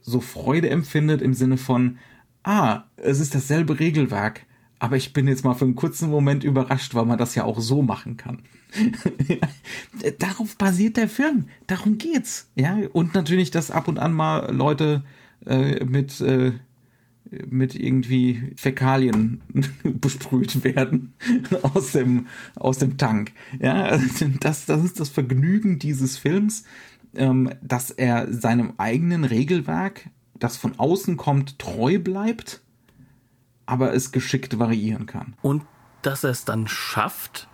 so 0.00 0.20
Freude 0.20 0.70
empfindet 0.70 1.22
im 1.22 1.34
Sinne 1.34 1.56
von, 1.56 1.98
ah, 2.42 2.84
es 2.96 3.20
ist 3.20 3.34
dasselbe 3.34 3.80
Regelwerk, 3.80 4.46
aber 4.78 4.96
ich 4.96 5.12
bin 5.12 5.28
jetzt 5.28 5.44
mal 5.44 5.54
für 5.54 5.64
einen 5.64 5.76
kurzen 5.76 6.10
Moment 6.10 6.44
überrascht, 6.44 6.94
weil 6.94 7.06
man 7.06 7.18
das 7.18 7.34
ja 7.34 7.44
auch 7.44 7.60
so 7.60 7.82
machen 7.82 8.16
kann. 8.16 8.42
Darauf 10.18 10.56
basiert 10.56 10.96
der 10.96 11.08
Film. 11.08 11.46
Darum 11.66 11.96
geht's. 11.96 12.50
Ja, 12.54 12.78
und 12.92 13.14
natürlich, 13.14 13.50
dass 13.50 13.70
ab 13.70 13.88
und 13.88 13.98
an 13.98 14.12
mal 14.12 14.52
Leute 14.52 15.04
äh, 15.46 15.84
mit 15.84 16.20
äh, 16.20 16.52
mit 17.48 17.74
irgendwie 17.74 18.52
Fäkalien 18.56 19.40
besprüht 19.82 20.62
werden 20.64 21.14
aus 21.62 21.92
dem 21.92 22.26
aus 22.54 22.78
dem 22.78 22.98
Tank. 22.98 23.32
Ja, 23.60 23.98
das 24.40 24.66
das 24.66 24.84
ist 24.84 25.00
das 25.00 25.08
Vergnügen 25.08 25.78
dieses 25.78 26.18
Films, 26.18 26.64
dass 27.62 27.90
er 27.90 28.32
seinem 28.32 28.74
eigenen 28.78 29.24
Regelwerk, 29.24 30.08
das 30.34 30.56
von 30.56 30.78
außen 30.78 31.16
kommt, 31.16 31.58
treu 31.58 31.98
bleibt, 31.98 32.60
aber 33.66 33.94
es 33.94 34.12
geschickt 34.12 34.58
variieren 34.58 35.06
kann. 35.06 35.34
Und 35.42 35.62
dass 36.02 36.24
er 36.24 36.30
es 36.30 36.44
dann 36.44 36.68
schafft, 36.68 37.48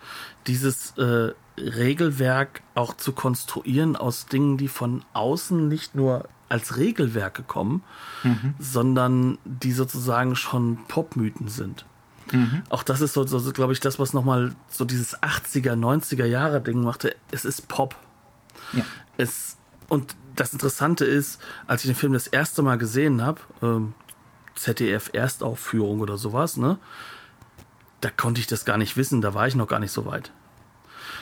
dieses 0.46 0.92
äh, 0.96 1.32
Regelwerk 1.58 2.62
auch 2.74 2.94
zu 2.94 3.12
konstruieren 3.12 3.96
aus 3.96 4.26
Dingen, 4.26 4.56
die 4.56 4.68
von 4.68 5.04
außen 5.12 5.68
nicht 5.68 5.94
nur 5.94 6.28
als 6.48 6.76
Regelwerke 6.76 7.42
kommen, 7.42 7.82
mhm. 8.24 8.54
sondern 8.58 9.38
die 9.44 9.72
sozusagen 9.72 10.34
schon 10.34 10.78
Popmythen 10.88 11.48
sind. 11.48 11.86
Mhm. 12.32 12.62
Auch 12.70 12.82
das 12.82 13.00
ist 13.00 13.14
so, 13.14 13.24
so, 13.26 13.38
so 13.38 13.52
glaube 13.52 13.72
ich, 13.72 13.80
das, 13.80 13.98
was 13.98 14.12
nochmal 14.12 14.52
so 14.68 14.84
dieses 14.84 15.16
80er, 15.18 15.74
90er 15.74 16.24
Jahre 16.24 16.60
Ding 16.60 16.82
machte. 16.82 17.14
Es 17.30 17.44
ist 17.44 17.68
Pop. 17.68 17.96
Ja. 18.72 18.84
Es, 19.16 19.56
und 19.88 20.16
das 20.36 20.52
Interessante 20.52 21.04
ist, 21.04 21.40
als 21.66 21.84
ich 21.84 21.90
den 21.90 21.96
Film 21.96 22.12
das 22.12 22.26
erste 22.26 22.62
Mal 22.62 22.78
gesehen 22.78 23.22
habe, 23.22 23.40
ähm, 23.62 23.94
ZDF 24.54 25.10
Erstaufführung 25.12 26.00
oder 26.00 26.18
sowas, 26.18 26.56
ne? 26.56 26.78
Da 28.00 28.10
konnte 28.10 28.40
ich 28.40 28.46
das 28.46 28.64
gar 28.64 28.78
nicht 28.78 28.96
wissen, 28.96 29.20
da 29.20 29.34
war 29.34 29.46
ich 29.46 29.54
noch 29.54 29.68
gar 29.68 29.78
nicht 29.78 29.92
so 29.92 30.06
weit. 30.06 30.32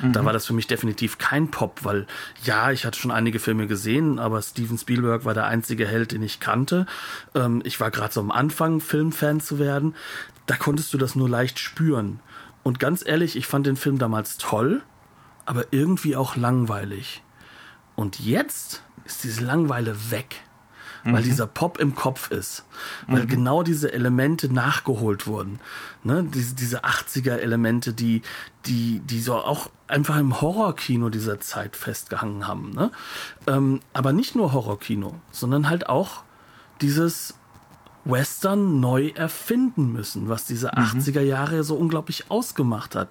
Mhm. 0.01 0.13
Da 0.13 0.25
war 0.25 0.33
das 0.33 0.47
für 0.47 0.53
mich 0.53 0.67
definitiv 0.67 1.19
kein 1.19 1.51
Pop, 1.51 1.81
weil 1.83 2.07
ja, 2.45 2.71
ich 2.71 2.85
hatte 2.85 2.99
schon 2.99 3.11
einige 3.11 3.39
Filme 3.39 3.67
gesehen, 3.67 4.19
aber 4.19 4.43
Steven 4.43 4.79
Spielberg 4.79 5.25
war 5.25 5.35
der 5.35 5.47
einzige 5.47 5.87
Held, 5.87 6.13
den 6.13 6.23
ich 6.23 6.41
kannte. 6.41 6.87
Ähm, 7.35 7.63
ich 7.65 7.81
war 7.81 7.91
gerade 7.91 8.13
so 8.13 8.21
am 8.21 8.31
Anfang, 8.31 8.81
Filmfan 8.81 9.41
zu 9.41 9.59
werden. 9.59 9.95
Da 10.47 10.57
konntest 10.57 10.95
du 10.95 10.99
das 10.99 11.15
nur 11.15 11.29
leicht 11.29 11.59
spüren. 11.59 12.21
Und 12.63 12.81
ganz 12.81 13.05
ehrlich, 13.07 13.37
ich 13.37 13.47
fand 13.47 13.67
den 13.67 13.77
Film 13.77 13.99
damals 13.99 14.37
toll, 14.37 14.83
aber 15.49 15.67
irgendwie 15.73 16.15
auch 16.15 16.37
langweilig. 16.37 17.23
Und 17.97 18.21
jetzt 18.21 18.83
ist 19.05 19.25
diese 19.25 19.45
Langeweile 19.45 20.11
weg 20.11 20.43
weil 21.05 21.23
mhm. 21.23 21.27
dieser 21.27 21.47
Pop 21.47 21.79
im 21.79 21.95
Kopf 21.95 22.31
ist, 22.31 22.65
weil 23.07 23.25
mhm. 23.25 23.29
genau 23.29 23.63
diese 23.63 23.93
Elemente 23.93 24.53
nachgeholt 24.53 25.27
wurden, 25.27 25.61
ne? 26.03 26.25
diese, 26.25 26.55
diese 26.55 26.85
80er 26.85 27.37
Elemente, 27.37 27.93
die, 27.93 28.23
die, 28.67 29.01
die 29.01 29.21
so 29.21 29.37
auch 29.37 29.71
einfach 29.87 30.19
im 30.19 30.41
Horrorkino 30.41 31.09
dieser 31.09 31.41
Zeit 31.41 31.77
festgehangen 31.77 32.47
haben, 32.47 32.73
ne? 32.73 32.91
Ähm, 33.47 33.81
aber 33.93 34.13
nicht 34.13 34.35
nur 34.35 34.53
Horrorkino, 34.53 35.15
sondern 35.31 35.69
halt 35.71 35.89
auch 35.89 36.25
dieses 36.81 37.35
Western 38.09 38.81
neu 38.81 39.11
erfinden 39.15 39.93
müssen, 39.93 40.29
was 40.29 40.45
diese 40.45 40.69
mhm. 40.69 41.01
80er 41.01 41.21
Jahre 41.21 41.63
so 41.63 41.77
unglaublich 41.77 42.31
ausgemacht 42.31 42.97
hat. 42.97 43.09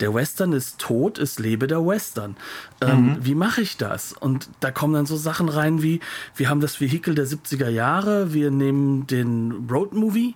Der 0.00 0.14
Western 0.14 0.52
ist 0.52 0.78
tot, 0.78 1.18
es 1.18 1.38
lebe 1.38 1.66
der 1.66 1.86
Western. 1.86 2.36
Ähm, 2.80 3.04
mhm. 3.04 3.16
Wie 3.20 3.34
mache 3.34 3.60
ich 3.60 3.76
das? 3.76 4.12
Und 4.12 4.48
da 4.60 4.70
kommen 4.70 4.94
dann 4.94 5.06
so 5.06 5.16
Sachen 5.16 5.48
rein 5.48 5.82
wie, 5.82 6.00
wir 6.34 6.48
haben 6.48 6.60
das 6.60 6.80
Vehikel 6.80 7.14
der 7.14 7.26
70er 7.26 7.68
Jahre, 7.68 8.32
wir 8.32 8.50
nehmen 8.50 9.06
den 9.06 9.68
Road 9.70 9.92
Movie, 9.92 10.34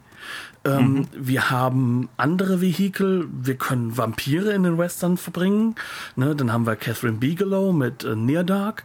ähm, 0.64 0.92
mhm. 0.92 1.08
Wir 1.14 1.50
haben 1.50 2.08
andere 2.16 2.60
Vehikel. 2.60 3.28
Wir 3.30 3.54
können 3.56 3.96
Vampire 3.96 4.52
in 4.52 4.64
den 4.64 4.78
Western 4.78 5.16
verbringen. 5.16 5.76
Ne, 6.16 6.34
dann 6.34 6.52
haben 6.52 6.66
wir 6.66 6.76
Catherine 6.76 7.18
Bigelow 7.18 7.72
mit 7.72 8.04
äh, 8.04 8.16
Near 8.16 8.44
Dark. 8.44 8.84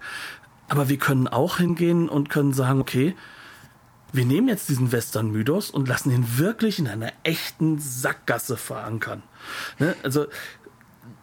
Aber 0.68 0.90
wir 0.90 0.98
können 0.98 1.28
auch 1.28 1.58
hingehen 1.58 2.08
und 2.08 2.30
können 2.30 2.54
sagen, 2.54 2.80
okay, 2.80 3.16
wir 4.14 4.26
nehmen 4.26 4.48
jetzt 4.48 4.70
diesen 4.70 4.92
Western-Mythos 4.92 5.70
und 5.70 5.88
lassen 5.88 6.12
ihn 6.12 6.38
wirklich 6.38 6.80
in 6.80 6.88
einer 6.88 7.12
echten 7.24 7.80
Sackgasse 7.80 8.58
verankern. 8.58 9.24
Ne? 9.80 9.96
Also, 10.04 10.28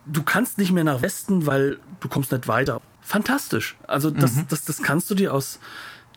du 0.06 0.22
kannst 0.22 0.58
nicht 0.58 0.72
mehr 0.72 0.84
nach 0.84 1.02
Westen, 1.02 1.46
weil 1.46 1.78
du 2.00 2.08
kommst 2.08 2.32
nicht 2.32 2.48
weiter. 2.48 2.80
Fantastisch. 3.00 3.76
Also, 3.86 4.10
das, 4.10 4.36
mhm. 4.36 4.46
das, 4.48 4.64
das 4.64 4.82
kannst 4.82 5.10
du 5.10 5.14
dir 5.14 5.34
aus 5.34 5.58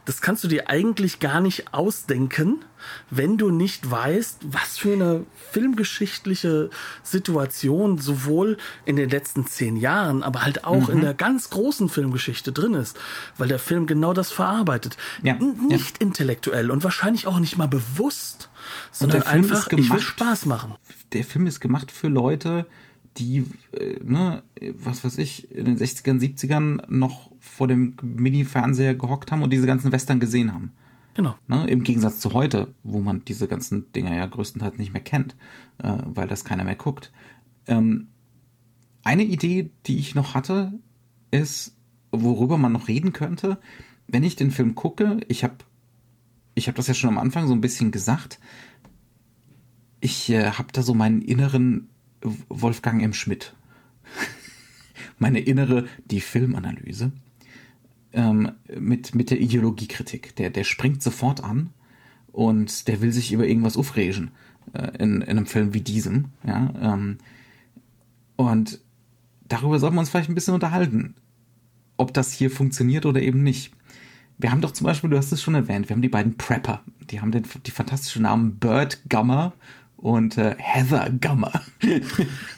das 0.06 0.22
kannst 0.22 0.44
du 0.44 0.48
dir 0.48 0.70
eigentlich 0.70 1.20
gar 1.20 1.42
nicht 1.42 1.74
ausdenken, 1.74 2.66
wenn 3.10 3.38
du 3.38 3.52
nicht 3.52 3.90
weißt, 3.90 4.40
was 4.52 4.78
für 4.78 4.94
eine 4.94 5.26
filmgeschichtliche 5.52 6.70
Situation 7.04 8.00
sowohl 8.00 8.58
in 8.86 8.96
den 8.96 9.10
letzten 9.10 9.46
zehn 9.46 9.78
Jahren, 9.78 10.24
aber 10.24 10.44
halt 10.44 10.64
auch 10.64 10.88
mhm. 10.88 10.96
in 10.96 11.02
der 11.02 11.14
ganz 11.14 11.50
großen 11.52 11.90
Filmgeschichte 11.90 12.52
drin 12.52 12.74
ist, 12.74 12.98
weil 13.38 13.48
der 13.48 13.60
Film 13.60 13.86
genau 13.86 14.14
das 14.14 14.32
verarbeitet. 14.32 14.98
Ja, 15.22 15.36
nicht 15.36 16.00
ja. 16.00 16.08
intellektuell 16.08 16.72
und 16.72 16.84
wahrscheinlich 16.84 17.28
auch 17.28 17.40
nicht 17.40 17.58
mal 17.58 17.68
bewusst, 17.68 18.50
sondern 18.92 19.24
einfach, 19.24 19.70
gemacht, 19.70 19.86
ich 19.86 19.94
will 19.94 20.02
Spaß 20.02 20.46
machen. 20.46 20.76
Der 21.14 21.24
Film 21.24 21.46
ist 21.46 21.60
gemacht 21.60 21.92
für 21.92 22.08
Leute, 22.08 22.66
die, 23.18 23.46
äh, 23.74 24.00
ne, 24.04 24.44
was 24.74 25.04
weiß 25.04 25.18
ich, 25.18 25.52
in 25.52 25.66
den 25.66 25.78
60ern, 25.78 26.20
70ern 26.20 26.90
noch 26.90 27.32
vor 27.40 27.68
dem 27.68 27.96
Mini-Fernseher 28.02 28.96
gehockt 28.96 29.32
haben 29.32 29.44
und 29.44 29.52
diese 29.52 29.68
ganzen 29.68 29.92
Western 29.92 30.20
gesehen 30.20 30.54
haben. 30.54 30.72
Genau. 31.14 31.36
Ne, 31.48 31.68
Im 31.68 31.84
Gegensatz 31.84 32.20
zu 32.20 32.34
heute, 32.34 32.74
wo 32.84 33.02
man 33.02 33.26
diese 33.26 33.48
ganzen 33.48 33.92
Dinger 33.92 34.16
ja 34.16 34.26
größtenteils 34.26 34.78
nicht 34.78 34.94
mehr 34.94 35.02
kennt, 35.02 35.36
äh, 35.80 35.98
weil 36.06 36.28
das 36.28 36.46
keiner 36.46 36.64
mehr 36.64 36.76
guckt. 36.76 37.12
Ähm, 37.68 38.08
eine 39.04 39.24
Idee, 39.24 39.72
die 39.88 39.98
ich 39.98 40.16
noch 40.16 40.36
hatte, 40.36 40.74
ist, 41.32 41.76
worüber 42.12 42.58
man 42.58 42.72
noch 42.72 42.88
reden 42.88 43.14
könnte, 43.14 43.60
wenn 44.08 44.24
ich 44.24 44.36
den 44.36 44.52
Film 44.52 44.76
gucke, 44.76 45.20
ich 45.28 45.44
habe 45.44 45.56
ich 46.54 46.68
hab 46.68 46.76
das 46.76 46.88
ja 46.88 46.94
schon 46.94 47.10
am 47.10 47.18
Anfang 47.18 47.48
so 47.48 47.54
ein 47.54 47.62
bisschen 47.62 47.92
gesagt, 47.92 48.40
ich 50.02 50.30
äh, 50.30 50.52
habe 50.52 50.74
da 50.74 50.82
so 50.82 50.94
meinen 50.94 51.22
inneren 51.22 51.90
Wolfgang 52.50 53.02
M. 53.04 53.14
Schmidt. 53.14 53.54
Meine 55.18 55.40
innere, 55.40 55.88
die 56.06 56.22
Filmanalyse. 56.22 57.12
Ähm, 58.14 58.52
mit, 58.78 59.16
mit 59.16 59.32
der 59.32 59.40
Ideologiekritik. 59.40 60.36
Der, 60.36 60.50
der 60.50 60.64
springt 60.64 61.02
sofort 61.02 61.44
an 61.44 61.70
und 62.32 62.88
der 62.88 63.02
will 63.02 63.12
sich 63.12 63.32
über 63.32 63.48
irgendwas 63.48 63.78
aufregen 63.78 64.32
äh, 64.74 64.92
in, 64.98 65.22
in 65.22 65.24
einem 65.24 65.46
Film 65.46 65.74
wie 65.74 65.82
diesem. 65.82 66.30
Ja, 66.46 66.74
ähm, 66.82 67.18
und 68.36 68.80
darüber 69.48 69.80
sollten 69.80 69.96
wir 69.96 70.02
uns 70.02 70.10
vielleicht 70.10 70.30
ein 70.30 70.36
bisschen 70.36 70.54
unterhalten, 70.54 71.16
ob 71.98 72.14
das 72.14 72.34
hier 72.34 72.52
funktioniert 72.52 73.06
oder 73.06 73.22
eben 73.22 73.44
nicht. 73.44 73.74
Wir 74.38 74.52
haben 74.52 74.62
doch 74.62 74.72
zum 74.72 74.86
Beispiel, 74.86 75.10
du 75.10 75.18
hast 75.18 75.32
es 75.32 75.42
schon 75.42 75.54
erwähnt, 75.56 75.88
wir 75.88 75.96
haben 75.96 76.02
die 76.02 76.10
beiden 76.10 76.36
Prepper. 76.36 76.82
Die 77.12 77.22
haben 77.22 77.32
den, 77.32 77.44
die 77.66 77.72
fantastischen 77.72 78.24
Namen 78.24 78.58
Bird 78.58 79.02
Gummer 79.08 79.54
und 80.02 80.38
äh, 80.38 80.56
Heather 80.58 81.10
Gummer. 81.10 81.52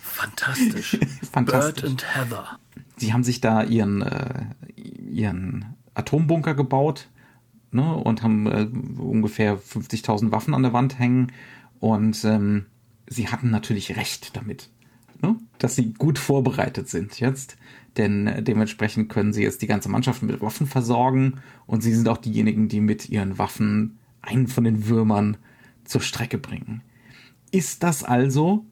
Fantastisch. 0.01 0.99
Fantastisch. 1.31 1.81
Bird 1.81 1.91
und 1.91 2.15
Heather. 2.15 2.59
Sie 2.97 3.13
haben 3.13 3.23
sich 3.23 3.41
da 3.41 3.63
ihren, 3.63 4.01
äh, 4.01 4.45
ihren 4.75 5.75
Atombunker 5.93 6.55
gebaut 6.55 7.09
ne, 7.71 7.95
und 7.95 8.23
haben 8.23 8.47
äh, 8.47 8.67
ungefähr 9.01 9.59
50.000 9.59 10.31
Waffen 10.31 10.53
an 10.53 10.63
der 10.63 10.73
Wand 10.73 10.99
hängen. 10.99 11.31
Und 11.79 12.23
ähm, 12.23 12.65
sie 13.07 13.27
hatten 13.27 13.49
natürlich 13.49 13.97
recht 13.97 14.35
damit, 14.37 14.69
ne, 15.21 15.35
dass 15.57 15.75
sie 15.75 15.93
gut 15.93 16.19
vorbereitet 16.19 16.89
sind 16.89 17.19
jetzt. 17.19 17.57
Denn 17.97 18.27
äh, 18.27 18.43
dementsprechend 18.43 19.09
können 19.09 19.33
sie 19.33 19.43
jetzt 19.43 19.61
die 19.61 19.67
ganze 19.67 19.89
Mannschaft 19.89 20.23
mit 20.23 20.39
Waffen 20.41 20.67
versorgen. 20.67 21.41
Und 21.65 21.81
sie 21.81 21.93
sind 21.93 22.07
auch 22.07 22.17
diejenigen, 22.17 22.69
die 22.69 22.79
mit 22.79 23.09
ihren 23.09 23.37
Waffen 23.37 23.97
einen 24.21 24.47
von 24.47 24.63
den 24.63 24.87
Würmern 24.87 25.37
zur 25.83 26.01
Strecke 26.01 26.37
bringen. 26.37 26.81
Ist 27.53 27.83
das 27.83 28.03
also, 28.03 28.65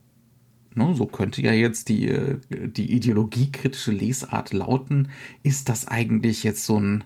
ne, 0.74 0.96
so 0.96 1.06
könnte 1.06 1.42
ja 1.42 1.54
jetzt 1.54 1.88
die, 1.88 2.10
äh, 2.10 2.40
die 2.50 2.92
ideologiekritische 2.92 3.92
Lesart 3.92 4.54
lauten, 4.54 5.10
ist 5.44 5.70
das 5.70 5.88
eigentlich 5.88 6.44
jetzt 6.44 6.66
so 6.66 6.80
ein 6.80 7.04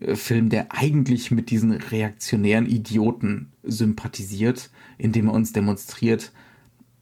äh, 0.00 0.16
Film, 0.16 0.48
der 0.48 0.72
eigentlich 0.72 1.30
mit 1.30 1.50
diesen 1.50 1.72
reaktionären 1.72 2.66
Idioten 2.66 3.52
sympathisiert, 3.62 4.70
indem 4.96 5.28
er 5.28 5.34
uns 5.34 5.52
demonstriert, 5.52 6.32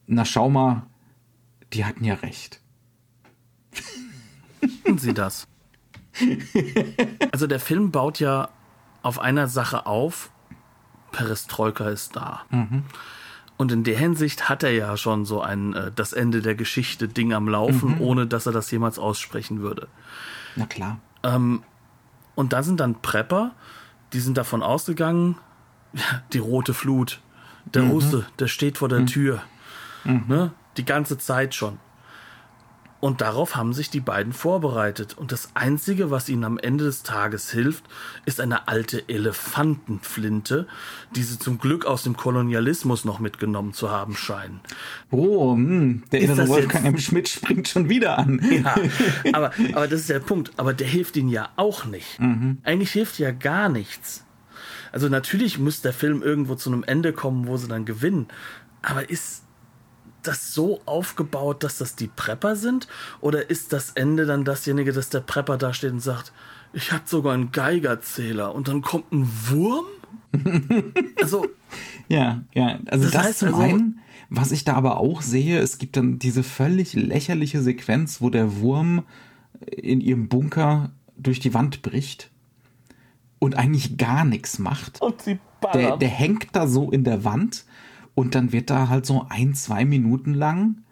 na 0.05 0.25
schau 0.25 0.49
mal, 0.49 0.85
die 1.71 1.85
hatten 1.85 2.03
ja 2.03 2.15
recht. 2.15 2.59
Finden 4.83 4.99
Sie 4.99 5.13
das? 5.13 5.47
Also 7.31 7.47
der 7.47 7.61
Film 7.61 7.91
baut 7.91 8.19
ja 8.19 8.49
auf 9.01 9.19
einer 9.19 9.47
Sache 9.47 9.85
auf, 9.85 10.31
Perestroika 11.13 11.89
ist 11.89 12.17
da. 12.17 12.41
Mhm. 12.49 12.83
Und 13.59 13.73
in 13.73 13.83
der 13.83 13.97
Hinsicht 13.97 14.47
hat 14.47 14.63
er 14.63 14.71
ja 14.71 14.95
schon 14.95 15.25
so 15.25 15.41
ein 15.41 15.73
äh, 15.73 15.91
das 15.93 16.13
Ende 16.13 16.41
der 16.41 16.55
Geschichte 16.55 17.09
Ding 17.09 17.33
am 17.33 17.49
Laufen, 17.49 17.95
mhm. 17.95 18.01
ohne 18.01 18.25
dass 18.25 18.45
er 18.45 18.53
das 18.53 18.71
jemals 18.71 18.97
aussprechen 18.97 19.59
würde. 19.59 19.89
Na 20.55 20.65
klar. 20.65 20.99
Ähm, 21.23 21.63
und 22.35 22.53
da 22.53 22.63
sind 22.63 22.79
dann 22.79 23.01
Prepper, 23.01 23.51
die 24.13 24.21
sind 24.21 24.37
davon 24.37 24.63
ausgegangen, 24.63 25.35
die 26.31 26.37
rote 26.37 26.73
Flut, 26.73 27.19
der 27.65 27.83
mhm. 27.83 27.91
Russe, 27.91 28.25
der 28.39 28.47
steht 28.47 28.77
vor 28.77 28.87
der 28.87 29.01
mhm. 29.01 29.07
Tür. 29.07 29.41
Mhm. 30.05 30.23
Ne? 30.29 30.51
Die 30.77 30.85
ganze 30.85 31.17
Zeit 31.17 31.53
schon. 31.53 31.79
Und 33.01 33.21
darauf 33.21 33.55
haben 33.55 33.73
sich 33.73 33.89
die 33.89 34.01
beiden 34.01 34.33
vorbereitet. 34.33 35.17
Und 35.17 35.31
das 35.31 35.51
Einzige, 35.53 36.11
was 36.11 36.27
ihnen 36.27 36.43
am 36.43 36.57
Ende 36.57 36.83
des 36.83 37.03
Tages 37.03 37.49
hilft, 37.49 37.85
ist 38.25 38.41
eine 38.41 38.67
alte 38.67 39.07
Elefantenflinte, 39.07 40.67
die 41.15 41.23
sie 41.23 41.39
zum 41.39 41.59
Glück 41.59 41.85
aus 41.85 42.03
dem 42.03 42.17
Kolonialismus 42.17 43.05
noch 43.05 43.19
mitgenommen 43.19 43.73
zu 43.73 43.89
haben 43.89 44.15
scheinen. 44.15 44.59
Oh, 45.11 45.55
mh, 45.55 45.69
hm, 45.69 46.03
der 46.11 46.19
innere 46.21 46.47
Wolfgang 46.49 46.85
M. 46.85 46.97
Schmidt 46.97 47.29
springt 47.29 47.69
schon 47.69 47.87
wieder 47.87 48.17
an. 48.17 48.41
Ja, 48.51 48.75
aber, 49.33 49.53
aber 49.73 49.87
das 49.87 50.01
ist 50.01 50.09
der 50.09 50.19
Punkt. 50.19 50.51
Aber 50.57 50.73
der 50.73 50.87
hilft 50.87 51.15
ihnen 51.15 51.29
ja 51.29 51.49
auch 51.55 51.85
nicht. 51.85 52.19
Mhm. 52.19 52.57
Eigentlich 52.63 52.91
hilft 52.91 53.17
ja 53.17 53.31
gar 53.31 53.69
nichts. 53.69 54.25
Also 54.91 55.07
natürlich 55.07 55.57
muss 55.57 55.81
der 55.81 55.93
Film 55.93 56.21
irgendwo 56.21 56.55
zu 56.55 56.69
einem 56.69 56.83
Ende 56.83 57.13
kommen, 57.13 57.47
wo 57.47 57.55
sie 57.55 57.69
dann 57.69 57.85
gewinnen. 57.85 58.27
Aber 58.81 59.09
ist 59.09 59.43
das 60.23 60.53
so 60.53 60.81
aufgebaut, 60.85 61.63
dass 61.63 61.77
das 61.77 61.95
die 61.95 62.07
Prepper 62.07 62.55
sind? 62.55 62.87
Oder 63.21 63.49
ist 63.49 63.73
das 63.73 63.91
Ende 63.91 64.25
dann 64.25 64.45
dasjenige, 64.45 64.91
dass 64.91 65.09
der 65.09 65.21
Prepper 65.21 65.57
da 65.57 65.73
steht 65.73 65.91
und 65.91 65.99
sagt, 65.99 66.31
ich 66.73 66.91
hatte 66.91 67.09
sogar 67.09 67.33
einen 67.33 67.51
Geigerzähler 67.51 68.53
und 68.53 68.67
dann 68.67 68.81
kommt 68.81 69.11
ein 69.11 69.29
Wurm? 69.47 69.85
also. 71.21 71.47
Ja, 72.07 72.43
ja. 72.53 72.79
Also 72.85 73.05
das, 73.05 73.13
das 73.13 73.23
heißt 73.23 73.39
zum 73.39 73.47
also, 73.49 73.61
einen, 73.61 73.99
was 74.29 74.51
ich 74.51 74.63
da 74.65 74.73
aber 74.73 74.97
auch 74.97 75.21
sehe, 75.21 75.59
es 75.59 75.77
gibt 75.77 75.97
dann 75.97 76.19
diese 76.19 76.43
völlig 76.43 76.93
lächerliche 76.93 77.61
Sequenz, 77.61 78.21
wo 78.21 78.29
der 78.29 78.57
Wurm 78.57 79.03
in 79.65 80.01
ihrem 80.01 80.27
Bunker 80.27 80.91
durch 81.17 81.39
die 81.39 81.53
Wand 81.53 81.81
bricht 81.81 82.29
und 83.39 83.55
eigentlich 83.55 83.97
gar 83.97 84.25
nichts 84.25 84.59
macht. 84.59 85.01
Und 85.01 85.21
sie 85.21 85.39
der, 85.73 85.97
der 85.97 86.09
hängt 86.09 86.47
da 86.53 86.67
so 86.67 86.91
in 86.91 87.03
der 87.03 87.23
Wand 87.23 87.65
und 88.15 88.35
dann 88.35 88.51
wird 88.51 88.69
da 88.69 88.89
halt 88.89 89.05
so 89.05 89.25
ein, 89.29 89.53
zwei 89.53 89.85
Minuten 89.85 90.33
lang 90.33 90.83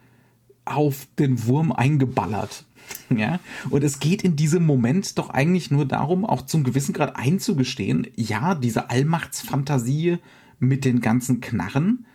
auf 0.65 1.07
den 1.19 1.45
Wurm 1.45 1.71
eingeballert. 1.71 2.65
Ja, 3.09 3.41
und 3.69 3.83
es 3.83 3.99
geht 3.99 4.23
in 4.23 4.37
diesem 4.37 4.65
Moment 4.65 5.17
doch 5.17 5.29
eigentlich 5.29 5.71
nur 5.71 5.85
darum, 5.85 6.23
auch 6.25 6.43
zum 6.43 6.63
gewissen 6.63 6.93
Grad 6.93 7.17
einzugestehen, 7.17 8.07
ja, 8.15 8.55
diese 8.55 8.89
Allmachtsfantasie 8.89 10.19
mit 10.59 10.85
den 10.85 11.01
ganzen 11.01 11.41
Knarren, 11.41 12.05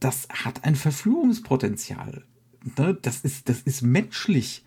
das 0.00 0.28
hat 0.30 0.64
ein 0.64 0.76
Verführungspotenzial. 0.76 2.24
Ne? 2.76 2.98
Das 3.02 3.20
ist, 3.20 3.48
das 3.48 3.62
ist 3.62 3.82
menschlich. 3.82 4.64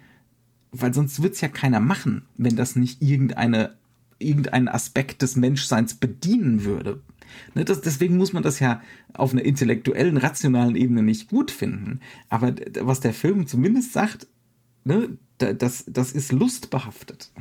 Weil 0.71 0.93
sonst 0.93 1.21
wird 1.21 1.33
es 1.33 1.41
ja 1.41 1.49
keiner 1.49 1.79
machen, 1.81 2.23
wenn 2.37 2.55
das 2.55 2.75
nicht 2.75 3.01
irgendeine, 3.01 3.75
irgendeinen 4.19 4.69
Aspekt 4.69 5.21
des 5.21 5.35
Menschseins 5.35 5.95
bedienen 5.95 6.63
würde. 6.63 7.01
Ne, 7.53 7.65
das, 7.65 7.81
deswegen 7.81 8.17
muss 8.17 8.33
man 8.33 8.43
das 8.43 8.59
ja 8.59 8.81
auf 9.13 9.33
einer 9.33 9.43
intellektuellen, 9.43 10.17
rationalen 10.17 10.75
Ebene 10.75 11.03
nicht 11.03 11.29
gut 11.29 11.51
finden. 11.51 11.99
Aber 12.29 12.53
was 12.81 12.99
der 12.99 13.13
Film 13.13 13.47
zumindest 13.47 13.93
sagt, 13.93 14.27
ne, 14.83 15.17
das, 15.37 15.85
das 15.87 16.11
ist 16.11 16.31
lustbehaftet. 16.31 17.31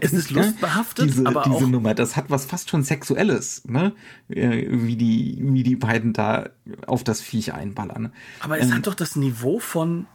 Es 0.00 0.12
ist 0.12 0.30
lustbehaftet, 0.30 1.06
diese, 1.06 1.26
aber 1.26 1.42
diese 1.44 1.64
auch 1.64 1.68
Nummer, 1.68 1.94
das 1.94 2.16
hat 2.16 2.30
was 2.30 2.44
fast 2.44 2.70
schon 2.70 2.84
Sexuelles, 2.84 3.64
ne? 3.66 3.92
Wie 4.28 4.96
die, 4.96 5.38
wie 5.40 5.62
die 5.62 5.76
beiden 5.76 6.12
da 6.12 6.50
auf 6.86 7.04
das 7.04 7.20
Viech 7.20 7.52
einballern. 7.52 8.12
Aber 8.40 8.58
es 8.58 8.68
ähm, 8.68 8.74
hat 8.74 8.86
doch 8.86 8.94
das 8.94 9.16
Niveau 9.16 9.58
von 9.58 10.06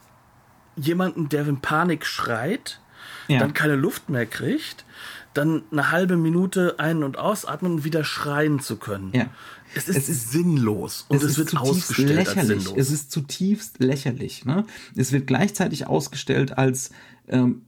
jemandem, 0.78 1.30
der 1.30 1.48
in 1.48 1.60
Panik 1.60 2.06
schreit, 2.06 2.80
ja. 3.28 3.40
dann 3.40 3.54
keine 3.54 3.76
Luft 3.76 4.10
mehr 4.10 4.26
kriegt, 4.26 4.86
dann 5.38 5.64
eine 5.72 5.92
halbe 5.92 6.18
Minute 6.18 6.80
ein- 6.80 7.04
und 7.04 7.18
ausatmen 7.18 7.74
und 7.74 7.84
wieder 7.84 8.04
schreien 8.04 8.60
zu 8.60 8.78
können. 8.78 9.12
Ja. 9.14 9.28
Es 9.76 9.88
ist, 9.90 9.98
es 9.98 10.10
ist 10.10 10.32
sinnlos 10.32 11.06
und 11.10 11.18
es, 11.18 11.24
es 11.24 11.38
wird 11.38 11.56
ausgestellt 11.56 12.10
lächerlich. 12.10 12.38
als 12.38 12.48
sinnlos. 12.48 12.74
Es 12.78 12.92
ist 12.92 13.12
zutiefst 13.12 13.80
lächerlich. 13.80 14.46
Ne? 14.46 14.66
Es 14.96 15.12
wird 15.12 15.28
gleichzeitig 15.28 15.88
ausgestellt 15.88 16.58
als 16.58 16.92
ähm, 17.28 17.64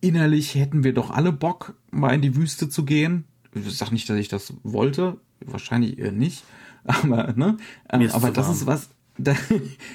innerlich 0.00 0.54
hätten 0.54 0.84
wir 0.84 0.94
doch 0.94 1.10
alle 1.10 1.32
Bock, 1.32 1.74
mal 1.90 2.14
in 2.14 2.22
die 2.22 2.36
Wüste 2.36 2.68
zu 2.68 2.84
gehen. 2.84 3.24
Ich 3.54 3.76
sag 3.76 3.92
nicht, 3.92 4.08
dass 4.08 4.18
ich 4.18 4.28
das 4.28 4.52
wollte, 4.62 5.18
wahrscheinlich 5.40 5.98
eher 5.98 6.12
nicht, 6.12 6.44
aber 6.84 7.32
ne, 7.34 7.56
ähm, 7.90 8.08
aber 8.12 8.30
das 8.30 8.46
warm. 8.46 8.56
ist 8.56 8.66
was, 8.66 8.88
da, 9.18 9.34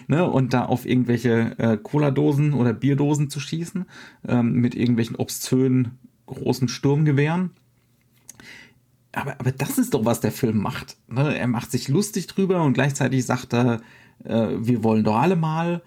ne, 0.08 0.30
und 0.30 0.54
da 0.54 0.66
auf 0.66 0.86
irgendwelche 0.86 1.58
äh, 1.58 1.78
Cola-Dosen 1.78 2.54
oder 2.54 2.74
Bierdosen 2.74 3.30
zu 3.30 3.40
schießen, 3.40 3.86
ähm, 4.28 4.54
mit 4.54 4.76
irgendwelchen 4.76 5.16
obszönen 5.16 5.98
großen 6.34 6.68
Sturmgewehren. 6.68 7.52
Aber, 9.12 9.40
aber 9.40 9.52
das 9.52 9.78
ist 9.78 9.94
doch, 9.94 10.06
was 10.06 10.22
der 10.22 10.32
Film 10.32 10.58
macht. 10.58 10.98
Ne? 11.08 11.38
Er 11.38 11.48
macht 11.48 11.72
sich 11.72 11.88
lustig 11.88 12.28
drüber 12.28 12.64
und 12.64 12.74
gleichzeitig 12.74 13.26
sagt 13.26 13.54
er, 13.54 13.82
äh, 14.24 14.48
wir 14.58 14.84
wollen 14.84 15.04
doch 15.04 15.16
alle 15.16 15.36
mal. 15.36 15.84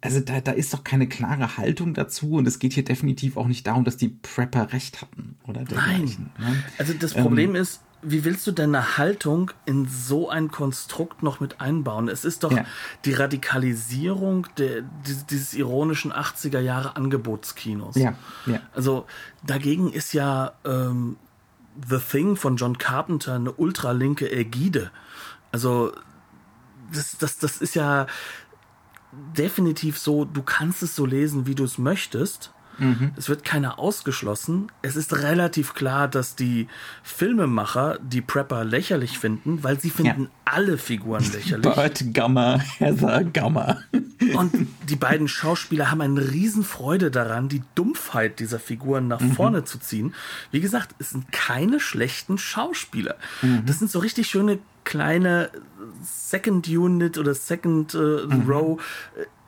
Also 0.00 0.20
da, 0.20 0.40
da 0.40 0.52
ist 0.52 0.74
doch 0.74 0.84
keine 0.84 1.08
klare 1.08 1.56
Haltung 1.56 1.94
dazu 1.94 2.32
und 2.32 2.46
es 2.46 2.58
geht 2.58 2.74
hier 2.74 2.84
definitiv 2.84 3.36
auch 3.36 3.46
nicht 3.46 3.66
darum, 3.66 3.84
dass 3.84 3.96
die 3.96 4.08
Prepper 4.08 4.72
recht 4.72 5.00
hatten 5.00 5.36
oder 5.46 5.64
dergleichen. 5.64 6.30
Nein. 6.38 6.52
Ne? 6.52 6.64
Also 6.76 6.92
das 6.92 7.14
Problem 7.14 7.50
ähm, 7.50 7.56
ist, 7.56 7.80
wie 8.04 8.24
willst 8.24 8.46
du 8.46 8.52
deine 8.52 8.98
Haltung 8.98 9.50
in 9.64 9.88
so 9.88 10.28
ein 10.28 10.50
Konstrukt 10.50 11.22
noch 11.22 11.40
mit 11.40 11.60
einbauen? 11.60 12.08
Es 12.08 12.24
ist 12.24 12.44
doch 12.44 12.52
ja. 12.52 12.64
die 13.04 13.14
Radikalisierung 13.14 14.46
der, 14.58 14.82
dieses 15.30 15.54
ironischen 15.54 16.12
80er 16.12 16.60
Jahre 16.60 16.96
Angebotskinos. 16.96 17.96
Ja, 17.96 18.14
ja. 18.46 18.60
Also 18.74 19.06
dagegen 19.42 19.92
ist 19.92 20.12
ja 20.12 20.52
ähm, 20.64 21.16
The 21.88 21.98
Thing 21.98 22.36
von 22.36 22.56
John 22.56 22.78
Carpenter 22.78 23.34
eine 23.34 23.52
ultralinke 23.52 24.30
Ägide. 24.30 24.90
Also 25.50 25.92
das, 26.92 27.16
das, 27.18 27.38
das 27.38 27.56
ist 27.58 27.74
ja 27.74 28.06
definitiv 29.12 29.98
so, 29.98 30.24
du 30.24 30.42
kannst 30.42 30.82
es 30.82 30.94
so 30.94 31.06
lesen, 31.06 31.46
wie 31.46 31.54
du 31.54 31.64
es 31.64 31.78
möchtest. 31.78 32.52
Mhm. 32.78 33.12
Es 33.16 33.28
wird 33.28 33.44
keiner 33.44 33.78
ausgeschlossen. 33.78 34.70
Es 34.82 34.96
ist 34.96 35.12
relativ 35.22 35.74
klar, 35.74 36.08
dass 36.08 36.36
die 36.36 36.68
Filmemacher 37.02 37.98
die 38.02 38.20
Prepper 38.20 38.64
lächerlich 38.64 39.18
finden, 39.18 39.62
weil 39.62 39.80
sie 39.80 39.90
finden 39.90 40.22
ja. 40.22 40.28
alle 40.44 40.78
Figuren 40.78 41.24
lächerlich. 41.32 41.74
Bert 41.74 42.14
Gamma, 42.14 42.58
Heather 42.78 43.24
Gamma. 43.24 43.78
Und 44.34 44.52
die 44.88 44.96
beiden 44.96 45.28
Schauspieler 45.28 45.90
haben 45.90 46.00
eine 46.00 46.32
Riesenfreude 46.32 47.10
daran, 47.10 47.48
die 47.48 47.62
Dumpfheit 47.74 48.40
dieser 48.40 48.58
Figuren 48.58 49.08
nach 49.08 49.20
mhm. 49.20 49.32
vorne 49.32 49.64
zu 49.64 49.78
ziehen. 49.78 50.14
Wie 50.50 50.60
gesagt, 50.60 50.94
es 50.98 51.10
sind 51.10 51.30
keine 51.32 51.80
schlechten 51.80 52.38
Schauspieler. 52.38 53.16
Mhm. 53.42 53.64
Das 53.66 53.78
sind 53.78 53.90
so 53.90 53.98
richtig 53.98 54.28
schöne 54.28 54.58
kleine 54.84 55.50
Second 56.02 56.68
Unit 56.68 57.18
oder 57.18 57.34
Second 57.34 57.94
äh, 57.94 57.98
mhm. 57.98 58.44
Row 58.48 58.80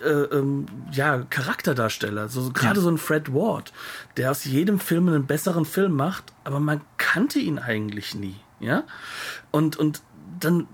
äh, 0.01 0.09
ähm, 0.09 0.67
ja, 0.93 1.19
Charakterdarsteller. 1.31 2.29
So, 2.29 2.51
gerade 2.53 2.77
ja. 2.77 2.83
so 2.83 2.91
ein 2.91 2.99
Fred 2.99 3.33
Ward, 3.33 3.73
der 4.17 4.31
aus 4.31 4.45
jedem 4.45 4.79
Film 4.79 5.09
einen 5.09 5.27
besseren 5.27 5.65
Film 5.65 5.93
macht, 5.93 6.33
aber 6.45 6.61
man 6.61 6.81
kannte 6.97 7.39
ihn 7.39 7.59
eigentlich 7.59 8.15
nie. 8.15 8.37
Ja? 8.61 8.85
Und, 9.51 9.77
und 9.77 10.03
dann, 10.41 10.69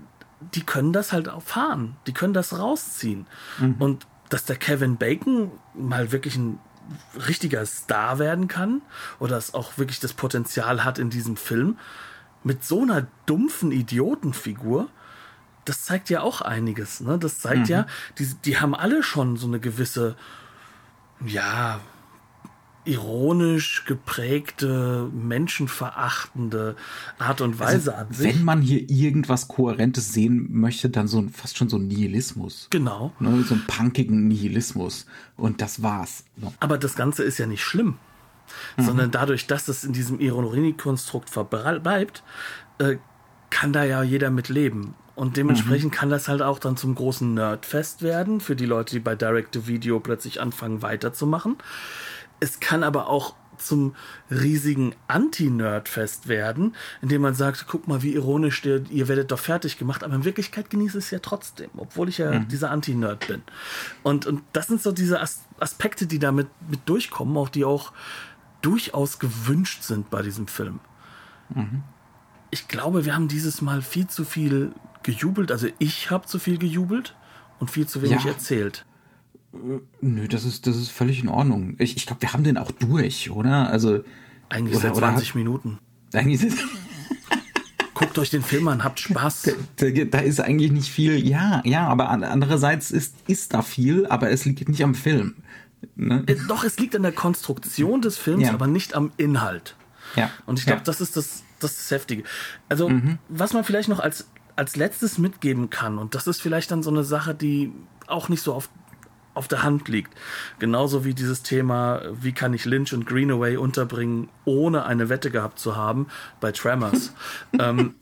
die 0.53 0.63
können 0.63 0.93
das 0.93 1.13
halt 1.13 1.29
auch 1.29 1.43
fahren. 1.43 1.95
Die 2.07 2.13
können 2.13 2.33
das 2.33 2.57
rausziehen. 2.57 3.27
Mhm. 3.59 3.75
Und 3.79 4.07
dass 4.29 4.45
der 4.45 4.55
Kevin 4.55 4.97
Bacon 4.97 5.51
mal 5.73 6.11
wirklich 6.11 6.35
ein 6.35 6.59
richtiger 7.27 7.65
Star 7.65 8.19
werden 8.19 8.47
kann 8.47 8.81
oder 9.19 9.37
es 9.37 9.53
auch 9.53 9.77
wirklich 9.77 9.99
das 9.99 10.13
Potenzial 10.13 10.83
hat 10.83 10.99
in 10.99 11.09
diesem 11.09 11.37
Film, 11.37 11.77
mit 12.43 12.63
so 12.63 12.81
einer 12.81 13.07
dumpfen 13.25 13.71
Idiotenfigur, 13.71 14.89
das 15.65 15.83
zeigt 15.83 16.09
ja 16.09 16.21
auch 16.21 16.41
einiges. 16.41 16.99
Ne? 17.01 17.17
Das 17.17 17.39
zeigt 17.39 17.67
mhm. 17.69 17.73
ja, 17.73 17.87
die, 18.17 18.27
die 18.45 18.57
haben 18.57 18.75
alle 18.75 19.03
schon 19.03 19.37
so 19.37 19.47
eine 19.47 19.59
gewisse, 19.59 20.15
ja, 21.25 21.79
ironisch 22.85 23.85
geprägte, 23.85 25.09
menschenverachtende 25.13 26.75
Art 27.17 27.41
und 27.41 27.59
Weise 27.59 27.93
also, 27.95 28.07
an 28.07 28.13
sich. 28.13 28.35
Wenn 28.35 28.43
man 28.43 28.61
hier 28.61 28.89
irgendwas 28.89 29.47
Kohärentes 29.47 30.11
sehen 30.13 30.49
möchte, 30.51 30.89
dann 30.89 31.07
so 31.07 31.19
ein, 31.19 31.29
fast 31.29 31.57
schon 31.57 31.69
so 31.69 31.77
ein 31.77 31.87
Nihilismus. 31.87 32.67
Genau. 32.71 33.13
Ne, 33.19 33.43
so 33.43 33.53
einen 33.53 33.65
punkigen 33.67 34.27
Nihilismus. 34.27 35.05
Und 35.37 35.61
das 35.61 35.81
war's. 35.81 36.25
Aber 36.59 36.77
das 36.77 36.95
Ganze 36.95 37.23
ist 37.23 37.37
ja 37.37 37.45
nicht 37.45 37.63
schlimm. 37.63 37.97
Mhm. 38.75 38.83
Sondern 38.83 39.11
dadurch, 39.11 39.47
dass 39.47 39.69
es 39.69 39.85
in 39.85 39.93
diesem 39.93 40.19
Ironiekonstrukt 40.19 41.29
verbleibt, 41.29 42.23
äh, 42.79 42.97
kann 43.53 43.71
da 43.71 43.83
ja 43.83 44.01
jeder 44.01 44.31
mit 44.31 44.49
leben. 44.49 44.95
Und 45.15 45.37
dementsprechend 45.37 45.93
mhm. 45.93 45.95
kann 45.95 46.09
das 46.09 46.27
halt 46.27 46.41
auch 46.41 46.57
dann 46.57 46.75
zum 46.75 46.95
großen 46.95 47.35
Nerdfest 47.35 48.01
werden 48.01 48.41
für 48.41 48.55
die 48.55 48.65
Leute, 48.65 48.95
die 48.95 48.99
bei 48.99 49.15
Direct-to-Video 49.15 49.99
plötzlich 49.99 50.41
anfangen 50.41 50.81
weiterzumachen. 50.81 51.57
Es 52.39 52.59
kann 52.59 52.83
aber 52.83 53.07
auch 53.09 53.35
zum 53.59 53.95
riesigen 54.31 54.95
Anti-Nerd-Fest 55.07 56.27
werden, 56.27 56.75
indem 57.03 57.21
man 57.21 57.35
sagt, 57.35 57.65
guck 57.67 57.87
mal, 57.87 58.01
wie 58.01 58.13
ironisch, 58.13 58.63
der, 58.63 58.81
ihr 58.89 59.07
werdet 59.07 59.31
doch 59.31 59.37
fertig 59.37 59.77
gemacht, 59.77 60.03
aber 60.03 60.15
in 60.15 60.25
Wirklichkeit 60.25 60.71
genieße 60.71 60.97
ich 60.97 61.05
es 61.05 61.11
ja 61.11 61.19
trotzdem, 61.19 61.69
obwohl 61.77 62.09
ich 62.09 62.17
ja 62.17 62.31
mhm. 62.31 62.47
dieser 62.47 62.71
Anti-Nerd 62.71 63.27
bin. 63.27 63.43
Und, 64.01 64.25
und 64.25 64.41
das 64.51 64.65
sind 64.65 64.81
so 64.81 64.91
diese 64.91 65.21
As 65.21 65.43
Aspekte, 65.59 66.07
die 66.07 66.17
damit 66.17 66.47
mit 66.67 66.81
durchkommen, 66.87 67.37
auch 67.37 67.49
die 67.49 67.63
auch 67.63 67.93
durchaus 68.63 69.19
gewünscht 69.19 69.83
sind 69.83 70.09
bei 70.09 70.23
diesem 70.23 70.47
Film. 70.47 70.79
Mhm. 71.49 71.83
Ich 72.53 72.67
glaube, 72.67 73.03
wir 73.03 73.15
haben 73.15 73.27
dieses 73.27 73.63
Mal 73.63 73.81
viel 73.81 74.05
zu 74.05 74.25
viel 74.25 74.73
gejubelt, 75.01 75.51
also 75.51 75.69
ich 75.79 76.11
habe 76.11 76.27
zu 76.27 76.37
viel 76.37 76.59
gejubelt 76.59 77.15
und 77.57 77.71
viel 77.71 77.87
zu 77.87 78.03
wenig 78.03 78.25
ja. 78.25 78.29
erzählt. 78.29 78.85
Nö, 80.01 80.27
das 80.27 80.45
ist, 80.45 80.67
das 80.67 80.77
ist 80.77 80.91
völlig 80.91 81.23
in 81.23 81.29
Ordnung. 81.29 81.75
Ich, 81.79 81.97
ich 81.97 82.05
glaube, 82.05 82.21
wir 82.21 82.31
haben 82.31 82.43
den 82.43 82.59
auch 82.59 82.69
durch, 82.69 83.31
oder? 83.31 83.71
Also. 83.71 84.03
Eigentlich 84.49 84.77
oder, 84.77 84.89
seit 84.89 84.97
20 84.97 85.31
oder, 85.31 85.37
Minuten. 85.39 85.79
Eigentlich 86.13 86.41
sind. 86.41 86.53
Guckt 87.95 88.19
euch 88.19 88.29
den 88.29 88.43
Film 88.43 88.67
an, 88.67 88.83
habt 88.83 88.99
Spaß. 88.99 89.49
Da, 89.77 89.89
da, 89.89 90.03
da, 90.05 90.19
ist 90.19 90.39
eigentlich 90.39 90.71
nicht 90.71 90.91
viel, 90.91 91.27
ja, 91.27 91.63
ja, 91.65 91.87
aber 91.87 92.09
andererseits 92.09 92.91
ist, 92.91 93.15
ist 93.25 93.55
da 93.55 93.63
viel, 93.63 94.05
aber 94.05 94.29
es 94.29 94.45
liegt 94.45 94.69
nicht 94.69 94.83
am 94.83 94.93
Film. 94.93 95.37
Ne? 95.95 96.23
Äh, 96.27 96.35
doch, 96.47 96.63
es 96.63 96.77
liegt 96.77 96.95
an 96.95 97.01
der 97.01 97.13
Konstruktion 97.13 98.03
des 98.03 98.19
Films, 98.19 98.43
ja. 98.43 98.53
aber 98.53 98.67
nicht 98.67 98.93
am 98.93 99.11
Inhalt. 99.17 99.75
Ja. 100.15 100.29
Und 100.45 100.59
ich 100.59 100.65
glaube, 100.65 100.81
ja. 100.81 100.83
das 100.83 101.01
ist 101.01 101.17
das, 101.17 101.43
das, 101.63 101.71
ist 101.71 101.81
das 101.81 101.91
Heftige. 101.91 102.23
Also, 102.69 102.89
mhm. 102.89 103.19
was 103.29 103.53
man 103.53 103.63
vielleicht 103.63 103.89
noch 103.89 103.99
als, 103.99 104.29
als 104.55 104.75
letztes 104.75 105.17
mitgeben 105.17 105.69
kann, 105.69 105.97
und 105.97 106.15
das 106.15 106.27
ist 106.27 106.41
vielleicht 106.41 106.71
dann 106.71 106.83
so 106.83 106.91
eine 106.91 107.03
Sache, 107.03 107.33
die 107.33 107.71
auch 108.07 108.29
nicht 108.29 108.41
so 108.41 108.53
oft 108.53 108.69
auf 109.33 109.47
der 109.47 109.63
Hand 109.63 109.87
liegt. 109.87 110.13
Genauso 110.59 111.05
wie 111.05 111.13
dieses 111.13 111.43
Thema, 111.43 112.01
wie 112.13 112.33
kann 112.33 112.53
ich 112.53 112.65
Lynch 112.65 112.93
und 112.93 113.05
Greenaway 113.05 113.57
unterbringen, 113.57 114.29
ohne 114.45 114.85
eine 114.85 115.09
Wette 115.09 115.31
gehabt 115.31 115.59
zu 115.59 115.75
haben 115.75 116.07
bei 116.39 116.51
Tremors. 116.51 117.13
ähm, 117.59 117.95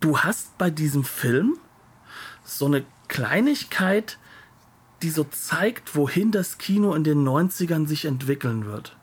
du 0.00 0.18
hast 0.18 0.58
bei 0.58 0.70
diesem 0.70 1.04
Film 1.04 1.56
so 2.44 2.66
eine 2.66 2.84
Kleinigkeit, 3.08 4.18
die 5.02 5.10
so 5.10 5.24
zeigt, 5.24 5.96
wohin 5.96 6.30
das 6.30 6.58
Kino 6.58 6.94
in 6.94 7.04
den 7.04 7.26
90ern 7.26 7.86
sich 7.86 8.04
entwickeln 8.04 8.66
wird. 8.66 8.96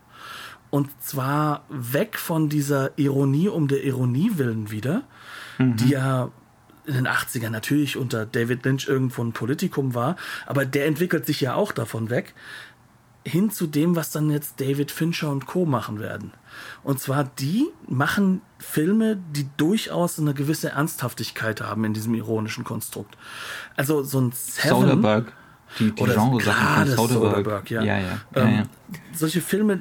Und 0.70 0.90
zwar 1.02 1.64
weg 1.68 2.18
von 2.18 2.48
dieser 2.48 2.96
Ironie 2.98 3.48
um 3.48 3.68
der 3.68 3.84
Ironie 3.84 4.32
willen 4.34 4.70
wieder, 4.70 5.02
mhm. 5.58 5.76
die 5.76 5.90
ja 5.90 6.30
in 6.86 6.94
den 6.94 7.06
80ern 7.06 7.50
natürlich 7.50 7.96
unter 7.96 8.24
David 8.24 8.64
Lynch 8.64 8.88
irgendwo 8.88 9.22
ein 9.22 9.32
Politikum 9.32 9.94
war, 9.94 10.16
aber 10.46 10.64
der 10.64 10.86
entwickelt 10.86 11.26
sich 11.26 11.40
ja 11.40 11.54
auch 11.54 11.72
davon 11.72 12.08
weg, 12.08 12.34
hin 13.24 13.50
zu 13.50 13.66
dem, 13.66 13.94
was 13.94 14.10
dann 14.10 14.30
jetzt 14.30 14.60
David 14.60 14.90
Fincher 14.90 15.30
und 15.30 15.46
Co. 15.46 15.66
machen 15.66 16.00
werden. 16.00 16.32
Und 16.82 16.98
zwar 16.98 17.24
die 17.24 17.66
machen 17.86 18.40
Filme, 18.58 19.18
die 19.32 19.46
durchaus 19.56 20.18
eine 20.18 20.34
gewisse 20.34 20.70
Ernsthaftigkeit 20.70 21.60
haben 21.60 21.84
in 21.84 21.92
diesem 21.94 22.14
ironischen 22.14 22.64
Konstrukt. 22.64 23.16
Also 23.76 24.02
so 24.02 24.20
ein 24.20 24.32
Seven... 24.32 24.80
Soderbergh. 24.80 25.32
Die, 25.78 25.92
die 25.92 26.02
Genre-Sachen 26.02 26.86
von 26.86 27.08
Soderbergh. 27.08 27.68
Soderbergh 27.68 27.74
ja. 27.74 27.82
Ja, 27.82 27.98
ja. 27.98 28.20
Ähm, 28.34 28.54
ja, 28.54 28.62
Solche 29.12 29.42
Filme, 29.42 29.80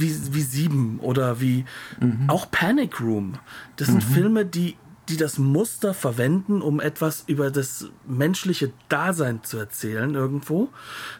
wie, 0.00 0.14
wie 0.34 0.42
Sieben 0.42 1.00
oder 1.00 1.40
wie 1.40 1.64
mhm. 2.00 2.28
auch 2.28 2.50
Panic 2.50 3.00
Room. 3.00 3.34
Das 3.76 3.88
sind 3.88 4.08
mhm. 4.08 4.14
Filme, 4.14 4.46
die 4.46 4.76
die 5.08 5.16
das 5.16 5.38
Muster 5.38 5.94
verwenden, 5.94 6.60
um 6.62 6.80
etwas 6.80 7.24
über 7.26 7.50
das 7.50 7.90
menschliche 8.06 8.72
Dasein 8.88 9.44
zu 9.44 9.56
erzählen 9.56 10.14
irgendwo. 10.14 10.68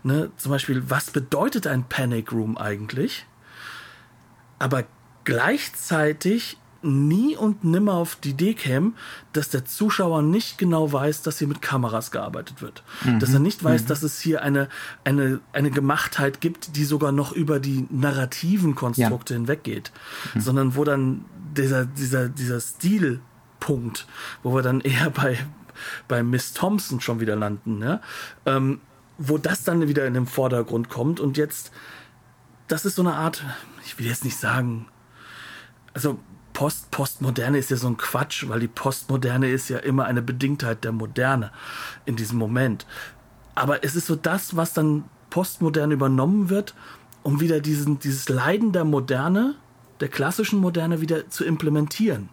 Ne? 0.02 0.30
Zum 0.36 0.50
Beispiel, 0.50 0.90
was 0.90 1.10
bedeutet 1.10 1.66
ein 1.66 1.84
Panic 1.84 2.32
Room 2.32 2.58
eigentlich? 2.58 3.26
Aber 4.58 4.84
gleichzeitig 5.24 6.58
nie 6.86 7.36
und 7.36 7.64
nimmer 7.64 7.94
auf 7.94 8.16
die 8.16 8.30
Idee 8.30 8.54
käme, 8.54 8.92
dass 9.32 9.48
der 9.48 9.64
Zuschauer 9.64 10.22
nicht 10.22 10.58
genau 10.58 10.92
weiß, 10.92 11.22
dass 11.22 11.38
hier 11.38 11.48
mit 11.48 11.62
Kameras 11.62 12.10
gearbeitet 12.10 12.62
wird. 12.62 12.82
Mhm. 13.04 13.20
Dass 13.20 13.32
er 13.32 13.40
nicht 13.40 13.62
weiß, 13.62 13.82
mhm. 13.82 13.86
dass 13.86 14.02
es 14.02 14.20
hier 14.20 14.42
eine, 14.42 14.68
eine, 15.04 15.40
eine 15.52 15.70
Gemachtheit 15.70 16.40
gibt, 16.40 16.76
die 16.76 16.84
sogar 16.84 17.12
noch 17.12 17.32
über 17.32 17.60
die 17.60 17.86
narrativen 17.90 18.74
Konstrukte 18.74 19.34
ja. 19.34 19.40
hinweggeht. 19.40 19.92
Mhm. 20.34 20.40
Sondern 20.40 20.76
wo 20.76 20.84
dann 20.84 21.24
dieser, 21.56 21.84
dieser, 21.84 22.28
dieser 22.28 22.60
Stil 22.60 23.20
Punkt, 23.60 24.06
wo 24.42 24.54
wir 24.54 24.62
dann 24.62 24.80
eher 24.80 25.10
bei, 25.10 25.38
bei 26.08 26.22
Miss 26.22 26.52
Thompson 26.52 27.00
schon 27.00 27.20
wieder 27.20 27.36
landen, 27.36 27.82
ja? 27.82 28.00
ähm, 28.44 28.80
wo 29.18 29.38
das 29.38 29.64
dann 29.64 29.88
wieder 29.88 30.06
in 30.06 30.14
den 30.14 30.26
Vordergrund 30.26 30.88
kommt 30.88 31.20
und 31.20 31.36
jetzt, 31.36 31.72
das 32.68 32.84
ist 32.84 32.96
so 32.96 33.02
eine 33.02 33.14
Art, 33.14 33.44
ich 33.84 33.98
will 33.98 34.06
jetzt 34.06 34.24
nicht 34.24 34.36
sagen, 34.36 34.86
also 35.94 36.18
Post, 36.56 36.90
Postmoderne 36.90 37.58
ist 37.58 37.70
ja 37.70 37.76
so 37.76 37.86
ein 37.86 37.98
Quatsch, 37.98 38.48
weil 38.48 38.60
die 38.60 38.66
Postmoderne 38.66 39.50
ist 39.50 39.68
ja 39.68 39.76
immer 39.76 40.06
eine 40.06 40.22
Bedingtheit 40.22 40.84
der 40.84 40.92
Moderne 40.92 41.50
in 42.06 42.16
diesem 42.16 42.38
Moment. 42.38 42.86
Aber 43.54 43.84
es 43.84 43.94
ist 43.94 44.06
so 44.06 44.16
das, 44.16 44.56
was 44.56 44.72
dann 44.72 45.04
postmodern 45.28 45.90
übernommen 45.90 46.48
wird, 46.48 46.74
um 47.22 47.40
wieder 47.40 47.60
diesen, 47.60 47.98
dieses 47.98 48.30
Leiden 48.30 48.72
der 48.72 48.86
Moderne, 48.86 49.56
der 50.00 50.08
klassischen 50.08 50.58
Moderne 50.58 51.02
wieder 51.02 51.28
zu 51.28 51.44
implementieren. 51.44 52.30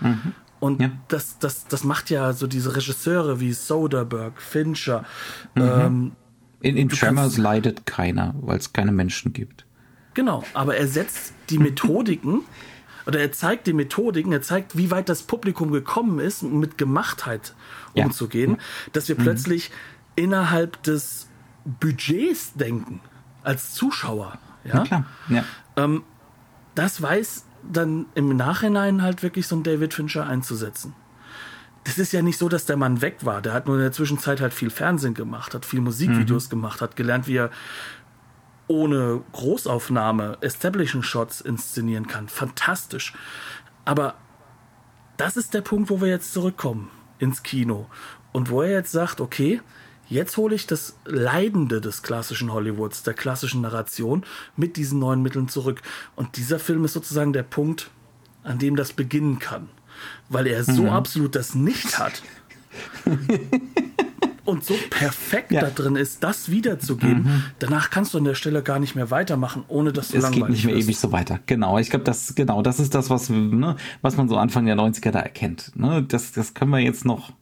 Mhm. 0.00 0.34
Und 0.60 0.82
ja. 0.82 0.90
das, 1.08 1.38
das, 1.38 1.66
das 1.68 1.84
macht 1.84 2.10
ja 2.10 2.34
so 2.34 2.46
diese 2.46 2.76
Regisseure 2.76 3.40
wie 3.40 3.54
Soderbergh, 3.54 4.38
Fincher. 4.38 5.06
Mhm. 5.54 5.62
Ähm, 5.62 6.12
in 6.60 6.76
in 6.76 6.90
Tremors 6.90 7.38
leidet 7.38 7.86
keiner, 7.86 8.34
weil 8.42 8.58
es 8.58 8.74
keine 8.74 8.92
Menschen 8.92 9.32
gibt. 9.32 9.64
Genau, 10.12 10.44
aber 10.52 10.76
er 10.76 10.86
setzt 10.86 11.32
die 11.48 11.58
Methodiken 11.58 12.42
oder 13.08 13.20
er 13.20 13.32
zeigt 13.32 13.66
die 13.66 13.72
Methodiken, 13.72 14.32
er 14.32 14.42
zeigt, 14.42 14.76
wie 14.76 14.90
weit 14.90 15.08
das 15.08 15.22
Publikum 15.22 15.72
gekommen 15.72 16.20
ist, 16.20 16.42
um 16.42 16.60
mit 16.60 16.76
Gemachtheit 16.76 17.54
ja. 17.94 18.04
umzugehen, 18.04 18.58
dass 18.92 19.08
wir 19.08 19.18
mhm. 19.18 19.22
plötzlich 19.22 19.70
innerhalb 20.14 20.82
des 20.82 21.26
Budgets 21.64 22.52
denken, 22.52 23.00
als 23.42 23.72
Zuschauer. 23.72 24.38
Ja, 24.62 24.84
klar. 24.84 25.06
Ja. 25.30 25.42
Ähm, 25.76 26.02
das 26.74 27.00
weiß 27.00 27.46
dann 27.72 28.04
im 28.14 28.36
Nachhinein 28.36 29.00
halt 29.00 29.22
wirklich 29.22 29.46
so 29.46 29.56
einen 29.56 29.62
David 29.62 29.94
Fincher 29.94 30.26
einzusetzen. 30.26 30.94
Das 31.84 31.96
ist 31.96 32.12
ja 32.12 32.20
nicht 32.20 32.36
so, 32.36 32.50
dass 32.50 32.66
der 32.66 32.76
Mann 32.76 33.00
weg 33.00 33.24
war. 33.24 33.40
Der 33.40 33.54
hat 33.54 33.66
nur 33.66 33.76
in 33.76 33.82
der 33.82 33.92
Zwischenzeit 33.92 34.42
halt 34.42 34.52
viel 34.52 34.68
Fernsehen 34.68 35.14
gemacht, 35.14 35.54
hat 35.54 35.64
viel 35.64 35.80
Musikvideos 35.80 36.46
mhm. 36.46 36.50
gemacht, 36.50 36.82
hat 36.82 36.94
gelernt, 36.94 37.26
wie 37.26 37.36
er 37.36 37.50
ohne 38.68 39.22
Großaufnahme 39.32 40.38
Establishing 40.40 41.02
Shots 41.02 41.40
inszenieren 41.40 42.06
kann. 42.06 42.28
Fantastisch. 42.28 43.14
Aber 43.84 44.14
das 45.16 45.36
ist 45.36 45.54
der 45.54 45.62
Punkt, 45.62 45.90
wo 45.90 46.00
wir 46.00 46.08
jetzt 46.08 46.32
zurückkommen 46.32 46.90
ins 47.18 47.42
Kino. 47.42 47.86
Und 48.32 48.50
wo 48.50 48.62
er 48.62 48.70
jetzt 48.70 48.92
sagt, 48.92 49.20
okay, 49.20 49.60
Jetzt 50.08 50.38
hole 50.38 50.54
ich 50.54 50.66
das 50.66 50.96
Leidende 51.04 51.80
des 51.80 52.02
klassischen 52.02 52.52
Hollywoods, 52.52 53.02
der 53.02 53.12
klassischen 53.12 53.60
Narration, 53.60 54.24
mit 54.56 54.76
diesen 54.76 54.98
neuen 54.98 55.22
Mitteln 55.22 55.48
zurück. 55.48 55.82
Und 56.16 56.36
dieser 56.38 56.58
Film 56.58 56.84
ist 56.86 56.94
sozusagen 56.94 57.34
der 57.34 57.42
Punkt, 57.42 57.90
an 58.42 58.58
dem 58.58 58.74
das 58.74 58.94
beginnen 58.94 59.38
kann. 59.38 59.68
Weil 60.30 60.46
er 60.46 60.64
so 60.64 60.84
mhm. 60.84 60.88
absolut 60.88 61.34
das 61.34 61.54
nicht 61.54 61.98
hat. 61.98 62.22
und 64.48 64.64
so 64.64 64.74
perfekt 64.88 65.52
ja. 65.52 65.60
da 65.60 65.70
drin 65.70 65.94
ist, 65.94 66.24
das 66.24 66.50
wiederzugeben, 66.50 67.22
mhm. 67.22 67.42
danach 67.58 67.90
kannst 67.90 68.14
du 68.14 68.18
an 68.18 68.24
der 68.24 68.34
Stelle 68.34 68.62
gar 68.62 68.78
nicht 68.78 68.94
mehr 68.94 69.10
weitermachen, 69.10 69.64
ohne 69.68 69.92
dass 69.92 70.08
du 70.08 70.16
es 70.16 70.22
langweilig 70.22 70.40
Es 70.40 70.46
geht 70.46 70.50
nicht 70.50 70.64
mehr 70.64 70.74
wirst. 70.76 70.88
ewig 70.88 70.98
so 70.98 71.12
weiter. 71.12 71.38
Genau, 71.44 71.78
ich 71.78 71.90
glaube, 71.90 72.04
das 72.04 72.34
genau, 72.34 72.62
das 72.62 72.80
ist 72.80 72.94
das, 72.94 73.10
was 73.10 73.28
ne, 73.28 73.76
was 74.00 74.16
man 74.16 74.28
so 74.28 74.38
Anfang 74.38 74.64
der 74.64 74.76
90er 74.76 75.10
da 75.10 75.20
erkennt. 75.20 75.72
Ne? 75.76 76.02
Das, 76.02 76.32
das 76.32 76.54
können 76.54 76.70
wir 76.70 76.78
jetzt 76.78 77.04
noch 77.04 77.32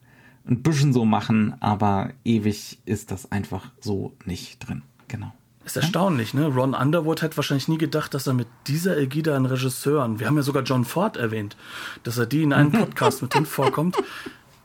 ein 0.49 0.63
bisschen 0.63 0.93
so 0.93 1.05
machen, 1.05 1.55
aber 1.61 2.11
ewig 2.25 2.79
ist 2.85 3.13
das 3.13 3.31
einfach 3.31 3.71
so 3.81 4.13
nicht 4.25 4.67
drin. 4.67 4.83
Genau. 5.07 5.33
Ist 5.65 5.77
erstaunlich, 5.77 6.35
ne? 6.35 6.47
Ron 6.47 6.75
Underwood 6.75 7.23
hat 7.23 7.37
wahrscheinlich 7.37 7.67
nie 7.67 7.79
gedacht, 7.79 8.15
dass 8.15 8.27
er 8.27 8.35
mit 8.35 8.47
dieser 8.67 8.97
Ägide 8.99 9.35
an 9.35 9.47
Regisseuren, 9.47 10.21
wir 10.21 10.27
haben 10.27 10.37
ja 10.37 10.43
sogar 10.43 10.63
John 10.63 10.85
Ford 10.85 11.17
erwähnt, 11.17 11.57
dass 12.05 12.19
er 12.19 12.27
die 12.27 12.43
in 12.43 12.53
einem 12.53 12.73
Podcast 12.73 13.23
mit 13.23 13.35
drin 13.35 13.47
vorkommt. 13.47 13.97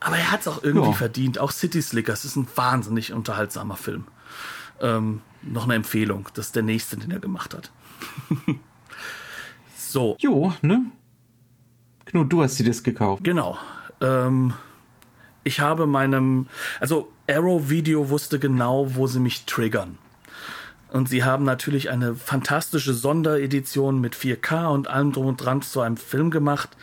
Aber 0.04 0.16
er 0.16 0.30
hat 0.30 0.40
es 0.40 0.48
auch 0.48 0.62
irgendwie 0.62 0.88
ja. 0.88 0.94
verdient. 0.94 1.38
Auch 1.38 1.50
City 1.50 1.80
Slickers 1.80 2.24
ist 2.24 2.36
ein 2.36 2.48
wahnsinnig 2.54 3.12
unterhaltsamer 3.12 3.76
Film. 3.76 4.04
Ähm, 4.80 5.20
noch 5.42 5.64
eine 5.64 5.74
Empfehlung. 5.74 6.28
Das 6.34 6.46
ist 6.46 6.56
der 6.56 6.62
nächste, 6.62 6.96
den 6.96 7.10
er 7.10 7.20
gemacht 7.20 7.54
hat. 7.54 7.70
so. 9.76 10.16
Jo, 10.18 10.52
ne? 10.62 10.86
Knut, 12.06 12.32
du 12.32 12.42
hast 12.42 12.58
die 12.58 12.64
Disc 12.64 12.84
gekauft. 12.84 13.22
Genau. 13.24 13.58
Ähm, 14.00 14.54
ich 15.44 15.60
habe 15.60 15.86
meinem, 15.86 16.46
also 16.80 17.10
Arrow 17.28 17.70
Video 17.70 18.10
wusste 18.10 18.38
genau, 18.38 18.94
wo 18.94 19.06
sie 19.06 19.20
mich 19.20 19.44
triggern. 19.46 19.98
Und 20.90 21.08
sie 21.08 21.24
haben 21.24 21.44
natürlich 21.44 21.88
eine 21.90 22.14
fantastische 22.14 22.92
Sonderedition 22.92 24.00
mit 24.00 24.14
4K 24.14 24.66
und 24.66 24.88
allem 24.88 25.12
drum 25.12 25.26
und 25.26 25.38
dran 25.38 25.62
zu 25.62 25.80
einem 25.80 25.96
Film 25.96 26.30
gemacht, 26.30 26.76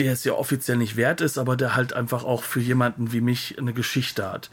der 0.00 0.14
es 0.14 0.24
ja 0.24 0.32
offiziell 0.32 0.78
nicht 0.78 0.96
wert 0.96 1.20
ist, 1.20 1.36
aber 1.36 1.58
der 1.58 1.76
halt 1.76 1.92
einfach 1.92 2.24
auch 2.24 2.42
für 2.42 2.60
jemanden 2.60 3.12
wie 3.12 3.20
mich 3.20 3.58
eine 3.58 3.74
Geschichte 3.74 4.26
hat. 4.26 4.50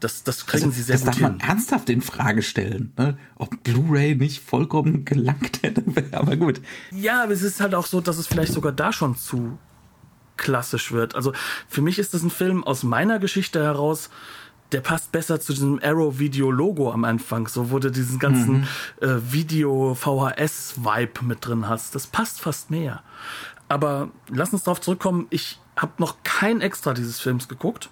Das, 0.00 0.24
das 0.24 0.46
kriegen 0.46 0.64
also, 0.64 0.74
sie 0.74 0.82
sehr 0.82 0.94
das 0.94 1.04
gut 1.04 1.14
darf 1.14 1.20
man 1.20 1.40
ernsthaft 1.40 1.90
in 1.90 2.00
Frage 2.00 2.40
stellen, 2.40 2.94
ne? 2.96 3.18
ob 3.36 3.62
Blu-ray 3.62 4.14
nicht 4.14 4.42
vollkommen 4.42 5.04
gelangt 5.04 5.62
hätte. 5.62 5.84
aber 6.12 6.36
gut. 6.36 6.62
Ja, 6.92 7.24
aber 7.24 7.32
es 7.32 7.42
ist 7.42 7.60
halt 7.60 7.74
auch 7.74 7.84
so, 7.84 8.00
dass 8.00 8.16
es 8.16 8.26
vielleicht 8.26 8.54
sogar 8.54 8.72
da 8.72 8.90
schon 8.90 9.16
zu 9.16 9.58
klassisch 10.38 10.92
wird. 10.92 11.14
Also 11.14 11.34
für 11.68 11.82
mich 11.82 11.98
ist 11.98 12.14
das 12.14 12.22
ein 12.22 12.30
Film 12.30 12.64
aus 12.64 12.82
meiner 12.82 13.18
Geschichte 13.18 13.62
heraus, 13.62 14.08
der 14.72 14.80
passt 14.80 15.12
besser 15.12 15.40
zu 15.40 15.52
diesem 15.52 15.78
Arrow-Video-Logo 15.82 16.90
am 16.90 17.04
Anfang, 17.04 17.48
so 17.48 17.70
wo 17.70 17.78
du 17.78 17.90
diesen 17.90 18.18
ganzen 18.18 18.60
mhm. 18.60 18.66
äh, 19.00 19.32
Video-VHS-Vibe 19.32 21.22
mit 21.22 21.46
drin 21.46 21.68
hast. 21.68 21.94
Das 21.94 22.06
passt 22.06 22.40
fast 22.40 22.70
mehr. 22.70 23.02
Aber 23.68 24.10
lass 24.28 24.52
uns 24.52 24.64
darauf 24.64 24.80
zurückkommen. 24.80 25.26
Ich 25.30 25.58
habe 25.76 25.92
noch 25.98 26.16
kein 26.22 26.60
Extra 26.60 26.94
dieses 26.94 27.20
Films 27.20 27.48
geguckt. 27.48 27.90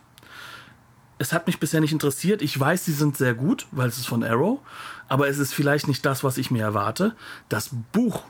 Es 1.19 1.33
hat 1.33 1.47
mich 1.47 1.61
bisher 1.61 1.81
nicht 1.81 1.93
interessiert. 1.93 2.43
Ich 2.43 2.59
weiß, 2.59 2.85
sie 2.85 2.93
sind 2.93 3.17
sehr 3.17 3.35
gut, 3.35 3.67
weil 3.71 3.89
es 3.89 3.99
ist 3.99 4.07
von 4.07 4.25
Arrow. 4.25 4.61
Aber 5.09 5.29
es 5.29 5.39
ist 5.39 5.55
vielleicht 5.55 5.89
nicht 5.89 6.05
das, 6.05 6.25
was 6.25 6.39
ich 6.39 6.51
mir 6.51 6.63
erwarte. 6.63 7.15
Das 7.49 7.71
Buch 7.93 8.25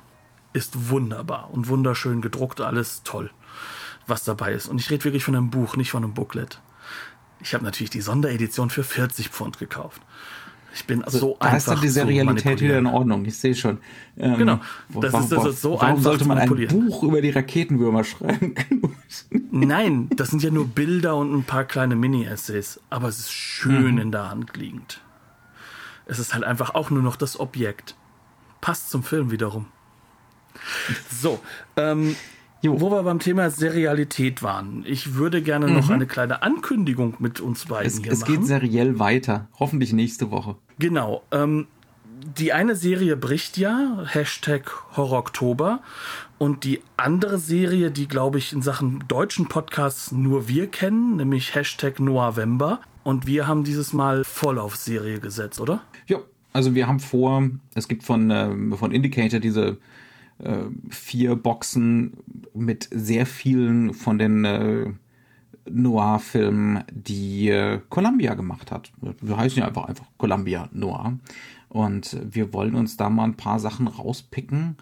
ist 0.53 0.89
wunderbar 0.89 1.51
und 1.53 1.69
wunderschön 1.69 2.23
gedruckt, 2.23 2.61
alles 2.61 3.03
toll, 3.03 3.31
was 4.07 4.25
dabei 4.25 4.53
ist. 4.53 4.69
Und 4.69 4.81
ich 4.81 4.91
rede 4.91 5.05
wirklich 5.05 5.25
von 5.25 5.35
einem 5.35 5.51
Buch, 5.51 5.77
nicht 5.77 5.91
von 5.91 6.05
einem 6.05 6.15
Booklet. 6.15 6.61
Ich 7.41 7.53
habe 7.53 7.65
natürlich 7.65 7.91
die 7.91 8.01
Sonderedition 8.01 8.71
für 8.71 8.85
40 8.85 9.29
Pfund 9.29 9.59
gekauft. 9.59 10.01
Ich 10.75 10.85
bin 10.87 11.05
also, 11.05 11.19
so 11.19 11.37
da 11.39 11.47
einfach. 11.47 11.51
Da 11.51 11.57
ist 11.57 11.69
dann 11.69 11.81
die 11.81 11.89
Serialität 11.89 12.61
wieder 12.61 12.79
in 12.79 12.87
Ordnung. 12.87 13.25
Ich 13.25 13.39
sehe 13.39 13.55
schon. 13.55 13.79
Ähm, 14.17 14.37
genau. 14.37 14.61
Das 15.01 15.13
warum, 15.13 15.47
ist, 15.47 15.55
ist 15.55 15.63
so 15.63 15.73
warum 15.73 15.89
einfach 15.89 16.03
sollte 16.03 16.25
man 16.25 16.39
ein 16.39 16.49
Buch 16.49 17.03
über 17.05 17.23
die 17.23 17.31
Raketenwürmer 17.31 18.03
schreiben? 18.05 18.55
Nein, 19.51 20.09
das 20.17 20.31
sind 20.31 20.43
ja 20.43 20.51
nur 20.51 20.67
Bilder 20.67 21.17
und 21.17 21.33
ein 21.33 21.45
paar 21.45 21.65
kleine 21.65 21.95
Mini-Essays. 21.95 22.81
Aber 22.91 23.09
es 23.09 23.21
ist 23.21 23.33
schön 23.33 23.93
mhm. 23.93 24.01
in 24.01 24.13
der 24.13 24.31
Hand 24.31 24.57
liegend. 24.57 25.01
Es 26.07 26.19
ist 26.19 26.35
halt 26.35 26.45
einfach 26.45 26.75
auch 26.75 26.91
nur 26.91 27.03
noch 27.03 27.17
das 27.17 27.39
Objekt. 27.39 27.95
Passt 28.61 28.91
zum 28.91 29.03
Film 29.03 29.31
wiederum. 29.31 29.67
So, 31.11 31.41
ähm, 31.77 32.17
Jo. 32.65 32.81
Wo 32.81 32.91
wir 32.91 33.03
beim 33.03 33.19
Thema 33.19 33.51
Serialität 33.51 34.43
waren. 34.43 34.85
Ich 34.87 35.17
würde 35.17 35.43
gerne 35.43 35.67
mhm. 35.67 35.75
noch 35.75 35.91
eine 35.91 36.07
kleine 36.07 36.43
Ankündigung 36.43 37.15
mit 37.19 37.39
uns 37.39 37.67
beiden 37.67 37.87
es, 37.87 38.01
hier 38.01 38.11
es 38.11 38.21
machen. 38.21 38.33
Es 38.33 38.39
geht 38.39 38.47
seriell 38.47 38.99
weiter. 38.99 39.49
Hoffentlich 39.59 39.93
nächste 39.93 40.31
Woche. 40.31 40.57
Genau. 40.79 41.23
Ähm, 41.31 41.67
die 42.39 42.53
eine 42.53 42.75
Serie 42.77 43.17
bricht 43.17 43.59
ja, 43.59 44.05
Hashtag 44.07 44.71
Horror-Oktober. 44.97 45.81
Und 46.39 46.65
die 46.65 46.81
andere 46.97 47.39
Serie, 47.39 47.91
die, 47.91 48.09
glaube 48.09 48.39
ich, 48.39 48.53
in 48.53 48.63
Sachen 48.63 49.05
deutschen 49.09 49.47
Podcasts 49.49 50.13
nur 50.13 50.49
wir 50.49 50.67
kennen, 50.67 51.17
nämlich 51.17 51.55
Hashtag 51.55 52.01
November. 52.01 52.81
Und 53.03 53.27
wir 53.27 53.47
haben 53.47 53.65
dieses 53.65 53.93
Mal 53.93 54.25
voll 54.25 54.59
auf 54.59 54.77
Serie 54.77 55.21
gesetzt, 55.21 55.61
oder? 55.61 55.83
Ja, 56.07 56.19
also 56.53 56.75
wir 56.75 56.87
haben 56.87 57.01
vor, 57.01 57.49
es 57.75 57.89
gibt 57.89 58.03
von, 58.03 58.31
äh, 58.31 58.77
von 58.77 58.93
Indicator 58.93 59.41
diese 59.41 59.79
äh, 60.39 60.65
vier 60.91 61.37
Boxen 61.37 62.15
mit 62.55 62.89
sehr 62.91 63.27
vielen 63.27 63.95
von 63.95 64.19
den 64.19 64.45
äh, 64.45 64.87
Noir-Filmen, 65.71 66.85
die 66.93 67.49
äh, 67.49 67.81
Columbia 67.89 68.35
gemacht 68.35 68.71
hat. 68.71 68.93
Wir 69.21 69.37
heißen 69.37 69.59
ja 69.59 69.67
einfach 69.67 69.85
einfach 69.85 70.07
Columbia 70.19 70.69
Noir. 70.73 71.19
Und 71.69 72.17
wir 72.31 72.53
wollen 72.53 72.75
uns 72.75 72.97
da 72.97 73.11
mal 73.11 73.25
ein 73.25 73.37
paar 73.37 73.59
Sachen 73.59 73.89
rauspicken 73.89 74.77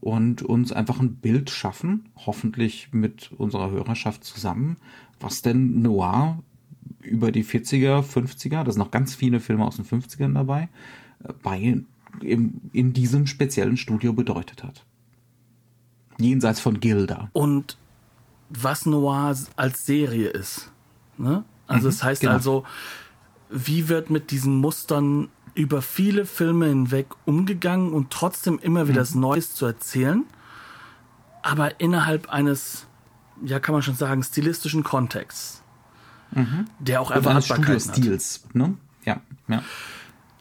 und 0.00 0.42
uns 0.42 0.72
einfach 0.72 1.00
ein 1.00 1.16
Bild 1.16 1.50
schaffen, 1.50 2.08
hoffentlich 2.16 2.88
mit 2.92 3.32
unserer 3.36 3.70
Hörerschaft 3.70 4.24
zusammen, 4.24 4.76
was 5.20 5.42
denn 5.42 5.82
Noir 5.82 6.38
über 7.00 7.32
die 7.32 7.44
40er, 7.44 8.02
50er, 8.02 8.64
da 8.64 8.70
sind 8.70 8.78
noch 8.78 8.90
ganz 8.90 9.14
viele 9.14 9.40
Filme 9.40 9.66
aus 9.66 9.76
den 9.76 9.84
50ern 9.84 10.34
dabei, 10.34 10.68
bei, 11.42 11.82
im, 12.22 12.60
in 12.72 12.92
diesem 12.92 13.26
speziellen 13.26 13.76
Studio 13.76 14.12
bedeutet 14.12 14.62
hat 14.62 14.84
jenseits 16.18 16.60
von 16.60 16.80
Gilda. 16.80 17.30
Und 17.32 17.76
was 18.50 18.86
Noir 18.86 19.36
als 19.56 19.86
Serie 19.86 20.28
ist. 20.28 20.70
Ne? 21.16 21.44
Also 21.66 21.84
mhm, 21.84 21.90
es 21.90 22.02
heißt 22.02 22.20
genau. 22.22 22.32
also, 22.32 22.64
wie 23.50 23.88
wird 23.88 24.10
mit 24.10 24.30
diesen 24.30 24.56
Mustern 24.56 25.28
über 25.54 25.82
viele 25.82 26.24
Filme 26.24 26.66
hinweg 26.66 27.08
umgegangen 27.24 27.92
und 27.92 28.10
trotzdem 28.10 28.58
immer 28.60 28.88
wieder 28.88 29.04
mhm. 29.12 29.20
Neues 29.20 29.54
zu 29.54 29.66
erzählen, 29.66 30.24
aber 31.42 31.80
innerhalb 31.80 32.28
eines, 32.28 32.86
ja 33.42 33.58
kann 33.58 33.72
man 33.72 33.82
schon 33.82 33.96
sagen, 33.96 34.22
stilistischen 34.22 34.84
Kontexts, 34.84 35.62
mhm. 36.30 36.66
der 36.78 37.00
auch 37.00 37.10
Erwartbarkeiten 37.10 37.80
Stils, 37.80 38.44
ne? 38.52 38.74
Ja, 39.04 39.20
ja. 39.48 39.62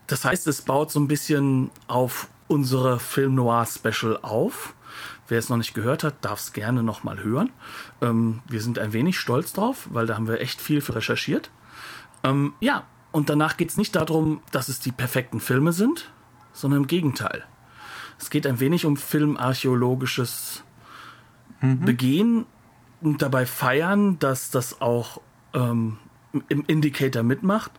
Das 0.07 0.23
heißt, 0.23 0.47
es 0.47 0.61
baut 0.61 0.91
so 0.91 0.99
ein 0.99 1.07
bisschen 1.07 1.71
auf 1.87 2.27
unsere 2.47 2.99
Film 2.99 3.35
Noir 3.35 3.65
Special 3.65 4.17
auf 4.21 4.73
Wer 5.27 5.39
es 5.39 5.49
noch 5.49 5.57
nicht 5.57 5.73
gehört 5.73 6.03
hat, 6.03 6.23
darf 6.23 6.39
es 6.39 6.53
gerne 6.53 6.83
noch 6.83 7.03
mal 7.03 7.21
hören. 7.21 7.51
Ähm, 8.01 8.41
wir 8.47 8.61
sind 8.61 8.79
ein 8.79 8.93
wenig 8.93 9.19
stolz 9.19 9.53
drauf, 9.53 9.87
weil 9.91 10.05
da 10.05 10.15
haben 10.15 10.27
wir 10.27 10.39
echt 10.39 10.61
viel 10.61 10.81
für 10.81 10.95
recherchiert. 10.95 11.51
Ähm, 12.23 12.53
ja, 12.59 12.85
und 13.11 13.29
danach 13.29 13.57
geht 13.57 13.69
es 13.69 13.77
nicht 13.77 13.95
darum, 13.95 14.41
dass 14.51 14.69
es 14.69 14.79
die 14.79 14.91
perfekten 14.91 15.39
Filme 15.39 15.73
sind, 15.73 16.11
sondern 16.53 16.81
im 16.81 16.87
Gegenteil. 16.87 17.43
Es 18.19 18.29
geht 18.29 18.47
ein 18.47 18.59
wenig 18.59 18.85
um 18.85 18.97
filmarchäologisches 18.97 20.63
mhm. 21.61 21.81
Begehen 21.81 22.45
und 23.01 23.21
dabei 23.21 23.45
feiern, 23.45 24.17
dass 24.19 24.49
das 24.49 24.81
auch 24.81 25.21
ähm, 25.53 25.97
im 26.49 26.63
Indicator 26.67 27.23
mitmacht 27.23 27.71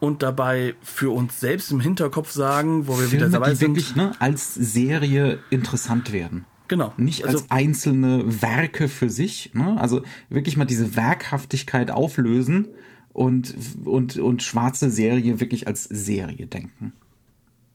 und 0.00 0.22
dabei 0.22 0.74
für 0.82 1.14
uns 1.14 1.38
selbst 1.38 1.70
im 1.70 1.80
Hinterkopf 1.80 2.30
sagen, 2.30 2.86
wo 2.86 2.98
wir 2.98 3.06
Filme, 3.06 3.12
wieder 3.12 3.28
dabei 3.28 3.50
die 3.50 3.56
sind. 3.56 3.76
wirklich 3.76 3.96
ne, 3.96 4.12
als 4.18 4.54
Serie 4.54 5.38
interessant 5.50 6.12
werden. 6.12 6.44
Genau. 6.72 6.94
Nicht 6.96 7.24
als 7.26 7.34
also, 7.34 7.46
einzelne 7.50 8.40
Werke 8.40 8.88
für 8.88 9.10
sich. 9.10 9.50
Ne? 9.52 9.78
Also 9.78 10.00
wirklich 10.30 10.56
mal 10.56 10.64
diese 10.64 10.96
Werkhaftigkeit 10.96 11.90
auflösen 11.90 12.68
und, 13.12 13.54
und, 13.84 14.16
und 14.16 14.42
schwarze 14.42 14.88
Serie 14.90 15.38
wirklich 15.38 15.66
als 15.66 15.84
Serie 15.84 16.46
denken. 16.46 16.94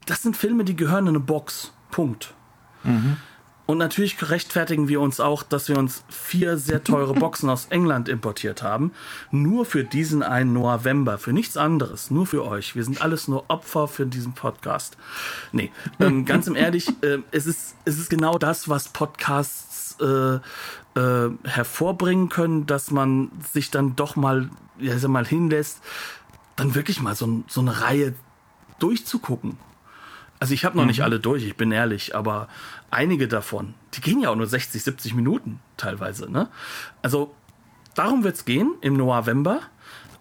Das 0.08 0.24
sind 0.24 0.36
Filme, 0.36 0.64
die 0.64 0.76
gehören 0.76 1.04
in 1.06 1.10
eine 1.10 1.20
Box. 1.20 1.74
Punkt. 1.92 2.34
Mhm. 2.84 3.18
Und 3.68 3.78
natürlich 3.78 4.30
rechtfertigen 4.30 4.88
wir 4.88 5.02
uns 5.02 5.20
auch, 5.20 5.44
dass 5.44 5.68
wir 5.68 5.78
uns 5.78 6.04
vier 6.10 6.58
sehr 6.58 6.86
teure 6.86 7.14
Boxen 7.20 7.50
aus 7.50 7.68
England 7.70 8.08
importiert 8.08 8.64
haben. 8.64 8.94
Nur 9.30 9.66
für 9.66 9.84
diesen 9.84 10.24
einen 10.24 10.54
November, 10.54 11.18
für 11.18 11.34
nichts 11.34 11.58
anderes, 11.58 12.10
nur 12.10 12.26
für 12.26 12.46
euch. 12.46 12.76
Wir 12.76 12.86
sind 12.86 13.02
alles 13.02 13.28
nur 13.28 13.44
Opfer 13.50 13.90
für 13.90 14.06
diesen 14.06 14.34
Podcast. 14.34 14.98
Nee, 15.52 15.72
ähm, 16.00 16.24
ganz 16.26 16.48
im 16.48 16.56
Ehrlich, 16.56 16.88
äh, 17.02 17.20
es, 17.32 17.46
ist, 17.46 17.76
es 17.84 18.00
ist 18.00 18.10
genau 18.10 18.38
das, 18.38 18.70
was 18.70 18.88
Podcasts 18.88 19.98
äh, 20.00 20.40
äh, 20.98 21.30
hervorbringen 21.44 22.30
können, 22.30 22.68
dass 22.68 22.90
man 22.90 23.32
sich 23.52 23.70
dann 23.70 23.98
doch 23.98 24.16
mal, 24.16 24.50
ja, 24.80 24.98
sag 24.98 25.12
mal 25.12 25.26
hinlässt, 25.26 25.82
dann 26.56 26.74
wirklich 26.74 27.02
mal 27.02 27.16
so, 27.16 27.44
so 27.50 27.60
eine 27.60 27.82
Reihe 27.82 28.14
durchzugucken. 28.80 29.58
Also 30.40 30.54
ich 30.54 30.66
habe 30.66 30.78
noch 30.78 30.84
mhm. 30.84 30.90
nicht 30.90 31.04
alle 31.04 31.20
durch, 31.20 31.44
ich 31.44 31.56
bin 31.56 31.72
ehrlich, 31.72 32.16
aber 32.16 32.48
einige 32.92 33.28
davon, 33.28 33.74
die 33.94 34.02
gehen 34.02 34.22
ja 34.22 34.30
auch 34.30 34.36
nur 34.36 34.48
60, 34.48 34.82
70 34.82 35.14
Minuten 35.14 35.60
teilweise. 35.78 36.32
Ne? 36.32 36.50
Also 37.02 37.34
darum 37.96 38.24
wird 38.24 38.36
es 38.36 38.46
gehen 38.46 38.74
im 38.82 38.96
November. 38.96 39.62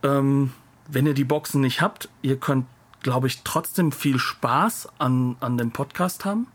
Ähm, 0.02 0.52
wenn 0.88 1.06
ihr 1.06 1.14
die 1.14 1.24
Boxen 1.24 1.60
nicht 1.60 1.80
habt, 1.80 2.08
ihr 2.22 2.36
könnt, 2.36 2.66
glaube 3.02 3.26
ich, 3.26 3.42
trotzdem 3.42 3.92
viel 3.92 4.18
Spaß 4.18 4.88
an, 4.98 5.36
an 5.40 5.58
dem 5.58 5.72
Podcast 5.72 6.24
haben. 6.24 6.46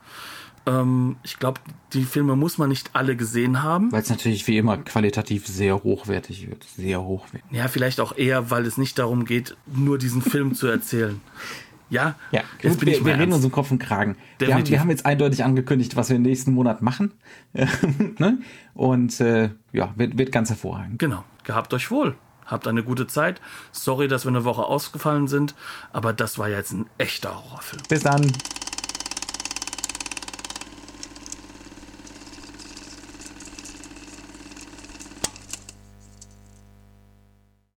Ähm, 0.65 1.17
ich 1.23 1.39
glaube, 1.39 1.59
die 1.93 2.03
Filme 2.03 2.35
muss 2.35 2.57
man 2.57 2.69
nicht 2.69 2.91
alle 2.93 3.15
gesehen 3.15 3.63
haben. 3.63 3.91
Weil 3.91 4.01
es 4.01 4.09
natürlich 4.09 4.47
wie 4.47 4.57
immer 4.57 4.77
qualitativ 4.77 5.47
sehr 5.47 5.83
hochwertig 5.83 6.47
wird. 6.47 6.63
Sehr 6.63 7.01
hochwertig. 7.01 7.51
Ja, 7.51 7.67
vielleicht 7.67 7.99
auch 7.99 8.15
eher, 8.15 8.51
weil 8.51 8.65
es 8.65 8.77
nicht 8.77 8.99
darum 8.99 9.25
geht, 9.25 9.55
nur 9.65 9.97
diesen 9.97 10.21
Film 10.21 10.53
zu 10.55 10.67
erzählen. 10.67 11.19
Ja, 11.91 12.15
ja. 12.31 12.41
Jetzt 12.61 12.79
bin 12.79 12.87
wir, 12.87 12.97
ich 12.97 13.05
wir 13.05 13.19
reden 13.19 13.33
uns 13.33 13.43
um 13.43 13.51
Kopf 13.51 13.69
und 13.69 13.79
Kragen. 13.79 14.15
Wir 14.39 14.55
haben, 14.55 14.67
wir 14.67 14.79
haben, 14.79 14.89
jetzt 14.89 15.05
eindeutig 15.05 15.43
angekündigt, 15.43 15.97
was 15.97 16.09
wir 16.09 16.15
im 16.15 16.21
nächsten 16.21 16.53
Monat 16.53 16.81
machen. 16.81 17.11
ne? 17.53 18.39
Und 18.73 19.19
äh, 19.19 19.49
ja, 19.73 19.93
wird, 19.97 20.17
wird 20.17 20.31
ganz 20.31 20.49
hervorragend. 20.49 20.99
Genau. 20.99 21.25
Gehabt 21.43 21.73
euch 21.73 21.91
wohl. 21.91 22.15
Habt 22.45 22.65
eine 22.67 22.83
gute 22.83 23.07
Zeit. 23.07 23.41
Sorry, 23.73 24.07
dass 24.07 24.25
wir 24.25 24.29
eine 24.29 24.45
Woche 24.45 24.63
ausgefallen 24.63 25.27
sind, 25.27 25.53
aber 25.91 26.13
das 26.13 26.37
war 26.39 26.47
jetzt 26.47 26.71
ein 26.71 26.85
echter 26.97 27.35
Horrorfilm. 27.35 27.83
Bis 27.89 28.03
dann. 28.03 28.31